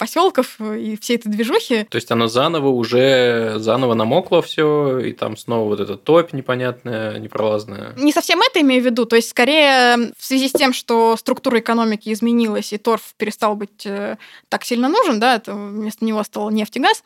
поселков 0.00 0.58
и 0.58 0.96
всей 0.98 1.18
этой 1.18 1.28
движухи. 1.28 1.84
То 1.84 1.96
есть 1.96 2.10
оно 2.10 2.26
заново 2.26 2.68
уже 2.68 3.56
заново 3.58 3.92
намокло 3.92 4.40
все, 4.40 4.98
и 4.98 5.12
там 5.12 5.36
снова 5.36 5.68
вот 5.68 5.78
эта 5.78 5.98
топь 5.98 6.32
непонятная, 6.32 7.18
непролазная. 7.18 7.92
Не 7.98 8.10
совсем 8.10 8.40
это 8.40 8.62
имею 8.62 8.82
в 8.82 8.86
виду, 8.86 9.04
то 9.04 9.16
есть 9.16 9.28
скорее 9.28 10.12
в 10.16 10.24
связи 10.24 10.48
с 10.48 10.52
тем, 10.52 10.72
что 10.72 11.16
структура 11.18 11.60
экономики 11.60 12.10
изменилась, 12.10 12.72
и 12.72 12.78
торф 12.78 13.14
перестал 13.18 13.56
быть 13.56 13.84
э, 13.84 14.16
так 14.48 14.64
сильно 14.64 14.88
нужен, 14.88 15.20
да, 15.20 15.36
это 15.36 15.52
вместо 15.52 16.02
него 16.02 16.24
стал 16.24 16.48
нефть 16.50 16.78
и 16.78 16.80
газ, 16.80 17.04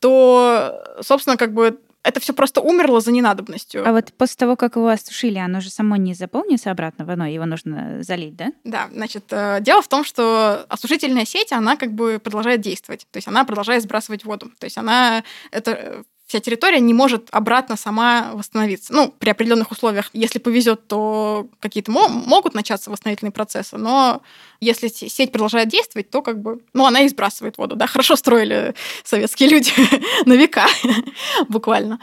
то, 0.00 0.82
собственно, 1.00 1.36
как 1.36 1.54
бы 1.54 1.78
это 2.02 2.20
все 2.20 2.32
просто 2.32 2.60
умерло 2.60 3.00
за 3.00 3.12
ненадобностью. 3.12 3.86
А 3.86 3.92
вот 3.92 4.12
после 4.14 4.36
того, 4.36 4.56
как 4.56 4.76
его 4.76 4.88
осушили, 4.88 5.38
оно 5.38 5.60
же 5.60 5.70
само 5.70 5.96
не 5.96 6.14
заполнится 6.14 6.70
обратно 6.70 7.04
в 7.04 7.10
оно, 7.10 7.26
его 7.26 7.44
нужно 7.46 8.02
залить, 8.02 8.36
да? 8.36 8.52
Да, 8.64 8.88
значит, 8.92 9.24
э, 9.30 9.58
дело 9.60 9.82
в 9.82 9.88
том, 9.88 10.04
что 10.04 10.64
осушительная 10.68 11.24
сеть, 11.24 11.52
она 11.52 11.76
как 11.76 11.92
бы 11.92 12.18
продолжает 12.22 12.60
действовать, 12.60 13.06
то 13.10 13.18
есть 13.18 13.28
она 13.28 13.44
продолжает 13.44 13.82
сбрасывать 13.82 14.24
воду, 14.24 14.50
то 14.58 14.64
есть 14.64 14.78
она, 14.78 15.22
это 15.50 15.70
э, 15.70 16.02
вся 16.32 16.40
территория 16.40 16.80
не 16.80 16.94
может 16.94 17.28
обратно 17.30 17.76
сама 17.76 18.30
восстановиться. 18.32 18.94
Ну, 18.94 19.14
при 19.18 19.28
определенных 19.28 19.70
условиях, 19.70 20.08
если 20.14 20.38
повезет, 20.38 20.88
то 20.88 21.46
какие-то 21.60 21.90
могут 21.90 22.54
начаться 22.54 22.90
восстановительные 22.90 23.32
процессы, 23.32 23.76
но 23.76 24.22
если 24.58 24.88
сеть 24.88 25.30
продолжает 25.30 25.68
действовать, 25.68 26.08
то 26.08 26.22
как 26.22 26.40
бы, 26.40 26.60
ну, 26.72 26.86
она 26.86 27.00
и 27.00 27.08
сбрасывает 27.08 27.58
воду, 27.58 27.76
да, 27.76 27.86
хорошо 27.86 28.16
строили 28.16 28.74
советские 29.04 29.50
люди 29.50 29.72
на 30.24 30.32
века, 30.32 30.66
буквально. 31.50 31.98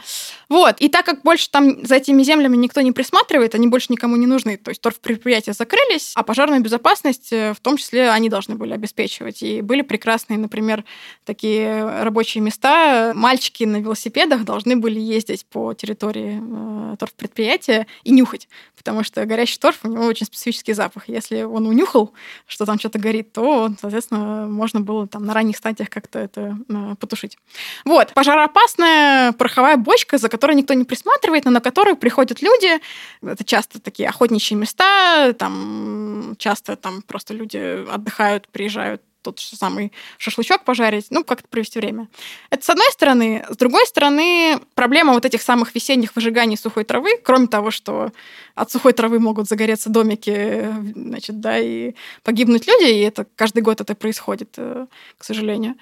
Вот, 0.48 0.76
и 0.78 0.88
так 0.88 1.06
как 1.06 1.22
больше 1.22 1.50
там 1.50 1.84
за 1.84 1.96
этими 1.96 2.22
землями 2.22 2.56
никто 2.56 2.82
не 2.82 2.92
присматривает, 2.92 3.56
они 3.56 3.66
больше 3.66 3.86
никому 3.88 4.14
не 4.14 4.26
нужны, 4.26 4.56
то 4.58 4.68
есть 4.68 4.80
торфпредприятия 4.80 5.54
закрылись, 5.54 6.12
а 6.14 6.22
пожарную 6.22 6.60
безопасность 6.60 7.32
э, 7.32 7.52
в 7.52 7.58
том 7.58 7.78
числе 7.78 8.10
они 8.10 8.28
должны 8.28 8.54
были 8.54 8.74
обеспечивать. 8.74 9.42
И 9.42 9.60
были 9.60 9.82
прекрасные, 9.82 10.38
например, 10.38 10.84
такие 11.24 12.02
рабочие 12.02 12.42
места, 12.42 13.12
мальчики 13.16 13.64
на 13.64 13.78
велосипеде 13.78 14.19
велосипедах 14.20 14.44
должны 14.44 14.76
были 14.76 15.00
ездить 15.00 15.46
по 15.46 15.74
территории 15.74 16.40
э, 16.42 16.96
торфпредприятия 16.96 17.86
и 18.04 18.10
нюхать, 18.10 18.48
потому 18.76 19.04
что 19.04 19.24
горящий 19.26 19.58
торф, 19.58 19.80
у 19.84 19.88
него 19.88 20.04
очень 20.04 20.26
специфический 20.26 20.72
запах. 20.72 21.08
Если 21.08 21.42
он 21.42 21.66
унюхал, 21.66 22.12
что 22.46 22.66
там 22.66 22.78
что-то 22.78 22.98
горит, 22.98 23.32
то, 23.32 23.70
соответственно, 23.80 24.46
можно 24.46 24.80
было 24.80 25.06
там 25.06 25.24
на 25.24 25.34
ранних 25.34 25.56
стадиях 25.56 25.88
как-то 25.88 26.18
это 26.18 26.56
э, 26.68 26.94
потушить. 26.98 27.38
Вот. 27.84 28.12
Пожароопасная 28.14 29.32
пороховая 29.32 29.76
бочка, 29.76 30.18
за 30.18 30.28
которой 30.28 30.56
никто 30.56 30.74
не 30.74 30.84
присматривает, 30.84 31.44
но 31.44 31.50
на 31.50 31.60
которую 31.60 31.96
приходят 31.96 32.42
люди. 32.42 32.80
Это 33.22 33.44
часто 33.44 33.80
такие 33.80 34.08
охотничьи 34.08 34.56
места, 34.56 35.32
там 35.34 36.34
часто 36.38 36.76
там 36.76 37.02
просто 37.02 37.34
люди 37.34 37.86
отдыхают, 37.90 38.48
приезжают 38.48 39.02
тот 39.22 39.38
же 39.38 39.56
самый 39.56 39.92
шашлычок 40.18 40.64
пожарить, 40.64 41.06
ну, 41.10 41.24
как-то 41.24 41.48
провести 41.48 41.78
время. 41.78 42.08
Это 42.50 42.64
с 42.64 42.70
одной 42.70 42.90
стороны. 42.92 43.44
С 43.48 43.56
другой 43.56 43.86
стороны, 43.86 44.60
проблема 44.74 45.12
вот 45.12 45.24
этих 45.24 45.42
самых 45.42 45.74
весенних 45.74 46.14
выжиганий 46.16 46.56
сухой 46.56 46.84
травы, 46.84 47.18
кроме 47.22 47.46
того, 47.46 47.70
что 47.70 48.12
от 48.54 48.70
сухой 48.70 48.92
травы 48.92 49.18
могут 49.18 49.48
загореться 49.48 49.90
домики, 49.90 50.68
значит, 50.94 51.40
да, 51.40 51.58
и 51.58 51.94
погибнуть 52.22 52.66
люди, 52.66 52.90
и 52.90 53.00
это 53.00 53.26
каждый 53.36 53.62
год 53.62 53.80
это 53.80 53.94
происходит, 53.94 54.54
э, 54.56 54.86
к 55.18 55.24
сожалению. 55.24 55.74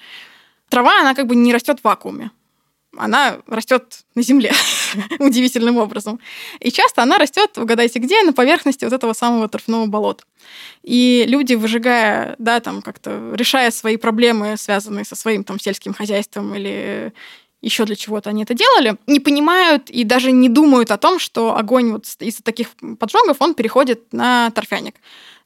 Трава, 0.69 0.99
она 1.01 1.15
как 1.15 1.27
бы 1.27 1.35
не 1.35 1.53
растет 1.53 1.79
в 1.79 1.83
вакууме 1.83 2.31
она 2.97 3.39
растет 3.47 3.99
на 4.15 4.21
земле 4.21 4.51
удивительным 5.19 5.77
образом. 5.77 6.19
И 6.59 6.71
часто 6.71 7.03
она 7.03 7.17
растет, 7.17 7.57
угадайте 7.57 7.99
где, 7.99 8.23
на 8.23 8.33
поверхности 8.33 8.85
вот 8.85 8.93
этого 8.93 9.13
самого 9.13 9.47
торфяного 9.47 9.87
болота. 9.87 10.23
И 10.83 11.25
люди, 11.27 11.53
выжигая, 11.53 12.35
да, 12.37 12.59
там 12.59 12.81
как-то 12.81 13.33
решая 13.33 13.71
свои 13.71 13.97
проблемы, 13.97 14.55
связанные 14.57 15.05
со 15.05 15.15
своим 15.15 15.43
там 15.43 15.59
сельским 15.59 15.93
хозяйством 15.93 16.53
или 16.55 17.13
еще 17.61 17.85
для 17.85 17.95
чего-то 17.95 18.29
они 18.29 18.43
это 18.43 18.53
делали, 18.53 18.95
не 19.05 19.19
понимают 19.19 19.89
и 19.89 20.05
даже 20.05 20.31
не 20.31 20.47
думают 20.47 20.91
о 20.91 20.97
том, 20.97 21.19
что 21.19 21.57
огонь 21.57 21.91
вот 21.91 22.05
из-за 22.19 22.41
таких 22.41 22.69
поджогов, 22.97 23.37
он 23.39 23.53
переходит 23.53 24.13
на 24.13 24.49
торфяник. 24.51 24.95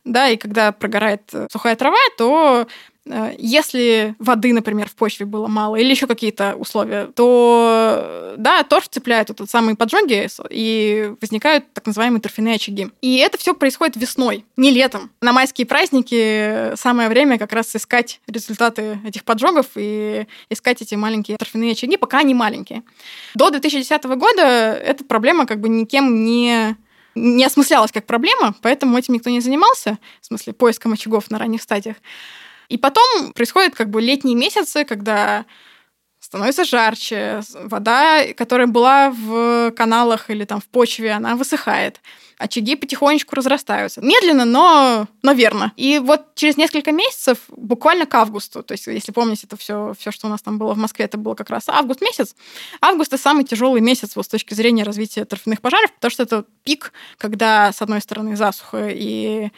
Да, 0.05 0.27
и 0.29 0.35
когда 0.35 0.73
прогорает 0.73 1.31
сухая 1.49 1.75
трава, 1.75 1.97
то 2.17 2.67
Э, 2.67 2.92
если 3.37 4.15
воды, 4.19 4.53
например, 4.53 4.87
в 4.87 4.95
почве 4.95 5.25
было 5.25 5.47
мало 5.47 5.75
или 5.75 5.89
еще 5.89 6.07
какие-то 6.07 6.55
условия, 6.55 7.07
то 7.07 8.35
да, 8.37 8.63
торф 8.63 8.87
цепляет 8.87 9.29
вот 9.37 9.49
самый 9.49 9.75
поджоги, 9.75 10.27
и 10.49 11.13
возникают 11.19 11.65
так 11.73 11.85
называемые 11.85 12.21
торфяные 12.21 12.55
очаги. 12.55 12.89
И 13.01 13.17
это 13.17 13.37
все 13.37 13.53
происходит 13.53 13.97
весной, 13.97 14.45
не 14.55 14.71
летом. 14.71 15.11
На 15.21 15.33
майские 15.33 15.67
праздники 15.67 16.75
самое 16.75 17.09
время 17.09 17.37
как 17.37 17.51
раз 17.51 17.75
искать 17.75 18.21
результаты 18.27 18.99
этих 19.05 19.25
поджогов 19.25 19.67
и 19.75 20.25
искать 20.49 20.81
эти 20.81 20.95
маленькие 20.95 21.37
торфяные 21.37 21.73
очаги, 21.73 21.97
пока 21.97 22.19
они 22.19 22.33
маленькие. 22.33 22.83
До 23.35 23.49
2010 23.49 24.03
года 24.05 24.73
эта 24.73 25.03
проблема 25.03 25.45
как 25.45 25.59
бы 25.59 25.67
никем 25.67 26.23
не 26.23 26.77
не 27.15 27.45
осмыслялась 27.45 27.91
как 27.91 28.05
проблема, 28.05 28.55
поэтому 28.61 28.97
этим 28.97 29.13
никто 29.13 29.29
не 29.29 29.39
занимался, 29.39 29.99
в 30.21 30.25
смысле 30.25 30.53
поиском 30.53 30.93
очагов 30.93 31.29
на 31.29 31.37
ранних 31.37 31.61
стадиях. 31.61 31.97
И 32.73 32.77
потом 32.79 33.33
происходят 33.33 33.75
как 33.75 33.91
бы 33.91 34.01
летние 34.01 34.35
месяцы, 34.35 34.83
когда 34.83 35.45
становится 36.19 36.65
жарче, 36.65 37.41
вода, 37.53 38.23
которая 38.35 38.65
была 38.65 39.11
в 39.11 39.71
каналах 39.77 40.31
или 40.31 40.43
там 40.43 40.59
в 40.59 40.65
почве, 40.65 41.11
она 41.11 41.35
высыхает. 41.35 42.01
Очаги 42.43 42.75
потихонечку 42.75 43.37
разрастаются. 43.37 44.01
Медленно, 44.01 44.43
но, 44.43 45.07
но 45.21 45.31
верно. 45.31 45.71
И 45.77 45.97
вот 45.99 46.35
через 46.35 46.57
несколько 46.57 46.91
месяцев, 46.91 47.37
буквально 47.47 48.05
к 48.05 48.13
августу, 48.15 48.63
то 48.63 48.73
есть, 48.73 48.85
если 48.87 49.13
помните, 49.13 49.47
это 49.47 49.55
все, 49.55 49.93
все, 49.97 50.11
что 50.11 50.27
у 50.27 50.29
нас 50.29 50.41
там 50.41 50.57
было 50.57 50.73
в 50.73 50.77
Москве, 50.77 51.05
это 51.05 51.17
было 51.17 51.35
как 51.35 51.49
раз 51.49 51.69
август 51.69 52.01
месяц. 52.01 52.35
Август 52.81 53.13
это 53.13 53.21
самый 53.21 53.45
тяжелый 53.45 53.79
месяц 53.79 54.17
вот, 54.17 54.25
с 54.25 54.27
точки 54.27 54.53
зрения 54.55 54.83
развития 54.83 55.23
торфяных 55.23 55.61
пожаров, 55.61 55.93
потому 55.93 56.11
что 56.11 56.23
это 56.23 56.43
пик, 56.65 56.91
когда, 57.17 57.71
с 57.71 57.81
одной 57.81 58.01
стороны, 58.01 58.35
засуха 58.35 58.89
и 58.89 59.49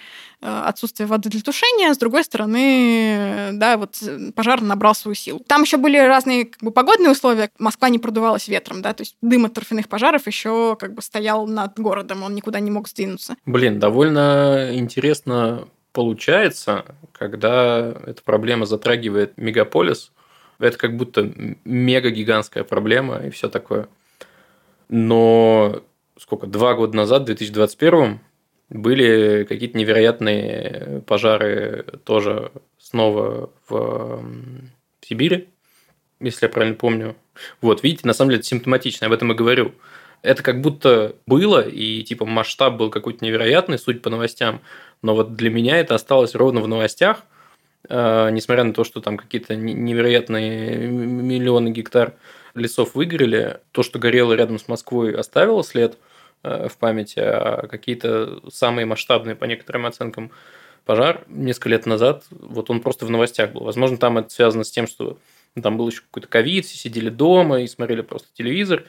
отсутствие 0.41 1.07
воды 1.07 1.29
для 1.29 1.41
тушения, 1.41 1.93
с 1.93 1.97
другой 1.97 2.23
стороны, 2.23 3.49
да, 3.53 3.77
вот 3.77 3.97
пожар 4.35 4.61
набрал 4.61 4.93
свою 4.93 5.15
силу. 5.15 5.39
Там 5.39 5.63
еще 5.63 5.77
были 5.77 5.97
разные 5.97 6.45
как 6.45 6.61
бы, 6.61 6.71
погодные 6.71 7.11
условия. 7.11 7.49
Москва 7.57 7.89
не 7.89 7.99
продувалась 7.99 8.47
ветром, 8.47 8.81
да, 8.81 8.93
то 8.93 9.01
есть 9.01 9.15
дым 9.21 9.45
от 9.45 9.53
торфяных 9.53 9.87
пожаров 9.87 10.27
еще 10.27 10.75
как 10.79 10.93
бы 10.93 11.01
стоял 11.01 11.47
над 11.47 11.79
городом, 11.79 12.23
он 12.23 12.35
никуда 12.35 12.59
не 12.59 12.71
мог 12.75 12.87
сдвинуться. 12.87 13.35
Блин, 13.45 13.79
довольно 13.79 14.69
интересно 14.73 15.67
получается, 15.91 16.85
когда 17.13 17.93
эта 18.05 18.21
проблема 18.23 18.65
затрагивает 18.65 19.37
мегаполис, 19.37 20.11
это 20.59 20.77
как 20.77 20.95
будто 20.95 21.31
мега-гигантская 21.63 22.63
проблема 22.63 23.17
и 23.17 23.29
все 23.29 23.49
такое. 23.49 23.87
Но 24.89 25.81
сколько, 26.17 26.47
два 26.47 26.75
года 26.75 26.95
назад, 26.95 27.23
в 27.23 27.25
2021 27.25 28.19
были 28.69 29.45
какие-то 29.47 29.77
невероятные 29.77 31.01
пожары 31.07 31.85
тоже 32.03 32.51
снова 32.77 33.49
в 33.67 34.23
Сибири, 35.01 35.49
если 36.19 36.45
я 36.45 36.49
правильно 36.49 36.75
помню. 36.75 37.15
Вот, 37.61 37.83
видите, 37.83 38.07
на 38.07 38.13
самом 38.13 38.31
деле 38.31 38.39
это 38.39 38.47
симптоматично, 38.47 39.07
об 39.07 39.13
этом 39.13 39.31
и 39.31 39.35
говорю. 39.35 39.73
Это 40.25 40.43
как 40.43 40.61
будто 40.61 41.15
было, 41.27 41.61
и 41.61 42.03
типа 42.03 42.25
масштаб 42.25 42.75
был 42.75 42.89
какой-то 42.89 43.23
невероятный, 43.23 43.77
суть 43.77 44.01
по 44.01 44.09
новостям, 44.09 44.61
но 45.01 45.15
вот 45.15 45.35
для 45.35 45.49
меня 45.49 45.77
это 45.77 45.95
осталось 45.95 46.35
ровно 46.35 46.61
в 46.61 46.67
новостях, 46.67 47.23
э, 47.87 48.29
несмотря 48.31 48.63
на 48.63 48.73
то, 48.73 48.83
что 48.83 49.01
там 49.01 49.17
какие-то 49.17 49.55
невероятные 49.55 50.87
миллионы 50.87 51.69
гектар 51.69 52.15
лесов 52.55 52.95
выгорели, 52.95 53.59
то, 53.71 53.83
что 53.83 53.99
горело 53.99 54.33
рядом 54.33 54.57
с 54.57 54.67
Москвой, 54.67 55.13
оставило 55.13 55.63
след 55.63 55.97
э, 56.43 56.67
в 56.69 56.77
памяти, 56.77 57.19
а 57.19 57.67
какие-то 57.67 58.41
самые 58.51 58.85
масштабные, 58.85 59.35
по 59.35 59.45
некоторым 59.45 59.85
оценкам, 59.85 60.31
пожар 60.85 61.23
несколько 61.27 61.69
лет 61.69 61.85
назад, 61.85 62.23
вот 62.31 62.69
он 62.69 62.79
просто 62.81 63.05
в 63.05 63.09
новостях 63.09 63.51
был. 63.51 63.63
Возможно, 63.63 63.97
там 63.97 64.17
это 64.17 64.29
связано 64.29 64.63
с 64.63 64.71
тем, 64.71 64.87
что 64.87 65.17
там 65.61 65.77
был 65.77 65.87
еще 65.87 66.01
какой-то 66.01 66.27
ковид, 66.27 66.65
все 66.65 66.77
сидели 66.77 67.09
дома 67.09 67.61
и 67.61 67.67
смотрели 67.67 68.01
просто 68.01 68.27
телевизор, 68.33 68.85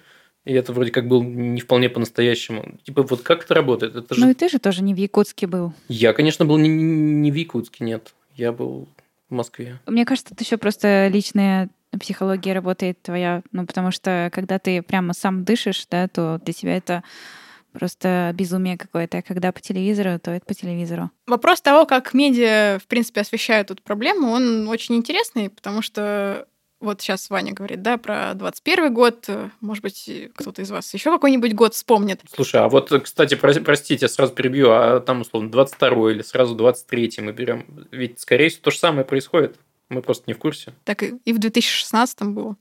и 0.47 0.53
это 0.53 0.73
вроде 0.73 0.93
как 0.93 1.09
был 1.09 1.25
не 1.25 1.61
вполне 1.61 1.89
по-настоящему. 1.89 2.79
Типа, 2.85 3.03
вот 3.03 3.23
как 3.23 3.45
это 3.45 3.53
работает? 3.53 3.97
Это 3.97 4.15
же... 4.15 4.21
Ну 4.21 4.31
и 4.31 4.35
ты 4.35 4.49
же 4.49 4.61
тоже 4.61 4.83
не 4.83 4.95
в 4.95 4.97
Якутске 4.97 5.49
был. 5.49 5.75
Я, 5.89 6.13
конечно, 6.13 6.45
был 6.45 6.57
не, 6.57 6.69
не 6.69 7.33
в 7.33 7.35
Якутске, 7.35 7.85
нет. 7.85 8.15
Я 8.37 8.53
был 8.53 8.89
в 9.29 9.35
Москве. 9.35 9.81
Мне 9.87 10.05
кажется, 10.05 10.33
это 10.33 10.45
еще 10.45 10.57
просто 10.57 11.09
личная 11.09 11.69
психология 11.99 12.53
работает 12.53 13.03
твоя. 13.03 13.43
Ну, 13.51 13.67
потому 13.67 13.91
что 13.91 14.31
когда 14.33 14.61
ты 14.61 14.83
прямо 14.83 15.15
сам 15.15 15.45
дышишь, 15.45 15.85
да, 15.91 16.07
то 16.07 16.41
для 16.45 16.55
тебя 16.55 16.77
это 16.77 17.03
просто 17.73 18.31
безумие 18.33 18.79
какое-то. 18.79 19.19
А 19.19 19.23
когда 19.23 19.51
по 19.51 19.61
телевизору, 19.61 20.17
то 20.21 20.31
это 20.31 20.47
по 20.47 20.55
телевизору. 20.55 21.11
Вопрос 21.27 21.61
того, 21.61 21.87
как 21.87 22.15
медиа, 22.15 22.79
в 22.79 22.87
принципе, 22.87 23.23
освещают 23.23 23.73
эту 23.73 23.83
проблему, 23.83 24.29
он 24.29 24.69
очень 24.69 24.95
интересный, 24.95 25.51
потому 25.51 25.83
что 25.83 26.47
вот 26.87 27.03
сейчас 27.03 27.29
Ваня 27.29 27.53
говорит, 27.53 27.83
да, 27.83 27.99
про 27.99 28.33
21 28.35 28.95
год. 28.95 29.29
Может 29.61 29.83
быть, 29.83 30.11
кто-то 30.35 30.63
из 30.63 30.71
вас 30.71 30.95
еще 30.95 31.11
какой-нибудь 31.11 31.53
год 31.53 31.75
вспомнит. 31.75 32.23
Слушай, 32.35 32.63
а 32.63 32.69
вот, 32.69 32.91
кстати, 33.05 33.35
простите, 33.35 34.07
я 34.07 34.09
сразу 34.09 34.33
перебью, 34.33 34.71
а 34.71 35.01
там, 35.01 35.21
условно, 35.21 35.51
22 35.51 36.13
или 36.13 36.23
сразу 36.23 36.55
23 36.55 37.13
мы 37.19 37.33
берем. 37.33 37.87
Ведь, 37.91 38.21
скорее 38.21 38.49
всего, 38.49 38.63
то 38.63 38.71
же 38.71 38.79
самое 38.79 39.05
происходит. 39.05 39.59
Мы 39.89 40.01
просто 40.01 40.25
не 40.27 40.33
в 40.33 40.39
курсе. 40.39 40.73
Так 40.85 41.03
и 41.03 41.33
в 41.33 41.39
2016 41.39 42.23
было, 42.23 42.57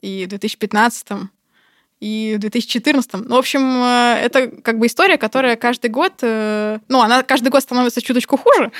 и 0.00 0.24
в 0.24 0.28
2015 0.28 1.08
и 2.00 2.34
в 2.36 2.40
2014. 2.40 3.12
Ну, 3.14 3.36
в 3.36 3.38
общем, 3.38 3.60
э, 3.60 4.20
это 4.22 4.48
как 4.48 4.78
бы 4.78 4.86
история, 4.86 5.16
которая 5.16 5.56
каждый 5.56 5.90
год, 5.90 6.12
э, 6.22 6.78
ну, 6.88 7.00
она 7.00 7.22
каждый 7.22 7.48
год 7.48 7.62
становится 7.62 8.02
чуточку 8.02 8.36
хуже, 8.36 8.70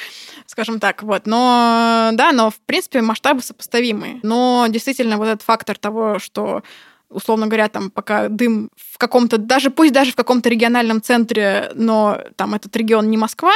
скажем 0.46 0.80
так, 0.80 1.02
вот, 1.02 1.26
но, 1.26 2.10
да, 2.12 2.32
но, 2.32 2.50
в 2.50 2.58
принципе, 2.66 3.00
масштабы 3.00 3.42
сопоставимые. 3.42 4.20
Но 4.22 4.66
действительно 4.68 5.16
вот 5.16 5.28
этот 5.28 5.42
фактор 5.42 5.78
того, 5.78 6.18
что 6.18 6.62
условно 7.08 7.46
говоря, 7.46 7.68
там, 7.68 7.90
пока 7.90 8.28
дым 8.28 8.70
в 8.76 8.98
каком-то, 8.98 9.38
даже 9.38 9.70
пусть 9.70 9.92
даже 9.92 10.12
в 10.12 10.16
каком-то 10.16 10.48
региональном 10.48 11.00
центре, 11.00 11.70
но 11.74 12.20
там 12.36 12.54
этот 12.54 12.76
регион 12.76 13.08
не 13.10 13.16
Москва, 13.16 13.52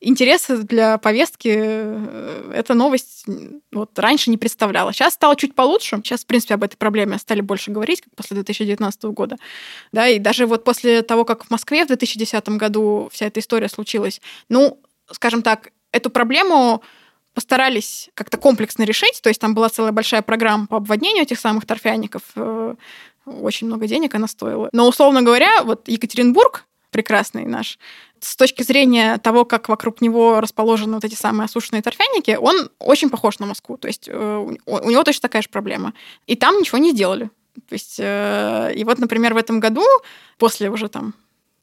интереса 0.00 0.58
для 0.58 0.98
повестки 0.98 1.52
э, 1.54 2.52
эта 2.54 2.74
новость 2.74 3.26
вот 3.72 3.98
раньше 3.98 4.30
не 4.30 4.38
представляла. 4.38 4.92
Сейчас 4.92 5.14
стало 5.14 5.36
чуть 5.36 5.54
получше. 5.54 6.00
Сейчас, 6.02 6.24
в 6.24 6.26
принципе, 6.26 6.54
об 6.54 6.64
этой 6.64 6.76
проблеме 6.76 7.18
стали 7.18 7.40
больше 7.40 7.70
говорить, 7.70 8.00
как 8.00 8.14
после 8.14 8.36
2019 8.36 9.04
года. 9.04 9.36
Да, 9.92 10.08
и 10.08 10.18
даже 10.18 10.46
вот 10.46 10.64
после 10.64 11.02
того, 11.02 11.24
как 11.24 11.44
в 11.44 11.50
Москве 11.50 11.84
в 11.84 11.88
2010 11.88 12.48
году 12.50 13.08
вся 13.12 13.26
эта 13.26 13.40
история 13.40 13.68
случилась, 13.68 14.20
ну, 14.48 14.78
скажем 15.10 15.42
так, 15.42 15.70
эту 15.92 16.10
проблему 16.10 16.82
постарались 17.34 18.10
как-то 18.14 18.38
комплексно 18.38 18.84
решить. 18.84 19.20
То 19.22 19.28
есть 19.28 19.40
там 19.40 19.54
была 19.54 19.68
целая 19.68 19.92
большая 19.92 20.22
программа 20.22 20.66
по 20.66 20.78
обводнению 20.78 21.22
этих 21.22 21.38
самых 21.38 21.66
торфяников. 21.66 22.22
Э, 22.36 22.74
очень 23.26 23.66
много 23.66 23.86
денег 23.86 24.14
она 24.14 24.26
стоила. 24.26 24.68
Но, 24.72 24.88
условно 24.88 25.22
говоря, 25.22 25.62
вот 25.62 25.88
Екатеринбург, 25.88 26.64
прекрасный 26.90 27.44
наш, 27.44 27.78
с 28.20 28.36
точки 28.36 28.62
зрения 28.62 29.18
того, 29.18 29.44
как 29.44 29.68
вокруг 29.68 30.00
него 30.00 30.40
расположены 30.40 30.94
вот 30.94 31.04
эти 31.04 31.14
самые 31.14 31.46
осушенные 31.46 31.82
торфяники, 31.82 32.36
он 32.40 32.70
очень 32.78 33.10
похож 33.10 33.38
на 33.38 33.46
Москву. 33.46 33.76
То 33.76 33.88
есть 33.88 34.08
э, 34.08 34.56
у 34.66 34.90
него 34.90 35.04
точно 35.04 35.22
такая 35.22 35.42
же 35.42 35.48
проблема. 35.48 35.94
И 36.26 36.36
там 36.36 36.58
ничего 36.58 36.78
не 36.78 36.92
сделали. 36.92 37.30
То 37.68 37.72
есть, 37.72 37.96
э, 37.98 38.72
и 38.74 38.84
вот, 38.84 38.98
например, 38.98 39.34
в 39.34 39.36
этом 39.36 39.60
году, 39.60 39.84
после 40.38 40.70
уже 40.70 40.88
там 40.88 41.14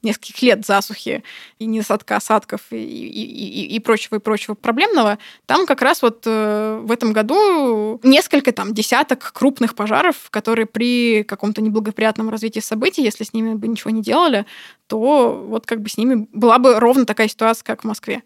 нескольких 0.02 0.42
лет 0.42 0.64
засухи 0.64 1.24
и 1.58 1.66
недостатка 1.66 2.16
осадков 2.16 2.60
и, 2.70 2.76
и, 2.76 3.64
и, 3.66 3.76
и 3.76 3.80
прочего 3.80 4.16
и 4.16 4.20
прочего 4.20 4.54
проблемного, 4.54 5.18
там 5.46 5.66
как 5.66 5.82
раз 5.82 6.02
вот 6.02 6.22
э, 6.26 6.80
в 6.82 6.92
этом 6.92 7.12
году 7.12 8.00
несколько 8.02 8.52
там 8.52 8.74
десяток 8.74 9.32
крупных 9.32 9.74
пожаров, 9.74 10.30
которые 10.30 10.66
при 10.66 11.24
каком-то 11.24 11.60
неблагоприятном 11.62 12.30
развитии 12.30 12.60
событий, 12.60 13.02
если 13.02 13.24
с 13.24 13.32
ними 13.32 13.54
бы 13.54 13.66
ничего 13.66 13.90
не 13.90 14.02
делали, 14.02 14.46
то 14.86 15.44
вот 15.46 15.66
как 15.66 15.82
бы 15.82 15.88
с 15.88 15.96
ними 15.96 16.28
была 16.32 16.58
бы 16.58 16.78
ровно 16.78 17.04
такая 17.04 17.28
ситуация, 17.28 17.64
как 17.64 17.82
в 17.82 17.86
Москве. 17.86 18.22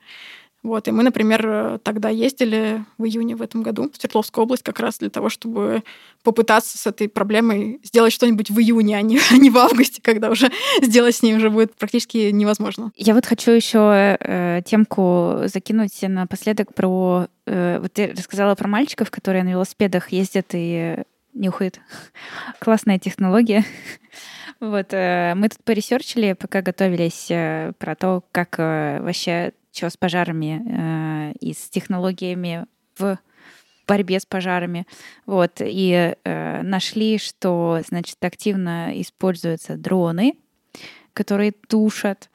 Вот, 0.63 0.87
и 0.87 0.93
мы, 0.93 1.03
например, 1.03 1.81
тогда 1.83 2.09
ездили 2.09 2.85
в 2.97 3.05
июне 3.05 3.35
в 3.35 3.43
этом 3.43 3.63
году 3.63 3.91
в 3.91 3.97
Свердловскую 3.97 4.45
область 4.45 4.63
как 4.63 4.79
раз 4.79 4.99
для 4.99 5.11
того, 5.11 5.29
чтобы 5.29 5.83
попытаться 6.23 6.79
с 6.79 6.87
этой 6.87 7.09
проблемой 7.09 7.81
сделать 7.83 8.13
что-нибудь 8.13 8.51
в 8.51 8.59
июне, 8.61 8.97
а 8.97 9.03
не, 9.03 9.19
а 9.31 9.37
не 9.37 9.51
в 9.51 9.59
августе, 9.59 10.01
когда 10.01 10.31
уже 10.31 10.53
сделать 10.83 11.17
с 11.17 11.23
ней 11.23 11.35
уже 11.35 11.51
будет 11.51 11.75
практически 11.75 12.31
невозможно. 12.31 12.93
Я 12.97 13.15
вот 13.15 13.27
хочу 13.27 13.51
еще 13.51 14.17
э, 14.21 14.63
темку 14.65 15.41
закинуть 15.47 16.01
напоследок 16.03 16.75
про... 16.75 17.27
Э, 17.47 17.81
вот 17.81 17.93
ты 17.93 18.13
рассказала 18.17 18.55
про 18.55 18.69
мальчиков, 18.69 19.11
которые 19.11 19.43
на 19.43 19.51
велосипедах 19.51 20.13
ездят 20.13 20.47
и 20.53 20.99
нюхают. 21.35 21.81
Классная 22.61 22.99
технология. 22.99 23.65
Вот, 24.61 24.93
э, 24.93 25.35
мы 25.35 25.49
тут 25.49 25.65
поресерчили, 25.65 26.35
пока 26.35 26.63
готовились 26.63 27.27
э, 27.31 27.73
про 27.79 27.97
то, 27.97 28.23
как 28.31 28.61
э, 28.61 29.01
вообще 29.01 29.53
что 29.73 29.91
с 29.91 29.97
пожарами 29.97 30.63
э, 30.65 31.33
и 31.41 31.53
с 31.53 31.69
технологиями 31.69 32.67
в 32.99 33.19
борьбе 33.87 34.21
с 34.21 34.27
пожарами. 34.27 34.87
Вот. 35.27 35.61
И 35.61 36.15
э, 36.25 36.63
нашли, 36.63 37.19
что, 37.19 37.81
значит, 37.87 38.23
активно 38.25 39.01
используются 39.01 39.77
дроны, 39.77 40.35
которые 41.13 41.53
тушат 41.53 42.31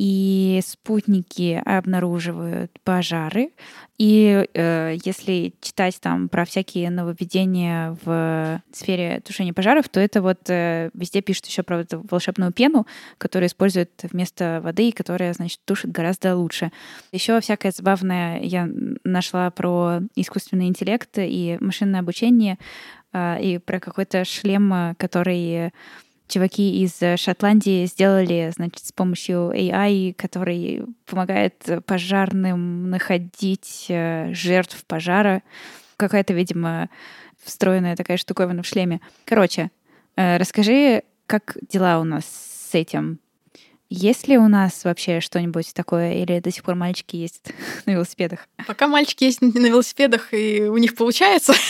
и 0.00 0.62
спутники 0.64 1.60
обнаруживают 1.62 2.72
пожары. 2.84 3.50
И 3.98 4.46
э, 4.54 4.96
если 5.04 5.52
читать 5.60 6.00
там 6.00 6.30
про 6.30 6.46
всякие 6.46 6.88
нововведения 6.88 7.98
в 8.02 8.62
сфере 8.72 9.20
тушения 9.20 9.52
пожаров, 9.52 9.90
то 9.90 10.00
это 10.00 10.22
вот 10.22 10.48
э, 10.48 10.88
везде 10.94 11.20
пишут 11.20 11.48
еще 11.48 11.62
про 11.62 11.80
эту 11.80 12.02
волшебную 12.10 12.50
пену, 12.50 12.86
которую 13.18 13.48
используют 13.48 13.90
вместо 14.10 14.62
воды 14.64 14.88
и 14.88 14.92
которая, 14.92 15.34
значит, 15.34 15.60
тушит 15.66 15.92
гораздо 15.92 16.34
лучше. 16.34 16.72
Еще 17.12 17.38
всякое 17.42 17.70
забавное 17.70 18.40
я 18.40 18.70
нашла 19.04 19.50
про 19.50 20.00
искусственный 20.16 20.68
интеллект 20.68 21.10
и 21.18 21.58
машинное 21.60 22.00
обучение, 22.00 22.56
э, 23.12 23.42
и 23.42 23.58
про 23.58 23.78
какой-то 23.78 24.24
шлем, 24.24 24.94
который 24.96 25.72
чуваки 26.30 26.82
из 26.82 27.02
э, 27.02 27.16
Шотландии 27.16 27.84
сделали, 27.86 28.50
значит, 28.54 28.86
с 28.86 28.92
помощью 28.92 29.50
AI, 29.52 30.14
который 30.14 30.84
помогает 31.06 31.84
пожарным 31.84 32.88
находить 32.88 33.86
э, 33.88 34.32
жертв 34.32 34.84
пожара. 34.86 35.42
Какая-то, 35.96 36.32
видимо, 36.32 36.88
встроенная 37.42 37.96
такая 37.96 38.16
штуковина 38.16 38.62
в 38.62 38.66
шлеме. 38.66 39.00
Короче, 39.24 39.70
э, 40.16 40.36
расскажи, 40.38 41.02
как 41.26 41.56
дела 41.68 42.00
у 42.00 42.04
нас 42.04 42.24
с 42.24 42.74
этим? 42.74 43.18
Есть 43.92 44.28
ли 44.28 44.38
у 44.38 44.46
нас 44.46 44.84
вообще 44.84 45.18
что-нибудь 45.20 45.74
такое, 45.74 46.22
или 46.22 46.38
до 46.38 46.52
сих 46.52 46.62
пор 46.62 46.76
мальчики 46.76 47.16
ездят 47.16 47.52
на 47.86 47.90
велосипедах? 47.90 48.46
Пока 48.68 48.86
мальчики 48.86 49.24
ездят 49.24 49.52
на 49.52 49.66
велосипедах, 49.66 50.32
и 50.32 50.62
у 50.62 50.76
них 50.76 50.94
получается. 50.94 51.54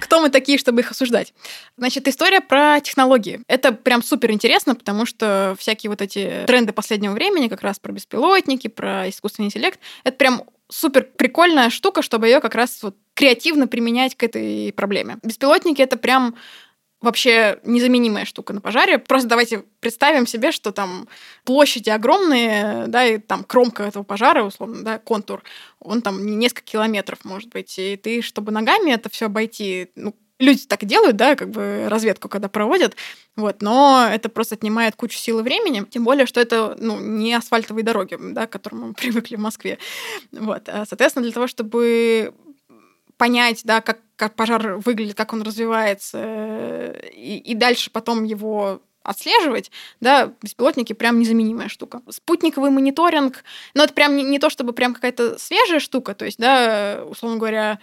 Кто 0.00 0.20
мы 0.20 0.28
такие, 0.28 0.58
чтобы 0.58 0.82
их 0.82 0.90
осуждать? 0.90 1.32
Значит, 1.78 2.08
история 2.08 2.42
про 2.42 2.78
технологии. 2.80 3.40
Это 3.48 3.72
прям 3.72 4.02
супер 4.02 4.32
интересно, 4.32 4.74
потому 4.74 5.06
что 5.06 5.56
всякие 5.58 5.88
вот 5.88 6.02
эти 6.02 6.44
тренды 6.46 6.74
последнего 6.74 7.14
времени, 7.14 7.48
как 7.48 7.62
раз 7.62 7.78
про 7.78 7.92
беспилотники, 7.92 8.68
про 8.68 9.08
искусственный 9.08 9.46
интеллект, 9.46 9.80
это 10.04 10.16
прям 10.16 10.42
супер 10.68 11.04
прикольная 11.16 11.70
штука, 11.70 12.02
чтобы 12.02 12.26
ее 12.26 12.40
как 12.40 12.54
раз 12.54 12.82
вот 12.82 12.96
креативно 13.14 13.66
применять 13.66 14.14
к 14.14 14.22
этой 14.22 14.74
проблеме. 14.74 15.16
Беспилотники 15.22 15.80
это 15.80 15.96
прям 15.96 16.36
вообще 17.00 17.58
незаменимая 17.64 18.24
штука 18.24 18.52
на 18.52 18.60
пожаре. 18.60 18.98
Просто 18.98 19.28
давайте 19.28 19.64
представим 19.80 20.26
себе, 20.26 20.52
что 20.52 20.72
там 20.72 21.08
площади 21.44 21.90
огромные, 21.90 22.86
да, 22.88 23.06
и 23.06 23.18
там 23.18 23.44
кромка 23.44 23.84
этого 23.84 24.02
пожара, 24.02 24.44
условно, 24.44 24.82
да, 24.82 24.98
контур, 24.98 25.42
он 25.78 26.02
там 26.02 26.24
несколько 26.38 26.62
километров, 26.62 27.24
может 27.24 27.48
быть, 27.50 27.78
и 27.78 27.96
ты, 27.96 28.20
чтобы 28.22 28.52
ногами 28.52 28.90
это 28.90 29.08
все 29.08 29.26
обойти, 29.26 29.90
ну, 29.94 30.14
люди 30.38 30.66
так 30.66 30.84
делают, 30.84 31.16
да, 31.16 31.36
как 31.36 31.50
бы 31.50 31.86
разведку, 31.88 32.28
когда 32.28 32.48
проводят, 32.48 32.96
вот, 33.36 33.62
но 33.62 34.08
это 34.10 34.28
просто 34.28 34.54
отнимает 34.54 34.96
кучу 34.96 35.16
сил 35.16 35.40
и 35.40 35.42
времени, 35.42 35.84
тем 35.88 36.04
более, 36.04 36.26
что 36.26 36.40
это, 36.40 36.76
ну, 36.78 36.98
не 36.98 37.34
асфальтовые 37.34 37.84
дороги, 37.84 38.16
да, 38.20 38.46
к 38.46 38.50
которым 38.50 38.88
мы 38.88 38.94
привыкли 38.94 39.36
в 39.36 39.40
Москве, 39.40 39.78
вот, 40.32 40.68
а, 40.68 40.84
соответственно, 40.86 41.24
для 41.24 41.32
того, 41.32 41.46
чтобы 41.46 42.34
понять, 43.20 43.60
да, 43.64 43.82
как, 43.82 43.98
как 44.16 44.34
пожар 44.34 44.78
выглядит, 44.78 45.14
как 45.14 45.34
он 45.34 45.42
развивается, 45.42 46.96
и, 47.12 47.36
и 47.36 47.54
дальше 47.54 47.90
потом 47.90 48.24
его 48.24 48.80
отслеживать, 49.02 49.70
да, 50.00 50.32
беспилотники 50.40 50.94
прям 50.94 51.18
незаменимая 51.18 51.68
штука. 51.68 52.00
Спутниковый 52.08 52.70
мониторинг, 52.70 53.44
но 53.74 53.84
это 53.84 53.92
прям 53.92 54.16
не, 54.16 54.22
не 54.22 54.38
то, 54.38 54.48
чтобы 54.48 54.72
прям 54.72 54.94
какая-то 54.94 55.38
свежая 55.38 55.80
штука, 55.80 56.14
то 56.14 56.24
есть, 56.24 56.38
да, 56.38 57.04
условно 57.06 57.38
говоря, 57.38 57.78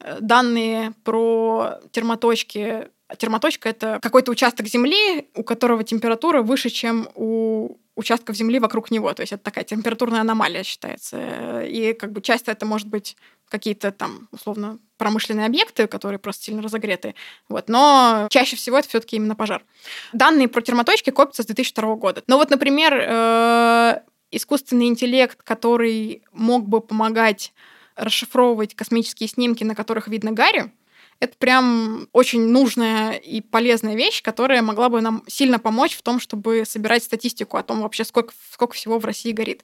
э, 0.00 0.16
данные 0.20 0.92
про 1.04 1.78
термоточки. 1.92 2.88
Термоточка— 3.16 3.68
это 3.70 4.00
какой-то 4.02 4.32
участок 4.32 4.66
Земли, 4.66 5.28
у 5.36 5.44
которого 5.44 5.84
температура 5.84 6.42
выше, 6.42 6.68
чем 6.68 7.08
у 7.14 7.76
участков 7.96 8.36
Земли 8.36 8.58
вокруг 8.58 8.90
него. 8.90 9.12
То 9.12 9.22
есть 9.22 9.32
это 9.32 9.42
такая 9.42 9.64
температурная 9.64 10.20
аномалия 10.20 10.62
считается. 10.62 11.62
И 11.62 11.92
как 11.92 12.12
бы 12.12 12.20
часто 12.20 12.52
это 12.52 12.66
может 12.66 12.88
быть 12.88 13.16
какие-то 13.48 13.90
там, 13.90 14.28
условно, 14.30 14.78
промышленные 14.96 15.46
объекты, 15.46 15.86
которые 15.86 16.18
просто 16.18 16.44
сильно 16.44 16.62
разогреты. 16.62 17.14
Вот. 17.48 17.68
Но 17.68 18.28
чаще 18.30 18.56
всего 18.56 18.78
это 18.78 18.88
все-таки 18.88 19.16
именно 19.16 19.34
пожар. 19.34 19.64
Данные 20.12 20.48
про 20.48 20.60
термоточки 20.62 21.10
копятся 21.10 21.42
с 21.42 21.46
2002 21.46 21.96
года. 21.96 22.22
Но 22.26 22.38
вот, 22.38 22.50
например, 22.50 22.94
э, 22.94 24.00
искусственный 24.30 24.86
интеллект, 24.86 25.42
который 25.42 26.22
мог 26.32 26.68
бы 26.68 26.80
помогать 26.80 27.52
расшифровывать 27.96 28.74
космические 28.74 29.28
снимки, 29.28 29.64
на 29.64 29.74
которых 29.74 30.08
видно 30.08 30.32
Гарри, 30.32 30.72
это 31.20 31.36
прям 31.36 32.08
очень 32.12 32.48
нужная 32.48 33.12
и 33.12 33.42
полезная 33.42 33.94
вещь, 33.94 34.22
которая 34.22 34.62
могла 34.62 34.88
бы 34.88 35.02
нам 35.02 35.22
сильно 35.26 35.58
помочь 35.58 35.94
в 35.94 36.00
том, 36.00 36.18
чтобы 36.18 36.64
собирать 36.66 37.04
статистику 37.04 37.58
о 37.58 37.62
том 37.62 37.82
вообще, 37.82 38.04
сколько, 38.04 38.32
сколько 38.50 38.74
всего 38.74 38.98
в 38.98 39.04
России 39.04 39.32
горит. 39.32 39.62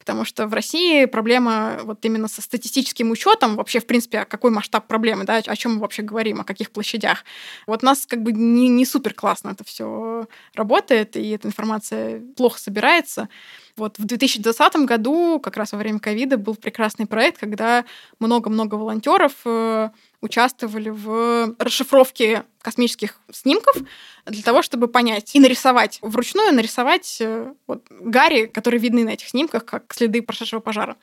Потому 0.00 0.24
что 0.24 0.48
в 0.48 0.52
России 0.52 1.04
проблема 1.04 1.78
вот 1.84 2.04
именно 2.04 2.26
со 2.26 2.42
статистическим 2.42 3.12
учетом, 3.12 3.54
вообще, 3.54 3.78
в 3.78 3.86
принципе, 3.86 4.24
какой 4.24 4.50
масштаб 4.50 4.88
проблемы, 4.88 5.24
да, 5.24 5.36
о 5.36 5.56
чем 5.56 5.74
мы 5.74 5.80
вообще 5.80 6.02
говорим, 6.02 6.40
о 6.40 6.44
каких 6.44 6.72
площадях. 6.72 7.24
Вот 7.68 7.84
у 7.84 7.86
нас 7.86 8.04
как 8.04 8.22
бы 8.22 8.32
не, 8.32 8.68
не 8.68 8.84
супер 8.84 9.14
классно 9.14 9.50
это 9.50 9.62
все 9.62 10.26
работает, 10.54 11.16
и 11.16 11.30
эта 11.30 11.46
информация 11.46 12.20
плохо 12.36 12.58
собирается. 12.58 13.28
Вот 13.76 13.98
в 13.98 14.04
2020 14.06 14.76
году, 14.86 15.38
как 15.38 15.56
раз 15.58 15.72
во 15.72 15.78
время 15.78 15.98
ковида, 15.98 16.38
был 16.38 16.54
прекрасный 16.54 17.06
проект, 17.06 17.38
когда 17.38 17.84
много-много 18.18 18.76
волонтеров 18.76 19.32
э, 19.44 19.90
участвовали 20.22 20.88
в 20.88 21.54
расшифровке 21.58 22.44
космических 22.62 23.20
снимков 23.30 23.76
для 24.24 24.42
того, 24.42 24.62
чтобы 24.62 24.88
понять 24.88 25.34
и 25.34 25.40
нарисовать 25.40 25.98
вручную, 26.00 26.54
нарисовать 26.54 27.18
э, 27.20 27.52
вот, 27.66 27.84
гарри, 27.90 28.46
которые 28.46 28.80
видны 28.80 29.04
на 29.04 29.10
этих 29.10 29.28
снимках, 29.28 29.66
как 29.66 29.92
следы 29.92 30.22
прошедшего 30.22 30.60
пожара. 30.60 30.96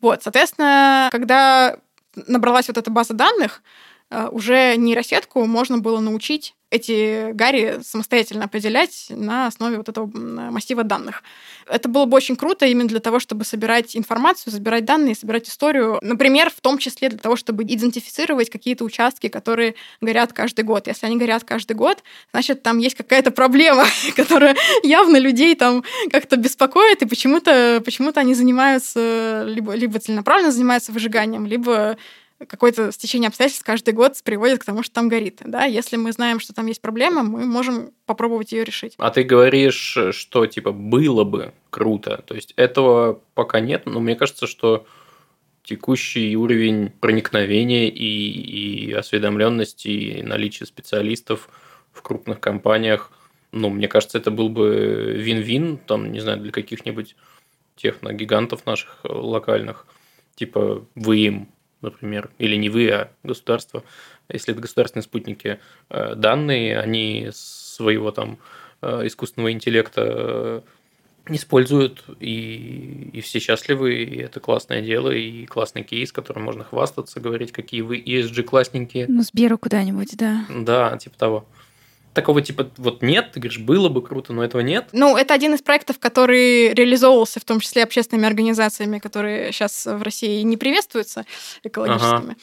Вот, 0.00 0.22
соответственно, 0.22 1.08
когда 1.10 1.76
набралась 2.14 2.68
вот 2.68 2.78
эта 2.78 2.90
база 2.90 3.14
данных, 3.14 3.62
уже 4.30 4.76
нейросетку 4.76 5.44
можно 5.46 5.78
было 5.78 6.00
научить 6.00 6.54
эти 6.72 7.32
гарри 7.32 7.80
самостоятельно 7.82 8.46
определять 8.46 9.06
на 9.10 9.46
основе 9.46 9.76
вот 9.76 9.90
этого 9.90 10.06
массива 10.06 10.82
данных. 10.82 11.22
Это 11.68 11.86
было 11.88 12.06
бы 12.06 12.16
очень 12.16 12.34
круто 12.34 12.64
именно 12.64 12.88
для 12.88 13.00
того, 13.00 13.20
чтобы 13.20 13.44
собирать 13.44 13.94
информацию, 13.94 14.54
собирать 14.54 14.86
данные, 14.86 15.14
собирать 15.14 15.48
историю. 15.48 15.98
Например, 16.00 16.48
в 16.48 16.62
том 16.62 16.78
числе 16.78 17.10
для 17.10 17.18
того, 17.18 17.36
чтобы 17.36 17.62
идентифицировать 17.64 18.48
какие-то 18.48 18.84
участки, 18.84 19.28
которые 19.28 19.74
горят 20.00 20.32
каждый 20.32 20.64
год. 20.64 20.86
Если 20.86 21.04
они 21.04 21.18
горят 21.18 21.44
каждый 21.44 21.76
год, 21.76 22.02
значит, 22.32 22.62
там 22.62 22.78
есть 22.78 22.96
какая-то 22.96 23.32
проблема, 23.32 23.84
которая 24.16 24.56
явно 24.82 25.18
людей 25.18 25.54
там 25.54 25.84
как-то 26.10 26.36
беспокоит, 26.36 27.02
и 27.02 27.06
почему-то 27.06 27.82
почему 27.84 28.12
они 28.14 28.34
занимаются, 28.34 29.44
либо, 29.46 29.74
либо 29.74 29.98
целенаправленно 29.98 30.52
занимаются 30.52 30.90
выжиганием, 30.90 31.46
либо 31.46 31.98
какое-то 32.48 32.92
стечение 32.92 33.28
обстоятельств 33.28 33.64
каждый 33.64 33.94
год 33.94 34.20
приводит 34.22 34.60
к 34.60 34.64
тому, 34.64 34.82
что 34.82 34.94
там 34.94 35.08
горит. 35.08 35.40
Да? 35.44 35.64
Если 35.64 35.96
мы 35.96 36.12
знаем, 36.12 36.40
что 36.40 36.52
там 36.52 36.66
есть 36.66 36.80
проблема, 36.80 37.22
мы 37.22 37.44
можем 37.44 37.92
попробовать 38.06 38.52
ее 38.52 38.64
решить. 38.64 38.94
А 38.98 39.10
ты 39.10 39.22
говоришь, 39.22 39.96
что 40.10 40.46
типа 40.46 40.72
было 40.72 41.24
бы 41.24 41.52
круто. 41.70 42.22
То 42.26 42.34
есть 42.34 42.52
этого 42.56 43.20
пока 43.34 43.60
нет, 43.60 43.86
но 43.86 44.00
мне 44.00 44.16
кажется, 44.16 44.46
что 44.46 44.86
текущий 45.62 46.36
уровень 46.36 46.90
проникновения 46.90 47.88
и, 47.88 48.88
и 48.88 48.92
осведомленности, 48.92 49.88
и 49.88 50.22
наличие 50.22 50.66
специалистов 50.66 51.48
в 51.92 52.02
крупных 52.02 52.40
компаниях, 52.40 53.10
ну, 53.52 53.68
мне 53.68 53.86
кажется, 53.86 54.18
это 54.18 54.30
был 54.30 54.48
бы 54.48 55.14
вин-вин, 55.18 55.76
там, 55.76 56.10
не 56.10 56.20
знаю, 56.20 56.38
для 56.40 56.52
каких-нибудь 56.52 57.14
техногигантов 57.76 58.66
наших 58.66 59.00
локальных. 59.04 59.86
Типа, 60.34 60.86
вы 60.94 61.18
им 61.18 61.48
например, 61.82 62.30
или 62.38 62.56
не 62.56 62.68
вы, 62.68 62.90
а 62.90 63.10
государство, 63.22 63.82
если 64.28 64.52
это 64.52 64.62
государственные 64.62 65.04
спутники, 65.04 65.58
э, 65.90 66.14
данные, 66.14 66.78
они 66.78 67.28
своего 67.32 68.10
там 68.10 68.38
э, 68.80 69.06
искусственного 69.06 69.52
интеллекта 69.52 70.02
э, 70.04 70.60
используют, 71.28 72.04
и, 72.20 73.10
и 73.12 73.20
все 73.20 73.38
счастливы, 73.38 73.94
и 74.02 74.18
это 74.18 74.40
классное 74.40 74.82
дело, 74.82 75.10
и 75.10 75.46
классный 75.46 75.82
кейс, 75.82 76.12
которым 76.12 76.44
можно 76.44 76.64
хвастаться, 76.64 77.20
говорить, 77.20 77.52
какие 77.52 77.82
вы 77.82 77.98
ESG 77.98 78.42
классненькие. 78.42 79.06
Ну, 79.08 79.22
Сберу 79.22 79.58
куда-нибудь, 79.58 80.16
да. 80.16 80.44
Да, 80.48 80.96
типа 80.96 81.18
того 81.18 81.46
такого 82.14 82.42
типа 82.42 82.70
вот 82.76 83.02
нет, 83.02 83.32
ты 83.32 83.40
говоришь, 83.40 83.58
было 83.58 83.88
бы 83.88 84.02
круто, 84.02 84.32
но 84.32 84.44
этого 84.44 84.60
нет? 84.60 84.88
Ну, 84.92 85.16
это 85.16 85.34
один 85.34 85.54
из 85.54 85.62
проектов, 85.62 85.98
который 85.98 86.74
реализовывался 86.74 87.40
в 87.40 87.44
том 87.44 87.60
числе 87.60 87.82
общественными 87.82 88.26
организациями, 88.26 88.98
которые 88.98 89.52
сейчас 89.52 89.86
в 89.86 90.02
России 90.02 90.42
не 90.42 90.56
приветствуются 90.56 91.24
экологическими. 91.62 92.32
Ага. 92.32 92.36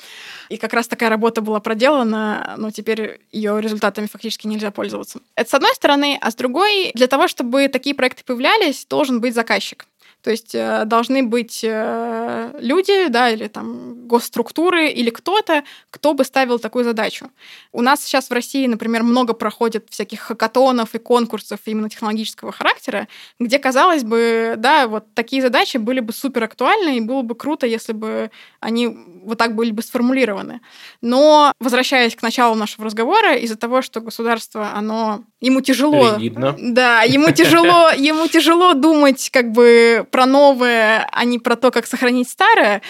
И 0.49 0.57
как 0.57 0.73
раз 0.73 0.87
такая 0.87 1.09
работа 1.09 1.41
была 1.41 1.59
проделана, 1.59 2.55
но 2.57 2.71
теперь 2.71 3.21
ее 3.31 3.61
результатами 3.61 4.07
фактически 4.07 4.47
нельзя 4.47 4.71
пользоваться. 4.71 5.19
Это 5.35 5.49
с 5.49 5.53
одной 5.53 5.73
стороны, 5.75 6.17
а 6.19 6.31
с 6.31 6.35
другой, 6.35 6.91
для 6.95 7.07
того, 7.07 7.27
чтобы 7.27 7.67
такие 7.67 7.95
проекты 7.95 8.23
появлялись, 8.23 8.85
должен 8.89 9.21
быть 9.21 9.33
заказчик. 9.33 9.85
То 10.21 10.31
есть 10.31 10.53
э, 10.53 10.83
должны 10.85 11.23
быть 11.23 11.61
э, 11.63 12.53
люди, 12.59 13.07
да, 13.07 13.29
или 13.29 13.47
там 13.47 14.07
госструктуры, 14.07 14.89
или 14.89 15.09
кто-то, 15.11 15.63
кто 15.91 16.13
бы 16.13 16.25
ставил 16.25 16.59
такую 16.59 16.83
задачу. 16.83 17.31
У 17.71 17.81
нас 17.81 18.03
сейчас 18.03 18.29
в 18.29 18.33
России, 18.33 18.67
например, 18.67 19.03
много 19.03 19.33
проходит 19.33 19.87
всяких 19.89 20.19
хакатонов 20.19 20.93
и 20.95 20.97
конкурсов 20.97 21.59
именно 21.65 21.89
технологического 21.89 22.51
характера, 22.51 23.07
где, 23.39 23.59
казалось 23.59 24.03
бы, 24.03 24.55
да, 24.57 24.87
вот 24.87 25.05
такие 25.13 25.41
задачи 25.41 25.77
были 25.77 26.01
бы 26.01 26.11
супер 26.11 26.43
актуальны, 26.43 26.97
и 26.97 27.01
было 27.01 27.21
бы 27.21 27.35
круто, 27.35 27.65
если 27.65 27.93
бы 27.93 28.29
они 28.59 28.87
вот 29.23 29.37
так 29.37 29.55
были 29.55 29.71
бы 29.71 29.81
сформулированы. 29.81 30.59
Но, 31.01 31.53
возвращаясь 31.59 32.15
к 32.15 32.21
началу 32.21 32.55
нашего 32.55 32.85
разговора, 32.85 33.35
из-за 33.35 33.55
того, 33.55 33.81
что 33.81 34.01
государство, 34.01 34.71
оно 34.73 35.23
ему 35.39 35.61
тяжело... 35.61 36.17
Ригидно. 36.17 36.55
Да, 36.59 37.03
ему 37.03 37.31
тяжело, 37.31 37.91
ему 37.91 38.27
тяжело 38.27 38.73
думать 38.73 39.29
как 39.31 39.51
бы 39.51 40.05
про 40.11 40.25
новое, 40.25 41.07
а 41.11 41.25
не 41.25 41.39
про 41.39 41.55
то, 41.55 41.71
как 41.71 41.87
сохранить 41.87 42.29
старое. 42.29 42.81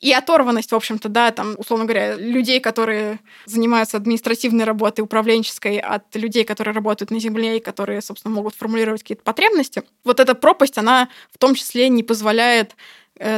И 0.00 0.12
оторванность, 0.12 0.72
в 0.72 0.74
общем-то, 0.74 1.08
да, 1.08 1.30
там, 1.30 1.54
условно 1.58 1.84
говоря, 1.84 2.16
людей, 2.16 2.60
которые 2.60 3.20
занимаются 3.46 3.96
административной 3.96 4.64
работой, 4.64 5.02
управленческой, 5.02 5.78
от 5.78 6.14
людей, 6.14 6.44
которые 6.44 6.74
работают 6.74 7.10
на 7.10 7.20
земле 7.20 7.58
и 7.58 7.60
которые, 7.60 8.00
собственно, 8.02 8.34
могут 8.34 8.54
формулировать 8.54 9.02
какие-то 9.02 9.22
потребности. 9.22 9.82
Вот 10.04 10.20
эта 10.20 10.34
пропасть, 10.34 10.78
она 10.78 11.08
в 11.32 11.38
том 11.38 11.54
числе 11.54 11.88
не 11.88 12.02
позволяет 12.02 12.74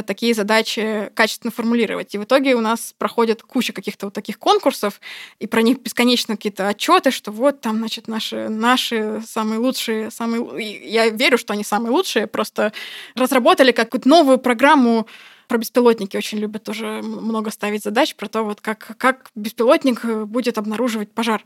такие 0.05 0.33
задачи 0.33 1.11
качественно 1.13 1.51
формулировать. 1.51 2.13
И 2.15 2.17
в 2.17 2.23
итоге 2.23 2.55
у 2.55 2.61
нас 2.61 2.93
проходит 2.97 3.41
куча 3.41 3.73
каких-то 3.73 4.07
вот 4.07 4.13
таких 4.13 4.39
конкурсов, 4.39 5.01
и 5.39 5.47
про 5.47 5.61
них 5.61 5.79
бесконечно 5.79 6.35
какие-то 6.35 6.67
отчеты, 6.67 7.11
что 7.11 7.31
вот 7.31 7.61
там, 7.61 7.77
значит, 7.77 8.07
наши, 8.07 8.49
наши 8.49 9.21
самые 9.27 9.59
лучшие, 9.59 10.11
самые... 10.11 10.89
Я 10.89 11.09
верю, 11.09 11.37
что 11.37 11.53
они 11.53 11.63
самые 11.63 11.91
лучшие, 11.91 12.27
просто 12.27 12.73
разработали 13.15 13.71
какую-то 13.71 14.07
новую 14.07 14.37
программу 14.37 15.07
про 15.47 15.57
беспилотники 15.57 16.15
очень 16.15 16.37
любят 16.37 16.63
тоже 16.63 17.01
много 17.03 17.51
ставить 17.51 17.83
задач 17.83 18.15
про 18.15 18.29
то, 18.29 18.43
вот 18.43 18.61
как, 18.61 18.95
как 18.97 19.31
беспилотник 19.35 20.05
будет 20.05 20.57
обнаруживать 20.57 21.11
пожар. 21.11 21.43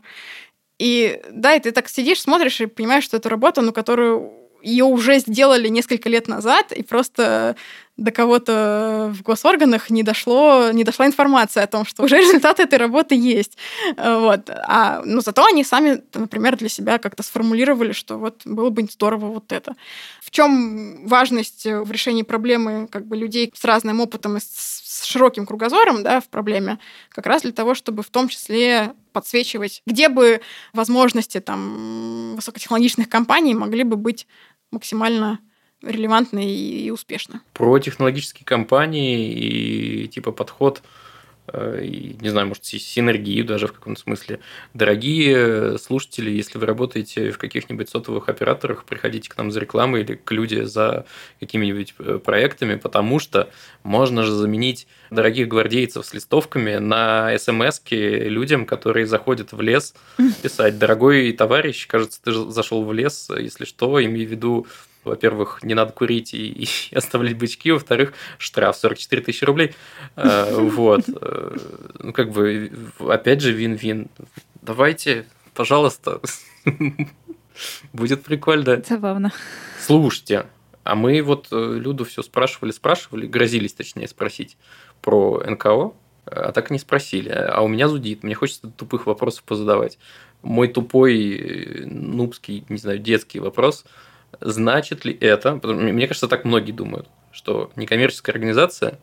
И 0.78 1.20
да, 1.32 1.56
и 1.56 1.60
ты 1.60 1.72
так 1.72 1.88
сидишь, 1.88 2.20
смотришь 2.20 2.60
и 2.60 2.66
понимаешь, 2.66 3.02
что 3.02 3.16
это 3.16 3.28
работа, 3.28 3.62
ну, 3.62 3.72
которую 3.72 4.32
ее 4.62 4.84
уже 4.84 5.18
сделали 5.18 5.66
несколько 5.68 6.08
лет 6.08 6.28
назад, 6.28 6.70
и 6.70 6.82
просто 6.82 7.56
до 7.96 8.10
кого-то 8.10 9.12
в 9.14 9.22
госорганах 9.22 9.88
не 9.88 10.02
дошло, 10.02 10.70
не 10.72 10.84
дошла 10.84 11.06
информация 11.06 11.64
о 11.64 11.66
том, 11.66 11.86
что 11.86 12.02
уже 12.02 12.18
результаты 12.18 12.62
этой 12.62 12.78
работы 12.78 13.14
есть. 13.14 13.56
Вот. 13.96 14.50
А, 14.50 15.02
но 15.04 15.20
зато 15.20 15.44
они 15.46 15.64
сами, 15.64 16.02
например, 16.14 16.56
для 16.56 16.68
себя 16.68 16.98
как-то 16.98 17.22
сформулировали, 17.22 17.92
что 17.92 18.18
вот 18.18 18.42
было 18.44 18.70
бы 18.70 18.86
здорово 18.90 19.26
вот 19.26 19.50
это. 19.50 19.74
В 20.20 20.30
чем 20.30 21.06
важность 21.06 21.64
в 21.64 21.90
решении 21.90 22.22
проблемы 22.22 22.86
как 22.86 23.06
бы 23.06 23.16
людей 23.16 23.50
с 23.54 23.64
разным 23.64 24.00
опытом 24.00 24.36
и 24.36 24.40
с 24.40 25.04
широким 25.04 25.46
кругозором 25.46 26.02
да, 26.02 26.20
в 26.20 26.28
проблеме? 26.28 26.78
Как 27.10 27.26
раз 27.26 27.42
для 27.42 27.52
того, 27.52 27.74
чтобы 27.74 28.02
в 28.02 28.10
том 28.10 28.28
числе 28.28 28.92
подсвечивать, 29.12 29.82
где 29.86 30.10
бы 30.10 30.42
возможности 30.74 31.40
там, 31.40 32.36
высокотехнологичных 32.36 33.08
компаний 33.08 33.54
могли 33.54 33.82
бы 33.82 33.96
быть 33.96 34.26
максимально 34.70 35.38
релевантно 35.86 36.38
и, 36.38 36.90
успешно. 36.90 37.42
Про 37.52 37.78
технологические 37.78 38.44
компании 38.44 39.32
и 39.32 40.08
типа 40.08 40.32
подход 40.32 40.82
Э, 41.52 41.80
и, 41.82 42.16
не 42.20 42.28
знаю, 42.28 42.48
может, 42.48 42.64
синергию 42.64 43.44
даже 43.44 43.66
в 43.68 43.72
каком-то 43.72 44.00
смысле. 44.00 44.40
Дорогие 44.74 45.78
слушатели, 45.78 46.30
если 46.30 46.58
вы 46.58 46.66
работаете 46.66 47.30
в 47.30 47.38
каких-нибудь 47.38 47.88
сотовых 47.88 48.28
операторах, 48.28 48.84
приходите 48.84 49.28
к 49.28 49.36
нам 49.36 49.50
за 49.50 49.60
рекламой 49.60 50.02
или 50.02 50.14
к 50.14 50.30
люди 50.32 50.62
за 50.62 51.06
какими-нибудь 51.40 51.94
э, 51.98 52.18
проектами, 52.24 52.76
потому 52.76 53.18
что 53.18 53.50
можно 53.82 54.22
же 54.22 54.32
заменить 54.32 54.86
дорогих 55.10 55.48
гвардейцев 55.48 56.04
с 56.04 56.12
листовками 56.14 56.76
на 56.76 57.36
смс 57.38 57.80
людям, 57.90 58.66
которые 58.66 59.06
заходят 59.06 59.52
в 59.52 59.60
лес 59.60 59.94
писать. 60.42 60.78
Дорогой 60.78 61.32
товарищ, 61.32 61.86
кажется, 61.86 62.20
ты 62.22 62.32
зашел 62.32 62.84
в 62.84 62.92
лес, 62.92 63.28
если 63.36 63.64
что, 63.64 64.02
имею 64.04 64.26
в 64.26 64.30
виду 64.30 64.66
во-первых, 65.06 65.62
не 65.62 65.74
надо 65.74 65.92
курить 65.92 66.34
и, 66.34 66.64
и 66.64 66.68
оставлять 66.94 67.36
бычки, 67.36 67.70
во-вторых, 67.70 68.12
штраф 68.38 68.76
44 68.76 69.22
тысячи 69.22 69.44
рублей. 69.44 69.74
Э, 70.16 70.54
вот. 70.58 71.04
Э, 71.08 71.56
ну, 72.00 72.12
как 72.12 72.30
бы, 72.32 72.72
опять 72.98 73.40
же, 73.40 73.52
вин-вин. 73.52 74.08
Давайте, 74.62 75.26
пожалуйста. 75.54 76.20
Будет 77.92 78.24
прикольно. 78.24 78.82
Забавно. 78.86 79.32
Слушайте, 79.80 80.46
а 80.84 80.94
мы 80.94 81.22
вот 81.22 81.48
э, 81.52 81.78
Люду 81.78 82.04
все 82.04 82.22
спрашивали, 82.22 82.72
спрашивали, 82.72 83.26
грозились, 83.26 83.72
точнее, 83.72 84.08
спросить 84.08 84.58
про 85.00 85.42
НКО, 85.46 85.92
а 86.26 86.52
так 86.52 86.70
и 86.70 86.74
не 86.74 86.78
спросили. 86.78 87.30
А 87.30 87.62
у 87.62 87.68
меня 87.68 87.88
зудит, 87.88 88.24
мне 88.24 88.34
хочется 88.34 88.68
тупых 88.68 89.06
вопросов 89.06 89.44
позадавать. 89.44 89.98
Мой 90.42 90.68
тупой, 90.68 91.84
нубский, 91.86 92.64
не 92.68 92.76
знаю, 92.76 92.98
детский 92.98 93.40
вопрос– 93.40 93.84
Значит 94.40 95.04
ли 95.04 95.16
это, 95.20 95.54
мне 95.62 96.06
кажется, 96.06 96.28
так 96.28 96.44
многие 96.44 96.72
думают, 96.72 97.08
что 97.32 97.70
некоммерческая 97.76 98.34
организация, 98.34 98.98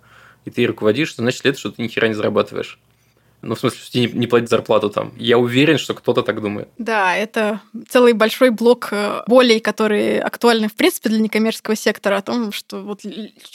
и 0.45 0.51
ты 0.51 0.65
руководишь, 0.65 1.15
значит 1.15 1.43
ли 1.43 1.51
это, 1.51 1.59
что 1.59 1.71
ты 1.71 1.81
ни 1.81 1.87
хера 1.87 2.07
не 2.07 2.13
зарабатываешь? 2.13 2.79
Ну, 3.43 3.55
в 3.55 3.59
смысле, 3.59 3.79
что 3.81 3.91
тебе 3.91 4.07
не 4.17 4.25
платят 4.25 4.49
зарплату 4.49 4.89
там. 4.89 5.11
Я 5.17 5.37
уверен, 5.37 5.77
что 5.77 5.93
кто-то 5.93 6.23
так 6.23 6.41
думает. 6.41 6.69
Да, 6.77 7.13
это 7.13 7.59
целый 7.89 8.13
большой 8.13 8.51
блок 8.51 8.87
э, 8.91 9.21
болей, 9.27 9.59
которые 9.59 10.21
актуальны, 10.21 10.69
в 10.69 10.75
принципе, 10.75 11.09
для 11.09 11.19
некоммерческого 11.19 11.75
сектора, 11.75 12.17
о 12.17 12.21
том, 12.21 12.53
что 12.53 12.81
вот 12.81 13.01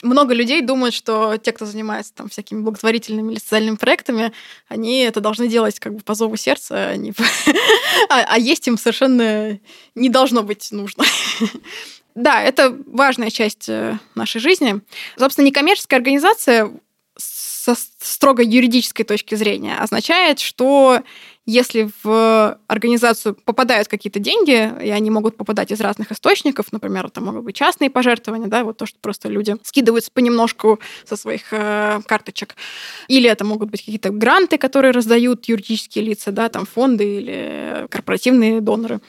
много 0.03 0.35
людей 0.35 0.61
думают, 0.61 0.93
что 0.93 1.37
те, 1.37 1.51
кто 1.51 1.65
занимается 1.65 2.13
там 2.13 2.29
всякими 2.29 2.61
благотворительными 2.61 3.31
или 3.31 3.39
социальными 3.39 3.77
проектами, 3.77 4.31
они 4.67 4.99
это 5.01 5.21
должны 5.21 5.47
делать 5.47 5.79
как 5.79 5.95
бы 5.95 6.01
по 6.01 6.13
зову 6.13 6.35
сердца, 6.35 6.91
а, 6.91 6.95
не 6.95 7.11
а, 8.09 8.23
а 8.27 8.37
есть 8.37 8.67
им 8.67 8.77
совершенно 8.77 9.59
не 9.95 10.09
должно 10.09 10.43
быть 10.43 10.71
нужно. 10.71 11.03
Да, 12.15 12.41
это 12.41 12.75
важная 12.87 13.29
часть 13.29 13.69
э, 13.69 13.97
нашей 14.15 14.41
жизни. 14.41 14.81
Собственно, 15.17 15.45
некоммерческая 15.45 15.99
организация 15.99 16.69
со 17.75 17.87
строго 17.99 18.43
юридической 18.43 19.03
точки 19.03 19.35
зрения 19.35 19.77
означает, 19.77 20.39
что 20.39 21.01
если 21.49 21.89
в 22.03 22.59
организацию 22.67 23.33
попадают 23.33 23.87
какие-то 23.87 24.19
деньги, 24.19 24.71
и 24.85 24.89
они 24.91 25.09
могут 25.09 25.35
попадать 25.35 25.71
из 25.71 25.81
разных 25.81 26.11
источников, 26.11 26.71
например, 26.71 27.07
это 27.07 27.21
могут 27.21 27.43
быть 27.43 27.55
частные 27.55 27.89
пожертвования, 27.89 28.47
да, 28.47 28.63
вот 28.63 28.77
то, 28.77 28.85
что 28.85 28.99
просто 29.01 29.29
люди 29.29 29.55
скидываются 29.63 30.11
понемножку 30.13 30.79
со 31.05 31.15
своих 31.15 31.51
э, 31.51 32.01
карточек, 32.05 32.55
или 33.07 33.27
это 33.27 33.45
могут 33.45 33.71
быть 33.71 33.79
какие-то 33.79 34.11
гранты, 34.11 34.59
которые 34.59 34.91
раздают 34.91 35.45
юридические 35.45 36.05
лица, 36.05 36.31
да, 36.31 36.49
там 36.49 36.67
фонды 36.67 37.17
или 37.17 37.87
корпоративные 37.89 38.61
доноры. 38.61 38.99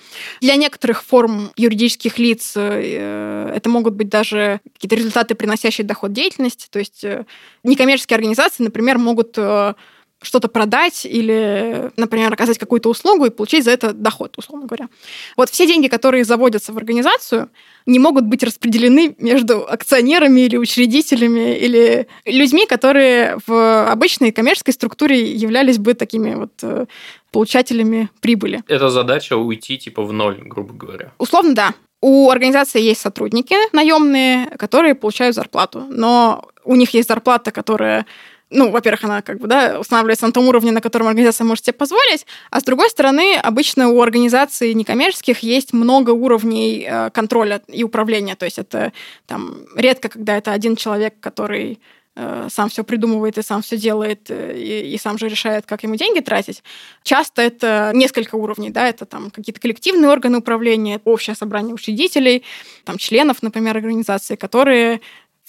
Для 0.41 0.57
некоторых 0.57 1.05
форм 1.05 1.51
юридических 1.57 2.19
лиц 2.19 2.55
э, 2.57 3.53
это 3.55 3.69
могут 3.69 3.93
быть 3.93 4.09
даже 4.09 4.61
какие-то 4.73 4.97
результаты, 4.97 5.35
приносящие 5.35 5.87
доход 5.87 6.15
деятельности, 6.15 6.69
то 6.71 6.79
есть 6.79 7.05
э, 7.05 7.27
некоммерческие 7.65 8.15
организации, 8.15 8.50
например, 8.59 8.99
могут 8.99 9.35
э, 9.37 9.75
что-то 10.23 10.49
продать 10.49 11.07
или, 11.07 11.91
например, 11.97 12.33
оказать 12.33 12.59
какую-то 12.59 12.91
услугу 12.91 13.27
и 13.27 13.31
получить 13.31 13.65
за 13.65 13.71
это 13.71 13.93
доход, 13.93 14.37
условно 14.37 14.67
говоря. 14.67 14.89
Вот 15.37 15.49
все 15.49 15.67
деньги, 15.67 15.89
которые 15.89 16.25
заводятся 16.25 16.73
в 16.73 16.77
организацию, 16.77 17.49
не 17.87 17.99
могут 17.99 18.27
быть 18.27 18.43
распределены 18.43 19.15
между 19.19 19.67
акционерами 19.67 20.43
или 20.43 20.57
учредителями 20.57 21.57
или 21.57 22.07
людьми, 22.27 22.67
которые 22.67 23.39
в 23.47 23.91
обычной 23.91 24.33
коммерческой 24.33 24.73
структуре 24.73 25.33
являлись 25.33 25.79
бы 25.79 25.95
такими 25.95 26.35
вот 26.35 26.53
э, 26.63 26.87
получателями 27.33 28.11
прибыли. 28.21 28.63
Это 28.69 28.91
задача 28.91 29.37
уйти 29.37 29.79
типа 29.79 30.03
в 30.03 30.13
ноль, 30.13 30.39
грубо 30.45 30.75
говоря. 30.75 31.13
Условно, 31.19 31.55
да. 31.55 31.75
У 32.03 32.31
организации 32.31 32.81
есть 32.81 33.01
сотрудники 33.01 33.55
наемные, 33.75 34.47
которые 34.59 34.95
получают 34.95 35.35
зарплату, 35.35 35.85
но 35.91 36.49
у 36.65 36.75
них 36.77 36.95
есть 36.95 37.09
зарплата, 37.09 37.53
которая 37.53 38.07
ну, 38.51 38.71
во-первых, 38.71 39.05
она 39.05 39.23
как 39.23 39.39
бы, 39.39 39.47
да, 39.47 39.79
устанавливается 39.79 40.27
на 40.27 40.33
том 40.33 40.49
уровне, 40.49 40.73
на 40.73 40.81
котором 40.81 41.07
организация 41.07 41.45
может 41.45 41.65
себе 41.65 41.75
позволить, 41.75 42.27
а 42.51 42.61
с 42.61 42.65
другой 42.65 42.91
стороны, 42.91 43.37
обычно 43.37 43.89
у 43.89 44.03
организаций 44.03 44.75
некоммерческих 44.75 45.39
есть 45.41 45.73
много 45.73 46.11
уровней 46.11 46.87
э, 46.89 47.11
контроля 47.11 47.63
и 47.69 47.85
управления, 47.85 48.35
то 48.35 48.45
есть 48.45 48.59
это 48.59 48.93
там 49.27 49.67
редко, 49.77 50.09
когда 50.09 50.37
это 50.37 50.53
один 50.53 50.75
человек, 50.75 51.15
который 51.21 51.79
э, 52.17 52.49
сам 52.51 52.69
все 52.69 52.83
придумывает 52.83 53.39
и 53.39 53.43
сам 53.43 53.63
все 53.63 53.77
делает 53.77 54.31
э, 54.31 54.59
и, 54.59 54.95
и 54.95 54.99
сам 54.99 55.17
же 55.17 55.29
решает, 55.29 55.65
как 55.67 55.85
ему 55.85 55.95
деньги 55.95 56.19
тратить. 56.19 56.65
Часто 57.05 57.43
это 57.43 57.93
несколько 57.95 58.35
уровней, 58.35 58.71
да, 58.71 58.89
это 58.89 59.07
там 59.07 59.31
какие-то 59.31 59.61
коллективные 59.61 60.11
органы 60.11 60.39
управления, 60.39 61.01
общее 61.05 61.37
собрание 61.37 61.73
учредителей, 61.73 62.43
там 62.85 62.99
членов, 62.99 63.43
например, 63.43 63.77
организации, 63.77 64.35
которые 64.35 65.01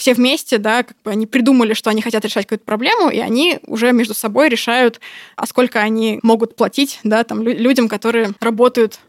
все 0.02 0.16
вместе, 0.16 0.58
да, 0.58 0.82
как 0.82 0.98
бы 1.04 1.12
они 1.12 1.28
придумали, 1.28 1.76
что 1.76 1.92
они 1.92 2.02
хотят 2.02 2.26
решать 2.26 2.48
какую-то 2.48 2.66
проблему, 2.66 3.12
и 3.12 3.20
они 3.20 3.60
уже 3.68 3.92
между 3.92 4.16
собой 4.16 4.50
решают, 4.50 5.00
а 5.36 5.46
сколько 5.46 5.80
они 5.80 6.20
могут 6.24 6.56
платить, 6.56 7.00
да, 7.04 7.24
там, 7.24 7.44
людям, 7.44 7.88
которые 7.88 8.32
работают 8.40 9.00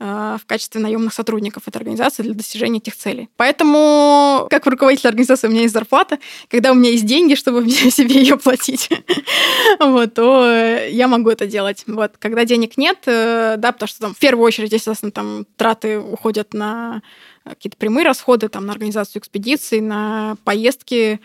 э, 0.00 0.36
в 0.38 0.44
качестве 0.44 0.82
наемных 0.82 1.14
сотрудников 1.14 1.66
этой 1.66 1.78
организации 1.78 2.22
для 2.22 2.34
достижения 2.34 2.76
этих 2.76 2.94
целей. 2.94 3.30
Поэтому, 3.38 4.46
как 4.50 4.66
руководитель 4.66 5.08
организации, 5.08 5.46
у 5.48 5.50
меня 5.50 5.62
есть 5.62 5.72
зарплата. 5.72 6.18
Когда 6.50 6.72
у 6.72 6.74
меня 6.74 6.90
есть 6.90 7.06
деньги, 7.06 7.36
чтобы 7.36 7.66
себе 7.70 8.16
ее 8.16 8.36
платить, 8.36 8.90
вот, 9.80 10.12
то 10.12 10.46
я 10.90 11.08
могу 11.08 11.30
это 11.30 11.46
делать. 11.46 11.84
Вот. 11.86 12.18
Когда 12.18 12.44
денег 12.44 12.76
нет, 12.76 12.98
э, 13.06 13.54
да, 13.56 13.72
потому 13.72 13.88
что 13.88 14.00
там 14.00 14.14
в 14.14 14.18
первую 14.18 14.44
очередь, 14.44 14.72
естественно, 14.72 15.10
там 15.10 15.46
траты 15.56 15.98
уходят 15.98 16.52
на 16.52 17.00
какие-то 17.44 17.76
прямые 17.76 18.04
расходы 18.04 18.48
там, 18.48 18.66
на 18.66 18.72
организацию 18.72 19.20
экспедиций, 19.20 19.80
на 19.80 20.36
поездки, 20.44 21.20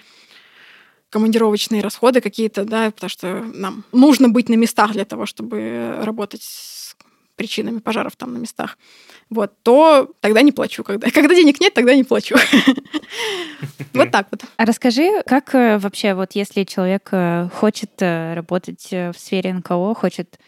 командировочные 1.09 1.81
расходы 1.81 2.21
какие-то, 2.21 2.65
да, 2.65 2.91
потому 2.91 3.09
что 3.09 3.43
нам 3.53 3.83
нужно 3.91 4.29
быть 4.29 4.49
на 4.49 4.55
местах 4.55 4.91
для 4.91 5.05
того, 5.05 5.25
чтобы 5.25 5.99
работать 6.03 6.43
с 6.43 6.95
причинами 7.35 7.79
пожаров 7.79 8.17
там 8.17 8.33
на 8.33 8.37
местах, 8.37 8.77
вот, 9.29 9.53
то 9.63 10.11
тогда 10.19 10.41
не 10.41 10.51
плачу. 10.51 10.83
Когда, 10.83 11.09
когда 11.13 11.33
денег 11.33 11.61
нет, 11.61 11.73
тогда 11.73 11.95
не 11.95 12.03
плачу. 12.03 12.35
Вот 13.93 14.11
так 14.11 14.27
вот. 14.31 14.43
А 14.55 14.65
расскажи, 14.65 15.23
как 15.25 15.55
э, 15.55 15.77
вообще, 15.79 16.13
вот 16.13 16.33
если 16.33 16.63
человек 16.63 17.09
э, 17.11 17.49
хочет 17.53 17.91
э, 17.99 18.33
работать 18.33 18.87
в 18.91 19.13
сфере 19.17 19.53
НКО, 19.53 19.93
хочет 19.95 20.37
э, 20.37 20.43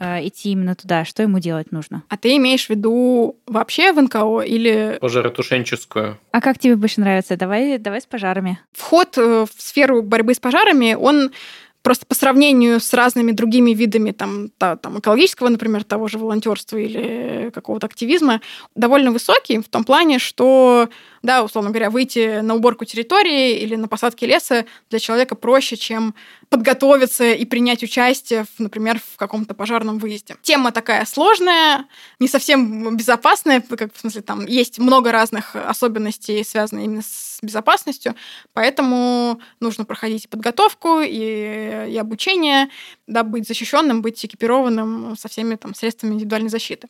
идти 0.00 0.50
именно 0.50 0.74
туда? 0.74 1.04
Что 1.04 1.22
ему 1.22 1.38
делать 1.38 1.72
нужно? 1.72 2.02
А 2.08 2.16
ты 2.16 2.36
имеешь 2.36 2.66
в 2.66 2.70
виду 2.70 3.36
вообще 3.46 3.92
в 3.92 4.00
НКО 4.00 4.40
или... 4.40 4.98
Пожаротушенческую. 5.00 6.18
А 6.32 6.40
как 6.40 6.58
тебе 6.58 6.76
больше 6.76 7.00
нравится? 7.00 7.36
Давай, 7.36 7.78
давай 7.78 8.00
с 8.00 8.06
пожарами. 8.06 8.58
Вход 8.72 9.16
э, 9.16 9.46
в 9.46 9.62
сферу 9.62 10.02
борьбы 10.02 10.34
с 10.34 10.40
пожарами, 10.40 10.94
он 10.94 11.30
просто 11.84 12.06
по 12.06 12.14
сравнению 12.14 12.80
с 12.80 12.92
разными 12.94 13.30
другими 13.30 13.72
видами 13.72 14.10
там, 14.10 14.48
та, 14.56 14.76
там, 14.76 14.98
экологического, 14.98 15.50
например, 15.50 15.84
того 15.84 16.08
же 16.08 16.18
волонтерства 16.18 16.78
или 16.78 17.50
какого-то 17.54 17.86
активизма, 17.86 18.40
довольно 18.74 19.12
высокий 19.12 19.58
в 19.58 19.68
том 19.68 19.84
плане, 19.84 20.18
что 20.18 20.88
да, 21.24 21.42
условно 21.42 21.70
говоря, 21.70 21.88
выйти 21.88 22.40
на 22.40 22.54
уборку 22.54 22.84
территории 22.84 23.56
или 23.56 23.76
на 23.76 23.88
посадки 23.88 24.26
леса 24.26 24.66
для 24.90 24.98
человека 24.98 25.34
проще, 25.34 25.76
чем 25.76 26.14
подготовиться 26.50 27.32
и 27.32 27.46
принять 27.46 27.82
участие, 27.82 28.44
в, 28.44 28.60
например, 28.60 29.00
в 29.00 29.16
каком-то 29.16 29.54
пожарном 29.54 29.98
выезде. 29.98 30.36
Тема 30.42 30.70
такая 30.70 31.06
сложная, 31.06 31.86
не 32.20 32.28
совсем 32.28 32.94
безопасная, 32.94 33.62
как 33.62 33.94
в 33.94 34.00
смысле 34.00 34.20
там 34.20 34.44
есть 34.44 34.78
много 34.78 35.12
разных 35.12 35.56
особенностей, 35.56 36.44
связанных 36.44 36.84
именно 36.84 37.02
с 37.02 37.38
безопасностью, 37.40 38.14
поэтому 38.52 39.40
нужно 39.60 39.86
проходить 39.86 40.28
подготовку 40.28 41.00
и, 41.00 41.88
и 41.90 41.96
обучение, 41.96 42.68
да, 43.06 43.22
быть 43.22 43.48
защищенным, 43.48 44.02
быть 44.02 44.22
экипированным 44.22 45.16
со 45.16 45.28
всеми 45.28 45.54
там 45.54 45.74
средствами 45.74 46.14
индивидуальной 46.14 46.50
защиты. 46.50 46.88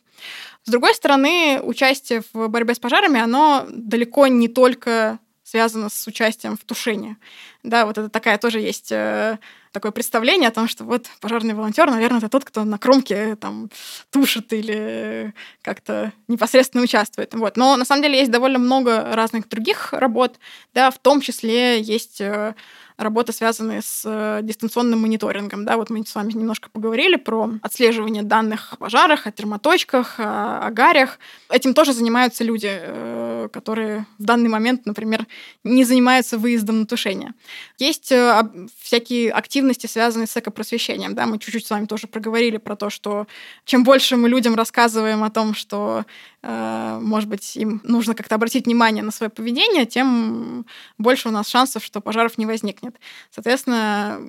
С 0.65 0.71
другой 0.71 0.95
стороны, 0.95 1.61
участие 1.61 2.23
в 2.33 2.47
борьбе 2.47 2.73
с 2.73 2.79
пожарами, 2.79 3.19
оно 3.19 3.67
далеко 3.69 4.25
не 4.25 4.47
только 4.47 5.19
связано 5.43 5.89
с 5.89 6.07
участием 6.07 6.57
в 6.57 6.63
тушении. 6.63 7.17
Да, 7.61 7.85
вот 7.85 7.99
это 7.99 8.09
такая 8.09 8.39
тоже 8.39 8.59
есть 8.59 8.91
э, 8.91 9.37
такое 9.71 9.91
представление 9.91 10.49
о 10.49 10.51
том, 10.51 10.67
что 10.67 10.83
вот 10.83 11.05
пожарный 11.21 11.53
волонтер, 11.53 11.89
наверное, 11.89 12.17
это 12.17 12.29
тот, 12.29 12.45
кто 12.45 12.63
на 12.63 12.79
кромке 12.79 13.35
там 13.35 13.69
тушит 14.09 14.51
или 14.53 15.35
как-то 15.61 16.13
непосредственно 16.27 16.83
участвует. 16.83 17.35
Вот. 17.35 17.57
Но 17.57 17.77
на 17.77 17.85
самом 17.85 18.01
деле 18.01 18.17
есть 18.17 18.31
довольно 18.31 18.57
много 18.57 19.13
разных 19.13 19.47
других 19.47 19.93
работ, 19.93 20.39
да, 20.73 20.89
в 20.89 20.97
том 20.97 21.21
числе 21.21 21.79
есть 21.79 22.21
э, 22.21 22.55
работы, 22.97 23.33
связанные 23.33 23.81
с 23.81 24.03
э, 24.05 24.39
дистанционным 24.43 25.01
мониторингом. 25.01 25.65
Да, 25.65 25.77
вот 25.77 25.89
мы 25.89 26.05
с 26.05 26.15
вами 26.15 26.31
немножко 26.33 26.69
поговорили 26.69 27.15
про 27.15 27.49
отслеживание 27.61 28.23
данных 28.23 28.73
о 28.73 28.77
пожарах, 28.77 29.27
о 29.27 29.31
термоточках, 29.31 30.19
о, 30.19 30.59
о 30.65 30.71
гарях. 30.71 31.19
Этим 31.49 31.73
тоже 31.73 31.93
занимаются 31.93 32.43
люди, 32.43 32.69
э, 32.71 33.34
которые 33.49 34.05
в 34.17 34.23
данный 34.23 34.49
момент, 34.49 34.85
например, 34.85 35.27
не 35.63 35.83
занимаются 35.83 36.37
выездом 36.37 36.79
на 36.79 36.85
тушение. 36.85 37.33
Есть 37.77 38.11
э, 38.11 38.49
всякие 38.81 39.31
активности, 39.31 39.87
связанные 39.87 40.27
с 40.27 40.37
экопросвещением. 40.37 41.13
Да, 41.13 41.25
мы 41.25 41.37
чуть-чуть 41.37 41.65
с 41.65 41.69
вами 41.69 41.85
тоже 41.85 42.07
проговорили 42.07 42.57
про 42.57 42.75
то, 42.75 42.89
что 42.89 43.27
чем 43.65 43.83
больше 43.83 44.15
мы 44.15 44.29
людям 44.29 44.55
рассказываем 44.55 45.23
о 45.23 45.29
том, 45.29 45.53
что 45.53 46.05
может 46.47 47.27
быть, 47.27 47.57
им 47.57 47.81
нужно 47.83 48.13
как-то 48.13 48.35
обратить 48.35 48.67
внимание 48.67 49.03
на 49.03 49.09
свое 49.09 49.31
поведение, 49.31 49.87
тем 49.87 50.67
больше 50.99 51.29
у 51.29 51.31
нас 51.31 51.47
шансов, 51.47 51.83
что 51.83 52.01
пожаров 52.01 52.37
не 52.37 52.45
возникнет 52.45 52.95
нет. 52.95 53.01
Соответственно, 53.31 54.21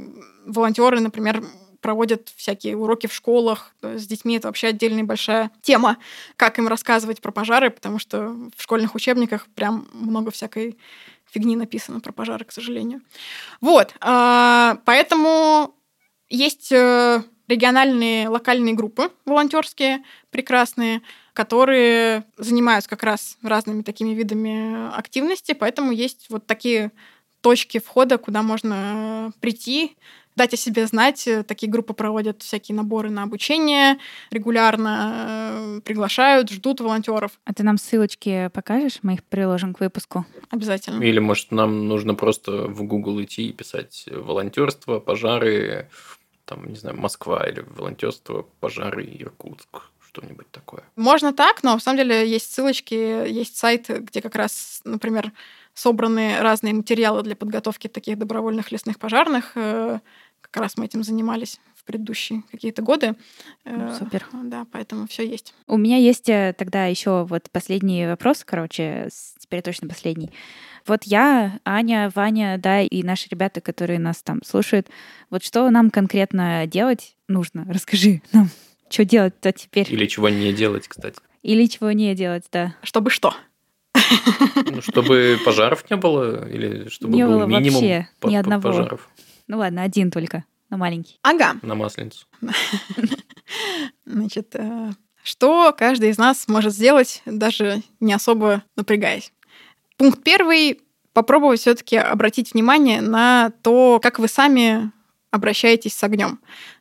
волонтеры, 0.46 1.00
например, 1.00 1.44
проводят 1.80 2.32
всякие 2.36 2.76
уроки 2.76 3.06
в 3.06 3.14
школах. 3.14 3.74
С 3.82 4.06
детьми 4.06 4.36
это 4.36 4.48
вообще 4.48 4.68
отдельная 4.68 5.04
большая 5.04 5.50
тема, 5.62 5.98
как 6.36 6.58
им 6.58 6.68
рассказывать 6.68 7.20
про 7.20 7.32
пожары, 7.32 7.70
потому 7.70 7.98
что 7.98 8.36
в 8.56 8.62
школьных 8.62 8.94
учебниках 8.94 9.46
прям 9.54 9.88
много 9.92 10.30
всякой 10.30 10.78
фигни 11.30 11.56
написано 11.56 12.00
про 12.00 12.12
пожары, 12.12 12.44
к 12.44 12.52
сожалению. 12.52 13.02
Вот, 13.60 13.94
а, 14.00 14.78
поэтому 14.84 15.74
есть 16.28 16.72
э, 16.72 17.22
региональные, 17.48 18.28
локальные 18.28 18.74
группы 18.74 19.12
волонтерские 19.24 20.02
прекрасные, 20.30 21.02
которые 21.32 22.24
занимаются 22.36 22.90
как 22.90 23.02
раз 23.02 23.38
разными 23.42 23.82
такими 23.82 24.10
видами 24.10 24.96
активности, 24.96 25.52
поэтому 25.52 25.92
есть 25.92 26.26
вот 26.30 26.46
такие 26.46 26.90
точки 27.42 27.78
входа, 27.78 28.18
куда 28.18 28.42
можно 28.42 29.32
прийти, 29.40 29.96
дать 30.36 30.54
о 30.54 30.56
себе 30.56 30.86
знать. 30.86 31.28
Такие 31.46 31.70
группы 31.70 31.94
проводят 31.94 32.42
всякие 32.42 32.76
наборы 32.76 33.10
на 33.10 33.22
обучение, 33.22 33.98
регулярно 34.30 35.78
э, 35.78 35.80
приглашают, 35.84 36.50
ждут 36.50 36.80
волонтеров. 36.80 37.32
А 37.44 37.54
ты 37.54 37.62
нам 37.62 37.78
ссылочки 37.78 38.50
покажешь? 38.52 38.98
Мы 39.02 39.14
их 39.14 39.24
приложим 39.24 39.74
к 39.74 39.80
выпуску. 39.80 40.26
Обязательно. 40.50 41.02
Или, 41.02 41.18
может, 41.18 41.50
нам 41.50 41.88
нужно 41.88 42.14
просто 42.14 42.68
в 42.68 42.82
Google 42.84 43.22
идти 43.22 43.48
и 43.48 43.52
писать 43.52 44.08
волонтерство, 44.10 45.00
пожары, 45.00 45.88
там, 46.44 46.68
не 46.68 46.76
знаю, 46.76 46.96
Москва 46.96 47.48
или 47.48 47.64
волонтерство, 47.76 48.46
пожары, 48.60 49.04
Иркутск 49.04 49.82
что-нибудь 50.16 50.50
такое. 50.50 50.82
Можно 50.96 51.32
так, 51.34 51.62
но 51.62 51.74
на 51.74 51.80
самом 51.80 51.98
деле 51.98 52.28
есть 52.28 52.52
ссылочки, 52.52 52.94
есть 52.94 53.56
сайт, 53.56 53.88
где 53.88 54.22
как 54.22 54.34
раз, 54.34 54.80
например, 54.84 55.32
собраны 55.74 56.40
разные 56.40 56.72
материалы 56.72 57.22
для 57.22 57.36
подготовки 57.36 57.86
таких 57.86 58.18
добровольных 58.18 58.72
лесных 58.72 58.98
пожарных. 58.98 59.52
Как 60.50 60.62
раз 60.62 60.76
мы 60.76 60.84
этим 60.86 61.02
занимались 61.02 61.60
в 61.74 61.84
предыдущие 61.84 62.42
какие-то 62.50 62.82
годы. 62.82 63.14
Ну, 63.64 63.88
э, 63.90 63.96
супер. 63.98 64.24
Да, 64.32 64.66
поэтому 64.72 65.06
все 65.06 65.26
есть. 65.28 65.54
У 65.66 65.76
меня 65.76 65.96
есть 65.96 66.28
э, 66.28 66.54
тогда 66.56 66.86
еще 66.86 67.24
вот 67.24 67.50
последний 67.50 68.06
вопрос, 68.06 68.42
короче, 68.44 69.08
теперь 69.38 69.62
точно 69.62 69.88
последний. 69.88 70.30
Вот 70.86 71.02
я, 71.04 71.58
Аня, 71.64 72.10
Ваня, 72.14 72.58
да, 72.58 72.80
и 72.80 73.02
наши 73.02 73.28
ребята, 73.28 73.60
которые 73.60 73.98
нас 73.98 74.22
там 74.22 74.42
слушают, 74.44 74.88
вот 75.30 75.42
что 75.44 75.68
нам 75.70 75.90
конкретно 75.90 76.66
делать 76.66 77.16
нужно? 77.28 77.64
Расскажи 77.68 78.22
нам, 78.32 78.48
что 78.88 79.04
делать-то 79.04 79.52
теперь? 79.52 79.92
Или 79.92 80.06
чего 80.06 80.28
не 80.28 80.52
делать, 80.52 80.86
кстати. 80.88 81.18
Или 81.42 81.66
чего 81.66 81.92
не 81.92 82.14
делать, 82.14 82.44
да. 82.52 82.74
Чтобы 82.82 83.10
что? 83.10 83.34
Ну, 84.70 84.82
чтобы 84.82 85.38
пожаров 85.44 85.88
не 85.90 85.96
было, 85.96 86.48
или 86.48 86.88
чтобы 86.88 87.14
не 87.14 87.24
был 87.24 87.38
было 87.38 87.46
минимум 87.46 87.82
вообще 87.82 88.08
по- 88.20 88.28
ни 88.28 88.36
одного. 88.36 88.62
пожаров 88.62 89.08
Ну 89.48 89.58
ладно, 89.58 89.82
один 89.82 90.10
только, 90.10 90.44
но 90.70 90.76
маленький. 90.76 91.18
Ага. 91.22 91.56
на 91.62 91.74
Масленицу. 91.74 92.26
Значит, 94.04 94.54
э, 94.54 94.90
что 95.22 95.74
каждый 95.76 96.10
из 96.10 96.18
нас 96.18 96.48
может 96.48 96.72
сделать, 96.72 97.22
даже 97.26 97.82
не 98.00 98.12
особо 98.12 98.62
напрягаясь? 98.76 99.32
Пункт 99.96 100.22
первый— 100.22 100.80
попробовать 101.12 101.60
все 101.60 101.74
таки 101.74 101.96
обратить 101.96 102.52
внимание 102.52 103.00
на 103.00 103.50
то, 103.62 104.00
как 104.02 104.18
вы 104.18 104.28
сами 104.28 104.92
обращаетесь 105.30 105.94
с 105.94 106.04
огнем. 106.04 106.40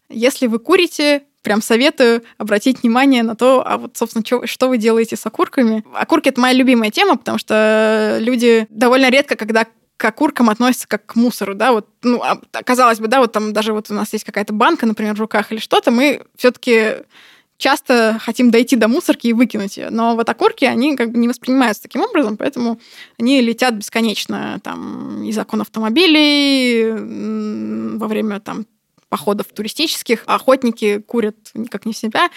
Если 0.10 0.48
вы 0.48 0.60
курите, 0.60 1.24
прям 1.42 1.62
советую 1.62 2.24
обратить 2.38 2.82
внимание 2.84 3.24
на 3.24 3.36
то, 3.36 3.64
а 3.66 3.78
вот, 3.78 3.96
собственно, 3.96 4.24
чё, 4.24 4.46
что 4.46 4.68
вы 4.68 4.78
делаете 4.78 5.16
с 5.16 5.26
окурками. 5.26 5.86
Окурки— 5.94 6.30
это 6.30 6.42
моя 6.42 6.54
любимая 6.54 6.92
тема, 6.92 7.18
потому 7.18 7.38
что 7.38 8.18
люди 8.20 8.68
довольно 8.70 9.10
редко, 9.10 9.36
когда 9.36 9.68
к 9.98 10.06
окуркам 10.06 10.50
относятся 10.50 10.88
как 10.88 11.06
к 11.06 11.16
мусору, 11.16 11.56
да, 11.56 11.72
вот, 11.72 11.88
ну, 12.04 12.22
а, 12.22 12.40
казалось 12.64 13.00
бы, 13.00 13.08
да, 13.08 13.20
вот 13.20 13.32
там 13.32 13.54
даже 13.54 13.74
вот 13.74 13.90
у 13.90 13.94
нас 13.94 14.12
есть 14.14 14.26
какая-то 14.26 14.54
банка, 14.54 14.86
например, 14.86 15.16
в 15.16 15.20
руках 15.20 15.52
или 15.52 15.60
что-то, 15.60 15.92
мы 15.92 16.24
все 16.36 16.52
таки 16.52 17.04
часто 17.58 18.18
хотим 18.20 18.52
дойти 18.52 18.76
до 18.76 18.88
мусорки 18.88 19.28
и 19.28 19.34
выкинуть 19.34 19.78
ее. 19.78 19.90
Но 19.90 20.16
вот 20.16 20.30
окурки, 20.30 20.66
они 20.66 20.98
как 20.98 21.12
бы 21.12 21.18
не 21.18 21.28
воспринимаются 21.28 21.84
таким 21.84 22.02
образом, 22.02 22.38
поэтому 22.38 22.80
они 23.18 23.42
летят 23.42 23.76
бесконечно 23.76 24.60
там 24.64 25.24
из 25.24 25.38
окон 25.38 25.62
автомобилей, 25.62 26.92
во 27.98 28.08
время 28.08 28.40
там 28.40 28.66
походов 29.16 29.48
туристических, 29.48 30.24
а 30.26 30.36
охотники 30.36 31.00
курят 31.00 31.38
никак 31.54 31.86
не 31.86 31.94
себя. 31.94 32.30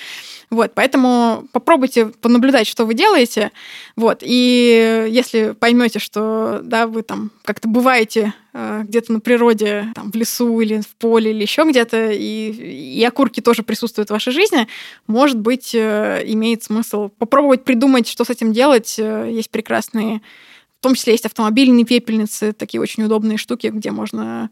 Вот, 0.48 0.70
поэтому 0.76 1.48
попробуйте 1.50 2.06
понаблюдать, 2.06 2.68
что 2.68 2.86
вы 2.86 2.94
делаете. 2.94 3.50
Вот, 3.96 4.18
и 4.22 5.08
если 5.10 5.56
поймете, 5.58 5.98
что 5.98 6.60
да, 6.62 6.86
вы 6.86 7.02
там 7.02 7.32
как-то 7.42 7.66
бываете 7.66 8.32
э, 8.52 8.84
где-то 8.84 9.12
на 9.12 9.18
природе, 9.18 9.86
там, 9.96 10.12
в 10.12 10.14
лесу 10.14 10.60
или 10.60 10.80
в 10.80 10.94
поле 10.94 11.32
или 11.32 11.42
еще 11.42 11.64
где-то, 11.68 12.12
и, 12.12 13.00
и 13.00 13.04
окурки 13.04 13.40
тоже 13.40 13.64
присутствуют 13.64 14.10
в 14.10 14.12
вашей 14.12 14.32
жизни, 14.32 14.68
может 15.08 15.40
быть, 15.40 15.74
э, 15.74 16.22
имеет 16.26 16.62
смысл 16.62 17.08
попробовать 17.08 17.64
придумать, 17.64 18.06
что 18.06 18.24
с 18.24 18.30
этим 18.30 18.52
делать. 18.52 18.94
Э, 19.00 19.28
Есть 19.28 19.50
прекрасные 19.50 20.20
в 20.78 20.80
том 20.80 20.94
числе 20.94 21.12
есть 21.12 21.26
автомобильные 21.26 21.84
пепельницы, 21.84 22.52
такие 22.52 22.80
очень 22.80 23.02
удобные 23.02 23.36
штуки, 23.36 23.66
где 23.66 23.90
можно 23.90 24.48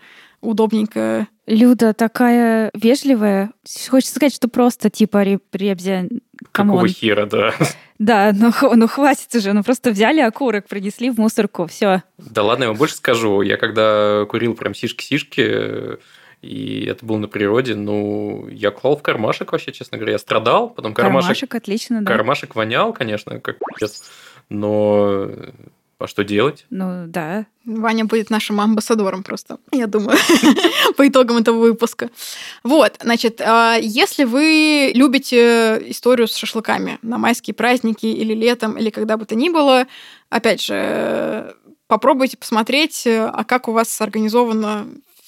удобненько 0.46 1.28
Люда 1.46 1.94
такая 1.94 2.70
вежливая. 2.74 3.52
Хочется 3.88 4.16
сказать, 4.16 4.34
что 4.34 4.48
просто 4.48 4.90
типа 4.90 5.22
ребзя... 5.52 6.04
Какого 6.52 6.78
Come 6.78 6.84
on. 6.84 6.88
хера, 6.88 7.26
да. 7.26 7.54
Да, 7.98 8.32
ну, 8.34 8.52
ну 8.74 8.88
хватит 8.88 9.34
уже. 9.34 9.54
Ну 9.54 9.62
просто 9.62 9.90
взяли 9.90 10.20
окурок, 10.20 10.66
принесли 10.66 11.08
в 11.08 11.18
мусорку, 11.18 11.66
все. 11.66 12.02
Да 12.18 12.42
ладно, 12.42 12.64
я 12.64 12.68
вам 12.68 12.76
больше 12.76 12.96
скажу. 12.96 13.40
Я 13.40 13.56
когда 13.56 14.26
курил 14.28 14.54
прям 14.54 14.74
сишки-сишки, 14.74 15.98
и 16.42 16.84
это 16.84 17.06
было 17.06 17.16
на 17.16 17.28
природе, 17.28 17.74
ну, 17.74 18.46
я 18.48 18.70
клал 18.70 18.96
в 18.98 19.02
кармашек 19.02 19.52
вообще, 19.52 19.72
честно 19.72 19.96
говоря. 19.96 20.12
Я 20.12 20.18
страдал, 20.18 20.68
потом 20.68 20.92
кармашек, 20.92 21.28
Кармашек 21.28 21.54
отлично, 21.54 22.02
да. 22.02 22.12
кармашек 22.12 22.54
вонял, 22.54 22.92
конечно, 22.92 23.40
как 23.40 23.56
пиздец. 23.58 24.04
Но 24.50 25.30
А 25.98 26.06
что 26.06 26.24
делать? 26.24 26.66
Ну, 26.68 27.06
да. 27.06 27.46
Ваня 27.64 28.04
будет 28.04 28.28
нашим 28.28 28.60
амбассадором 28.60 29.22
просто, 29.22 29.58
я 29.72 29.86
думаю, 29.86 30.18
по 30.96 31.08
итогам 31.08 31.38
этого 31.38 31.58
выпуска. 31.58 32.10
Вот, 32.62 32.96
значит, 33.02 33.40
а, 33.40 33.76
если 33.80 34.24
вы 34.24 34.92
любите 34.94 35.82
историю 35.90 36.28
с 36.28 36.36
шашлыками 36.36 36.98
на 37.00 37.16
майские 37.16 37.54
праздники 37.54 38.06
или 38.06 38.34
летом, 38.34 38.76
или 38.76 38.90
когда 38.90 39.16
бы 39.16 39.24
то 39.24 39.34
ни 39.34 39.48
было, 39.48 39.86
опять 40.28 40.62
же, 40.62 41.56
попробуйте 41.86 42.36
посмотреть, 42.36 43.04
а 43.06 43.44
как 43.44 43.68
у 43.68 43.72
вас 43.72 44.00
организована 44.00 44.86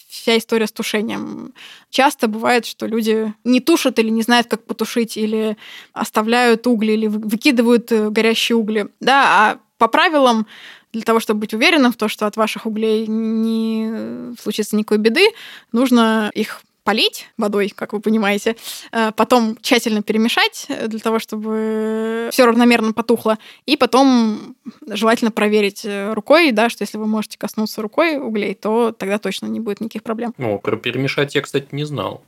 вся 0.08 0.36
история 0.36 0.66
с 0.66 0.72
тушением. 0.72 1.54
Часто 1.90 2.28
бывает, 2.28 2.66
что 2.66 2.86
люди 2.86 3.32
не 3.44 3.60
тушат 3.60 3.98
или 3.98 4.08
не 4.10 4.22
знают, 4.22 4.48
как 4.48 4.64
потушить, 4.64 5.16
или 5.16 5.56
оставляют 5.92 6.66
угли, 6.66 6.92
или 6.92 7.06
выкидывают 7.06 7.92
э, 7.92 8.10
горящие 8.10 8.56
угли. 8.56 8.88
Да, 9.00 9.24
а 9.28 9.58
по 9.78 9.88
правилам 9.88 10.46
для 10.92 11.02
того, 11.02 11.20
чтобы 11.20 11.40
быть 11.40 11.54
уверенным 11.54 11.92
в 11.92 11.96
том, 11.96 12.08
что 12.08 12.26
от 12.26 12.36
ваших 12.36 12.66
углей 12.66 13.06
не 13.06 14.34
случится 14.40 14.76
никакой 14.76 14.98
беды, 14.98 15.28
нужно 15.72 16.30
их 16.34 16.62
полить 16.88 17.28
водой, 17.36 17.70
как 17.74 17.92
вы 17.92 18.00
понимаете, 18.00 18.56
э, 18.92 19.12
потом 19.14 19.58
тщательно 19.60 20.02
перемешать 20.02 20.68
для 20.86 20.98
того, 21.00 21.18
чтобы 21.18 22.30
все 22.32 22.46
равномерно 22.46 22.94
потухло, 22.94 23.36
и 23.66 23.76
потом 23.76 24.56
желательно 24.86 25.30
проверить 25.30 25.84
э, 25.84 26.14
рукой, 26.14 26.50
да, 26.50 26.70
что 26.70 26.84
если 26.84 26.96
вы 26.96 27.06
можете 27.06 27.36
коснуться 27.36 27.82
рукой 27.82 28.16
углей, 28.16 28.54
то 28.54 28.92
тогда 28.92 29.18
точно 29.18 29.44
не 29.48 29.60
будет 29.60 29.82
никаких 29.82 30.02
проблем. 30.02 30.32
О, 30.38 30.56
про 30.56 30.78
перемешать 30.78 31.34
я, 31.34 31.42
кстати, 31.42 31.68
не 31.72 31.84
знал. 31.84 32.22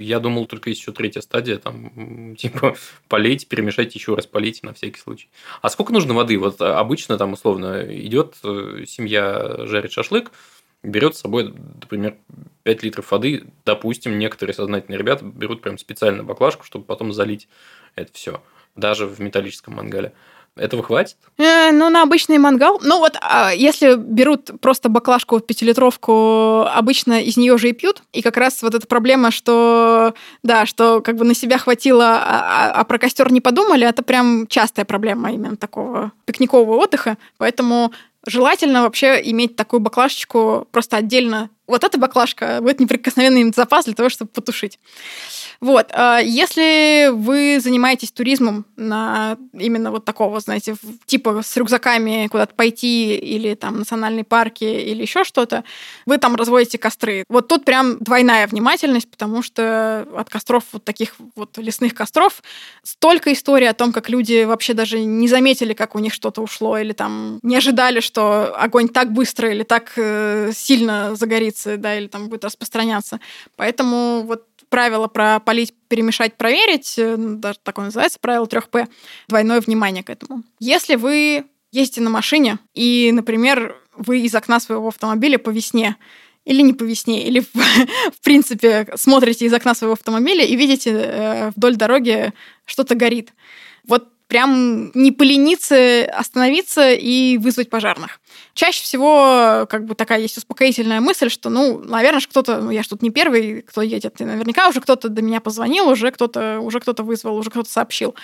Я 0.00 0.18
думал, 0.18 0.46
только 0.46 0.70
есть 0.70 0.80
еще 0.80 0.92
третья 0.92 1.20
стадия, 1.20 1.58
там, 1.58 2.34
типа, 2.36 2.74
полить, 3.08 3.48
перемешать, 3.48 3.94
еще 3.94 4.14
раз 4.14 4.26
полить 4.26 4.62
на 4.62 4.72
всякий 4.72 4.98
случай. 4.98 5.28
А 5.60 5.68
сколько 5.68 5.92
нужно 5.92 6.14
воды? 6.14 6.38
Вот 6.38 6.60
обычно 6.60 7.18
там, 7.18 7.34
условно, 7.34 7.84
идет 7.88 8.36
э, 8.42 8.84
семья 8.86 9.66
жарит 9.66 9.92
шашлык, 9.92 10.32
берет 10.82 11.16
с 11.16 11.20
собой, 11.20 11.52
например, 11.82 12.16
5 12.62 12.82
литров 12.82 13.10
воды. 13.10 13.44
Допустим, 13.66 14.18
некоторые 14.18 14.54
сознательные 14.54 14.98
ребята 14.98 15.24
берут 15.24 15.60
прям 15.60 15.76
специально 15.76 16.24
баклажку, 16.24 16.64
чтобы 16.64 16.86
потом 16.86 17.12
залить 17.12 17.48
это 17.94 18.10
все, 18.14 18.42
даже 18.76 19.06
в 19.06 19.20
металлическом 19.20 19.74
мангале. 19.74 20.14
Этого 20.60 20.82
хватит? 20.82 21.16
Э, 21.38 21.72
ну, 21.72 21.88
на 21.88 22.02
обычный 22.02 22.36
мангал. 22.36 22.78
Ну, 22.82 22.98
вот 22.98 23.16
а, 23.22 23.50
если 23.50 23.94
берут 23.94 24.60
просто 24.60 24.90
баклажку 24.90 25.40
пятилитровку, 25.40 26.66
обычно 26.66 27.22
из 27.22 27.38
нее 27.38 27.56
же 27.56 27.70
и 27.70 27.72
пьют. 27.72 28.02
И 28.12 28.20
как 28.20 28.36
раз 28.36 28.60
вот 28.60 28.74
эта 28.74 28.86
проблема, 28.86 29.30
что, 29.30 30.12
да, 30.42 30.66
что 30.66 31.00
как 31.00 31.16
бы 31.16 31.24
на 31.24 31.34
себя 31.34 31.56
хватило, 31.56 32.04
а, 32.04 32.20
а, 32.22 32.70
а 32.72 32.84
про 32.84 32.98
костер 32.98 33.32
не 33.32 33.40
подумали, 33.40 33.86
это 33.86 34.02
прям 34.02 34.46
частая 34.48 34.84
проблема 34.84 35.32
именно 35.32 35.56
такого 35.56 36.12
пикникового 36.26 36.76
отдыха. 36.76 37.16
Поэтому 37.38 37.92
желательно 38.26 38.82
вообще 38.82 39.18
иметь 39.30 39.56
такую 39.56 39.80
баклажечку 39.80 40.68
просто 40.70 40.98
отдельно. 40.98 41.48
Вот 41.70 41.84
эта 41.84 41.98
баклажка 41.98 42.58
будет 42.60 42.80
неприкосновенный 42.80 43.52
запас 43.54 43.84
для 43.84 43.94
того, 43.94 44.08
чтобы 44.08 44.30
потушить. 44.30 44.78
Вот. 45.60 45.90
А 45.92 46.18
если 46.18 47.10
вы 47.12 47.60
занимаетесь 47.60 48.12
туризмом 48.12 48.64
на 48.76 49.36
именно 49.52 49.90
вот 49.90 50.06
такого, 50.06 50.40
знаете, 50.40 50.74
типа 51.04 51.42
с 51.42 51.54
рюкзаками 51.56 52.28
куда-то 52.28 52.54
пойти 52.54 53.16
или 53.16 53.54
там 53.54 53.78
национальные 53.78 54.24
парки 54.24 54.64
или 54.64 55.02
еще 55.02 55.22
что-то, 55.22 55.64
вы 56.06 56.16
там 56.16 56.34
разводите 56.34 56.78
костры. 56.78 57.24
Вот 57.28 57.48
тут 57.48 57.66
прям 57.66 57.98
двойная 57.98 58.46
внимательность, 58.46 59.10
потому 59.10 59.42
что 59.42 60.08
от 60.16 60.30
костров 60.30 60.64
вот 60.72 60.84
таких 60.84 61.14
вот 61.36 61.58
лесных 61.58 61.94
костров 61.94 62.42
столько 62.82 63.30
историй 63.32 63.68
о 63.68 63.74
том, 63.74 63.92
как 63.92 64.08
люди 64.08 64.44
вообще 64.44 64.72
даже 64.72 65.00
не 65.00 65.28
заметили, 65.28 65.74
как 65.74 65.94
у 65.94 65.98
них 65.98 66.14
что-то 66.14 66.40
ушло, 66.40 66.78
или 66.78 66.92
там 66.92 67.38
не 67.42 67.56
ожидали, 67.56 68.00
что 68.00 68.54
огонь 68.56 68.88
так 68.88 69.12
быстро 69.12 69.50
или 69.50 69.62
так 69.62 69.92
э, 69.96 70.52
сильно 70.54 71.14
загорится, 71.14 71.59
да, 71.64 71.96
или 71.96 72.06
там 72.06 72.28
будет 72.28 72.44
распространяться. 72.44 73.20
Поэтому 73.56 74.22
вот 74.22 74.46
правило 74.68 75.08
про 75.08 75.40
полить, 75.40 75.74
перемешать, 75.88 76.36
проверить, 76.36 76.94
э, 76.98 77.16
ну, 77.16 77.36
даже 77.36 77.58
такое 77.62 77.86
называется, 77.86 78.18
правило 78.20 78.46
3П, 78.46 78.88
двойное 79.28 79.60
внимание 79.60 80.02
к 80.02 80.10
этому. 80.10 80.42
Если 80.58 80.94
вы 80.94 81.44
ездите 81.72 82.00
на 82.00 82.10
машине, 82.10 82.58
и, 82.74 83.10
например, 83.12 83.76
вы 83.96 84.20
из 84.20 84.34
окна 84.34 84.60
своего 84.60 84.88
автомобиля 84.88 85.38
по 85.38 85.50
весне 85.50 85.96
или 86.44 86.62
не 86.62 86.72
по 86.72 86.84
весне, 86.84 87.26
или 87.26 87.40
в 87.40 88.20
принципе 88.22 88.88
смотрите 88.94 89.46
из 89.46 89.52
окна 89.52 89.74
своего 89.74 89.92
автомобиля 89.92 90.44
и 90.44 90.56
видите 90.56 90.90
э, 90.90 91.50
вдоль 91.54 91.76
дороги 91.76 92.32
что-то 92.64 92.94
горит. 92.94 93.32
Вот 93.84 94.08
прям 94.26 94.90
не 94.94 95.10
полениться, 95.12 96.04
остановиться 96.04 96.92
и 96.92 97.36
вызвать 97.36 97.68
пожарных. 97.68 98.20
Чаще 98.54 98.82
всего 98.82 99.66
как 99.68 99.86
бы 99.86 99.94
такая 99.94 100.20
есть 100.20 100.36
успокоительная 100.36 101.00
мысль, 101.00 101.30
что, 101.30 101.50
ну, 101.50 101.78
наверное, 101.84 102.20
кто-то, 102.20 102.60
ну, 102.60 102.70
я 102.70 102.82
ж 102.82 102.88
тут 102.88 103.02
не 103.02 103.10
первый, 103.10 103.62
кто 103.62 103.82
едет, 103.82 104.20
и 104.20 104.24
наверняка 104.24 104.68
уже 104.68 104.80
кто-то 104.80 105.08
до 105.08 105.22
меня 105.22 105.40
позвонил, 105.40 105.88
уже 105.88 106.10
кто-то, 106.10 106.60
уже 106.60 106.80
кто-то 106.80 107.02
вызвал, 107.02 107.36
уже 107.36 107.50
кто-то 107.50 107.70
сообщил. 107.70 108.14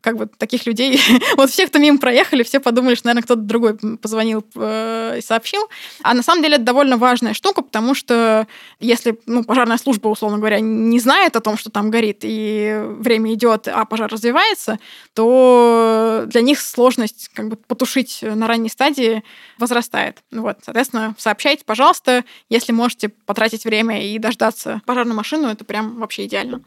Как 0.00 0.16
бы 0.16 0.26
таких 0.26 0.66
людей, 0.66 1.00
вот 1.36 1.50
все, 1.50 1.66
кто 1.66 1.78
мимо 1.78 1.98
проехали, 1.98 2.42
все 2.42 2.60
подумали, 2.60 2.94
что, 2.94 3.06
наверное, 3.06 3.24
кто-то 3.24 3.40
другой 3.40 3.76
позвонил 3.76 4.44
э, 4.54 5.16
и 5.18 5.22
сообщил. 5.22 5.68
А 6.02 6.14
на 6.14 6.22
самом 6.22 6.42
деле 6.42 6.56
это 6.56 6.64
довольно 6.64 6.96
важная 6.96 7.34
штука, 7.34 7.62
потому 7.62 7.94
что 7.94 8.46
если, 8.80 9.18
ну, 9.26 9.44
пожарная 9.44 9.78
служба, 9.78 10.08
условно 10.08 10.38
говоря, 10.38 10.60
не 10.60 11.00
знает 11.00 11.36
о 11.36 11.40
том, 11.40 11.56
что 11.56 11.70
там 11.70 11.90
горит, 11.90 12.20
и 12.22 12.80
время 12.98 13.34
идет, 13.34 13.68
а 13.68 13.84
пожар 13.84 14.10
развивается, 14.10 14.78
то 15.14 16.24
для 16.26 16.40
них 16.40 16.60
сложность 16.60 17.30
как 17.34 17.48
бы 17.48 17.56
потушить 17.56 18.20
на 18.22 18.46
ранней 18.46 18.68
стадии 18.68 19.22
возрастает. 19.62 20.22
Вот, 20.30 20.58
соответственно, 20.62 21.14
сообщайте, 21.16 21.64
пожалуйста, 21.64 22.24
если 22.50 22.72
можете 22.72 23.08
потратить 23.08 23.64
время 23.64 24.04
и 24.04 24.18
дождаться 24.18 24.82
пожарную 24.84 25.16
машину, 25.16 25.48
это 25.48 25.64
прям 25.64 25.98
вообще 26.00 26.26
идеально. 26.26 26.62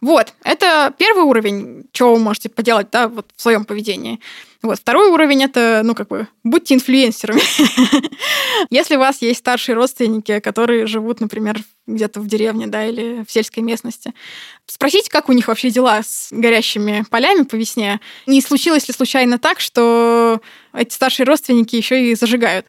Вот, 0.00 0.34
это 0.44 0.92
первый 0.98 1.24
уровень, 1.24 1.84
чего 1.92 2.14
вы 2.14 2.20
можете 2.20 2.48
поделать, 2.48 2.88
да, 2.90 3.08
вот 3.08 3.26
в 3.34 3.40
своем 3.40 3.64
поведении. 3.64 4.20
Вот. 4.66 4.78
Второй 4.78 5.10
уровень 5.10 5.44
это, 5.44 5.82
ну, 5.84 5.94
как 5.94 6.08
бы, 6.08 6.26
будьте 6.42 6.74
инфлюенсерами. 6.74 7.40
Если 8.70 8.96
у 8.96 8.98
вас 8.98 9.22
есть 9.22 9.38
старшие 9.38 9.76
родственники, 9.76 10.40
которые 10.40 10.86
живут, 10.86 11.20
например, 11.20 11.58
где-то 11.86 12.20
в 12.20 12.26
деревне, 12.26 12.66
да, 12.66 12.84
или 12.84 13.24
в 13.24 13.30
сельской 13.30 13.62
местности, 13.62 14.12
спросите, 14.66 15.08
как 15.10 15.28
у 15.28 15.32
них 15.32 15.46
вообще 15.46 15.70
дела 15.70 16.02
с 16.02 16.28
горящими 16.32 17.04
полями 17.08 17.44
по 17.44 17.54
весне. 17.54 18.00
Не 18.26 18.40
случилось 18.40 18.88
ли 18.88 18.94
случайно 18.94 19.38
так, 19.38 19.60
что 19.60 20.40
эти 20.72 20.92
старшие 20.92 21.26
родственники 21.26 21.76
еще 21.76 22.10
и 22.10 22.14
зажигают? 22.16 22.66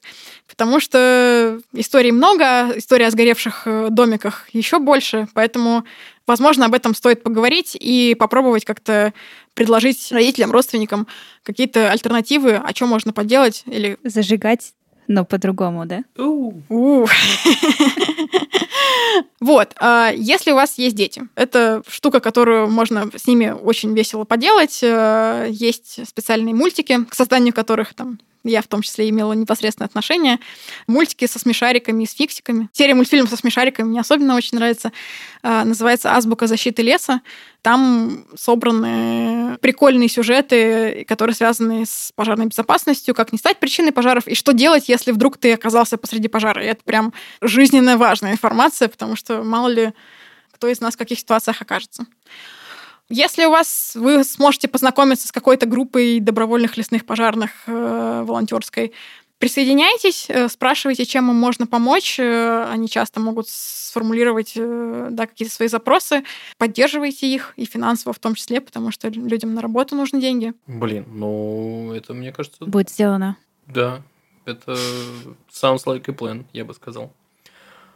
Потому 0.47 0.79
что 0.79 1.59
историй 1.73 2.11
много, 2.11 2.73
история 2.75 3.07
о 3.07 3.11
сгоревших 3.11 3.63
э, 3.65 3.87
домиках 3.89 4.47
еще 4.53 4.79
больше, 4.79 5.27
поэтому 5.33 5.83
Возможно, 6.27 6.65
об 6.65 6.73
этом 6.73 6.93
стоит 6.93 7.23
поговорить 7.23 7.77
и 7.79 8.13
попробовать 8.19 8.65
как-то 8.65 9.13
предложить 9.53 10.11
родителям, 10.11 10.51
родственникам 10.51 11.07
какие-то 11.43 11.89
альтернативы, 11.89 12.55
о 12.55 12.73
чем 12.73 12.89
можно 12.89 13.13
поделать 13.13 13.63
или... 13.65 13.97
Зажигать, 14.03 14.73
но 15.07 15.25
по-другому, 15.25 15.85
да? 15.85 16.03
Вот, 19.39 19.73
а 19.79 20.11
если 20.15 20.51
у 20.51 20.55
вас 20.55 20.77
есть 20.77 20.95
дети, 20.95 21.23
это 21.35 21.83
штука, 21.87 22.19
которую 22.19 22.69
можно 22.69 23.09
с 23.15 23.27
ними 23.27 23.49
очень 23.49 23.93
весело 23.93 24.23
поделать. 24.23 24.79
Э, 24.81 25.47
есть 25.49 26.07
специальные 26.07 26.55
мультики, 26.55 27.05
к 27.05 27.13
созданию 27.13 27.53
которых 27.53 27.93
там 27.93 28.17
я 28.47 28.61
в 28.61 28.67
том 28.67 28.81
числе 28.81 29.09
имела 29.09 29.33
непосредственное 29.33 29.87
отношение. 29.87 30.39
Мультики 30.87 31.27
со 31.27 31.39
смешариками 31.39 32.03
и 32.03 32.07
с 32.07 32.13
фиксиками. 32.13 32.69
Серия 32.71 32.95
мультфильмов 32.95 33.29
со 33.29 33.37
смешариками 33.37 33.89
мне 33.89 33.99
особенно 33.99 34.35
очень 34.35 34.57
нравится. 34.57 34.91
А, 35.43 35.65
называется 35.65 36.15
«Азбука 36.15 36.47
защиты 36.47 36.81
леса». 36.81 37.21
Там 37.61 38.25
собраны 38.37 39.57
прикольные 39.59 40.07
сюжеты, 40.07 41.05
которые 41.07 41.35
связаны 41.35 41.85
с 41.85 42.13
пожарной 42.15 42.45
безопасностью, 42.45 43.13
как 43.13 43.33
не 43.33 43.37
стать 43.37 43.59
причиной 43.59 43.91
пожаров 43.91 44.27
и 44.27 44.35
что 44.35 44.53
делать, 44.53 44.87
если 44.87 44.96
вдруг 45.05 45.37
ты 45.37 45.53
оказался 45.53 45.97
посреди 45.97 46.27
пожара. 46.27 46.63
И 46.63 46.67
это 46.67 46.83
прям 46.83 47.13
жизненно 47.41 47.97
важная 47.97 48.31
информация, 48.31 48.87
потому 48.87 49.15
что 49.15 49.43
мало 49.43 49.67
ли 49.67 49.93
кто 50.51 50.67
из 50.67 50.81
нас 50.81 50.95
в 50.95 50.97
каких 50.97 51.19
ситуациях 51.19 51.61
окажется. 51.61 52.05
Если 53.09 53.45
у 53.45 53.51
вас 53.51 53.93
вы 53.95 54.23
сможете 54.23 54.67
познакомиться 54.67 55.27
с 55.27 55.31
какой-то 55.31 55.65
группой 55.65 56.19
добровольных 56.19 56.75
лесных 56.75 57.05
пожарных 57.05 57.51
э, 57.67 58.23
волонтерской, 58.25 58.91
присоединяйтесь, 59.39 60.25
э, 60.29 60.49
спрашивайте, 60.49 61.05
чем 61.05 61.29
им 61.29 61.35
можно 61.37 61.67
помочь. 61.67 62.19
Э, 62.19 62.65
они 62.69 62.89
часто 62.89 63.19
могут 63.19 63.47
сформулировать 63.49 64.53
э, 64.55 65.07
да, 65.11 65.25
какие-то 65.27 65.53
свои 65.53 65.69
запросы. 65.69 66.23
Поддерживайте 66.57 67.27
их, 67.27 67.53
и 67.55 67.65
финансово 67.65 68.13
в 68.13 68.19
том 68.19 68.35
числе, 68.35 68.59
потому 68.59 68.91
что 68.91 69.07
людям 69.07 69.53
на 69.53 69.61
работу 69.61 69.95
нужны 69.95 70.19
деньги. 70.19 70.53
Блин, 70.65 71.05
ну 71.07 71.93
это, 71.93 72.13
мне 72.13 72.33
кажется... 72.33 72.65
Будет 72.65 72.89
сделано. 72.89 73.37
Да, 73.67 74.01
это 74.47 74.73
sounds 75.49 75.85
like 75.85 76.05
a 76.07 76.13
plan, 76.13 76.45
я 76.53 76.65
бы 76.65 76.73
сказал. 76.73 77.11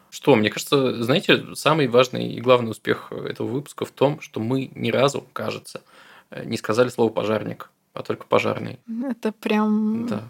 Что, 0.09 0.35
мне 0.35 0.49
кажется, 0.49 1.01
знаете, 1.03 1.55
самый 1.55 1.87
важный 1.87 2.33
и 2.33 2.41
главный 2.41 2.71
успех 2.71 3.11
этого 3.11 3.47
выпуска 3.47 3.85
в 3.85 3.91
том, 3.91 4.19
что 4.19 4.41
мы 4.41 4.69
ни 4.75 4.91
разу, 4.91 5.25
кажется, 5.31 5.81
не 6.43 6.57
сказали 6.57 6.89
слово 6.89 7.09
пожарник, 7.09 7.69
а 7.93 8.03
только 8.03 8.25
пожарный. 8.25 8.79
Это 9.09 9.31
прям 9.31 10.07
да. 10.07 10.29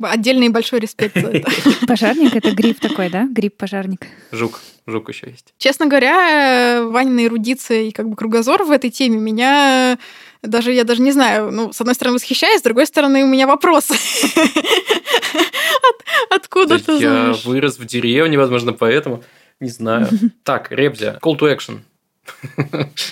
Отдельный 0.00 0.48
большой 0.48 0.80
респект 0.80 1.20
за 1.20 1.28
это. 1.28 1.50
Пожарник— 1.86 2.34
это 2.36 2.52
гриб 2.52 2.80
такой, 2.80 3.10
да? 3.10 3.26
Гриб-пожарник. 3.30 4.06
Жук. 4.32 4.60
Жук 4.86 5.08
еще 5.10 5.28
есть. 5.28 5.52
Честно 5.58 5.86
говоря, 5.86 6.82
Ванина 6.84 7.26
эрудиция 7.26 7.82
и 7.82 7.90
как 7.90 8.08
бы 8.08 8.16
кругозор 8.16 8.64
в 8.64 8.70
этой 8.70 8.88
теме 8.90 9.18
меня 9.18 9.98
даже, 10.42 10.72
я 10.72 10.84
даже 10.84 11.02
не 11.02 11.12
знаю, 11.12 11.50
ну, 11.50 11.72
с 11.72 11.80
одной 11.80 11.94
стороны, 11.94 12.14
восхищаюсь, 12.14 12.60
с 12.60 12.62
другой 12.62 12.86
стороны, 12.86 13.24
у 13.24 13.26
меня 13.26 13.46
вопросы. 13.46 13.94
Откуда 16.30 16.78
ты 16.78 16.92
Я 16.92 16.98
знаешь? 16.98 17.44
вырос 17.44 17.78
в 17.78 17.84
деревне, 17.84 18.38
возможно, 18.38 18.72
поэтому 18.72 19.22
не 19.60 19.68
знаю. 19.68 20.08
Так, 20.44 20.70
Ребзя, 20.70 21.18
call 21.20 21.38
to 21.38 21.54
action. 21.54 21.80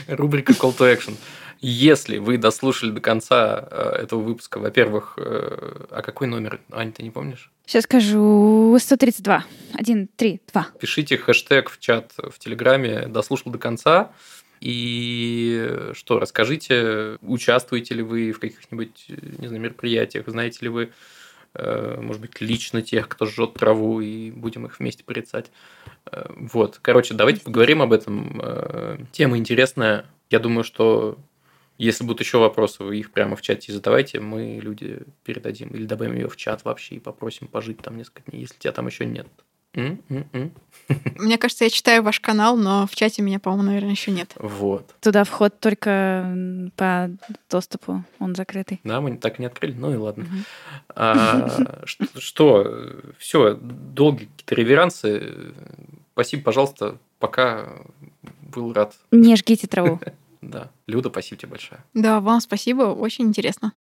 Рубрика 0.08 0.52
call 0.52 0.76
to 0.76 0.96
action. 0.96 1.14
Если 1.60 2.18
вы 2.18 2.38
дослушали 2.38 2.90
до 2.90 3.00
конца 3.00 3.66
э, 3.70 4.02
этого 4.02 4.20
выпуска, 4.20 4.58
во-первых, 4.58 5.14
э, 5.16 5.86
а 5.90 6.02
какой 6.02 6.26
номер, 6.26 6.60
Ань, 6.70 6.92
ты 6.92 7.02
не 7.02 7.10
помнишь? 7.10 7.50
Сейчас 7.66 7.84
скажу 7.84 8.76
132. 8.78 9.44
Один, 9.74 10.08
три, 10.16 10.40
два. 10.52 10.68
Пишите 10.78 11.16
хэштег 11.16 11.70
в 11.70 11.80
чат 11.80 12.12
в 12.16 12.38
Телеграме 12.38 13.06
«Дослушал 13.08 13.50
до 13.50 13.58
конца». 13.58 14.12
И 14.60 15.90
что, 15.92 16.18
расскажите, 16.18 17.18
участвуете 17.22 17.94
ли 17.94 18.02
вы 18.02 18.32
в 18.32 18.40
каких-нибудь, 18.40 19.06
не 19.38 19.48
знаю, 19.48 19.62
мероприятиях, 19.62 20.24
знаете 20.28 20.58
ли 20.62 20.68
вы, 20.68 20.92
э, 21.54 22.00
может 22.00 22.22
быть, 22.22 22.40
лично 22.40 22.82
тех, 22.82 23.08
кто 23.08 23.26
жжет 23.26 23.54
траву, 23.54 24.00
и 24.00 24.30
будем 24.30 24.66
их 24.66 24.78
вместе 24.78 25.04
порицать. 25.04 25.50
Э, 26.10 26.26
Вот, 26.36 26.78
короче, 26.80 27.14
давайте 27.14 27.42
поговорим 27.42 27.82
об 27.82 27.92
этом. 27.92 28.40
Э, 28.42 28.98
Тема 29.12 29.36
интересная. 29.38 30.06
Я 30.30 30.38
думаю, 30.38 30.64
что 30.64 31.18
если 31.78 32.04
будут 32.04 32.20
еще 32.20 32.38
вопросы, 32.38 32.82
вы 32.82 32.98
их 32.98 33.10
прямо 33.12 33.36
в 33.36 33.42
чате 33.42 33.72
задавайте, 33.72 34.20
мы 34.20 34.58
люди 34.62 35.00
передадим 35.24 35.68
или 35.68 35.86
добавим 35.86 36.14
ее 36.14 36.28
в 36.28 36.36
чат 36.36 36.64
вообще 36.64 36.96
и 36.96 37.00
попросим 37.00 37.46
пожить 37.48 37.78
там 37.78 37.96
несколько 37.96 38.30
дней, 38.30 38.40
если 38.40 38.56
тебя 38.58 38.72
там 38.72 38.86
еще 38.86 39.04
нет. 39.04 39.26
М? 39.74 40.02
М? 40.08 40.26
М? 40.32 40.52
Мне 41.16 41.36
кажется, 41.36 41.64
я 41.64 41.70
читаю 41.70 42.02
ваш 42.02 42.18
канал, 42.20 42.56
но 42.56 42.86
в 42.86 42.94
чате 42.96 43.20
меня, 43.20 43.38
по-моему, 43.38 43.64
наверное, 43.64 43.90
еще 43.90 44.10
нет. 44.10 44.32
Вот. 44.36 44.94
Туда 45.00 45.24
вход 45.24 45.60
только 45.60 46.34
по 46.76 47.10
доступу, 47.50 48.02
он 48.18 48.34
закрытый. 48.34 48.80
Да, 48.84 49.02
мы 49.02 49.16
так 49.18 49.38
и 49.38 49.42
не 49.42 49.46
открыли, 49.46 49.74
ну 49.74 49.92
и 49.92 49.96
ладно. 49.96 50.24
Мгм. 50.24 50.44
А, 50.94 51.82
что, 51.84 53.02
все, 53.18 53.54
долгие 53.54 54.26
какие-то 54.26 54.54
реверансы. 54.54 55.52
Спасибо, 56.14 56.44
пожалуйста, 56.44 56.98
пока 57.18 57.68
был 58.40 58.72
рад. 58.72 58.94
Не 59.10 59.36
жгите 59.36 59.66
траву. 59.66 60.00
Да, 60.46 60.70
Люда, 60.86 61.10
спасибо 61.10 61.40
тебе 61.40 61.50
большое. 61.50 61.84
Да, 61.92 62.20
вам 62.20 62.40
спасибо, 62.40 62.82
очень 62.84 63.24
интересно. 63.26 63.72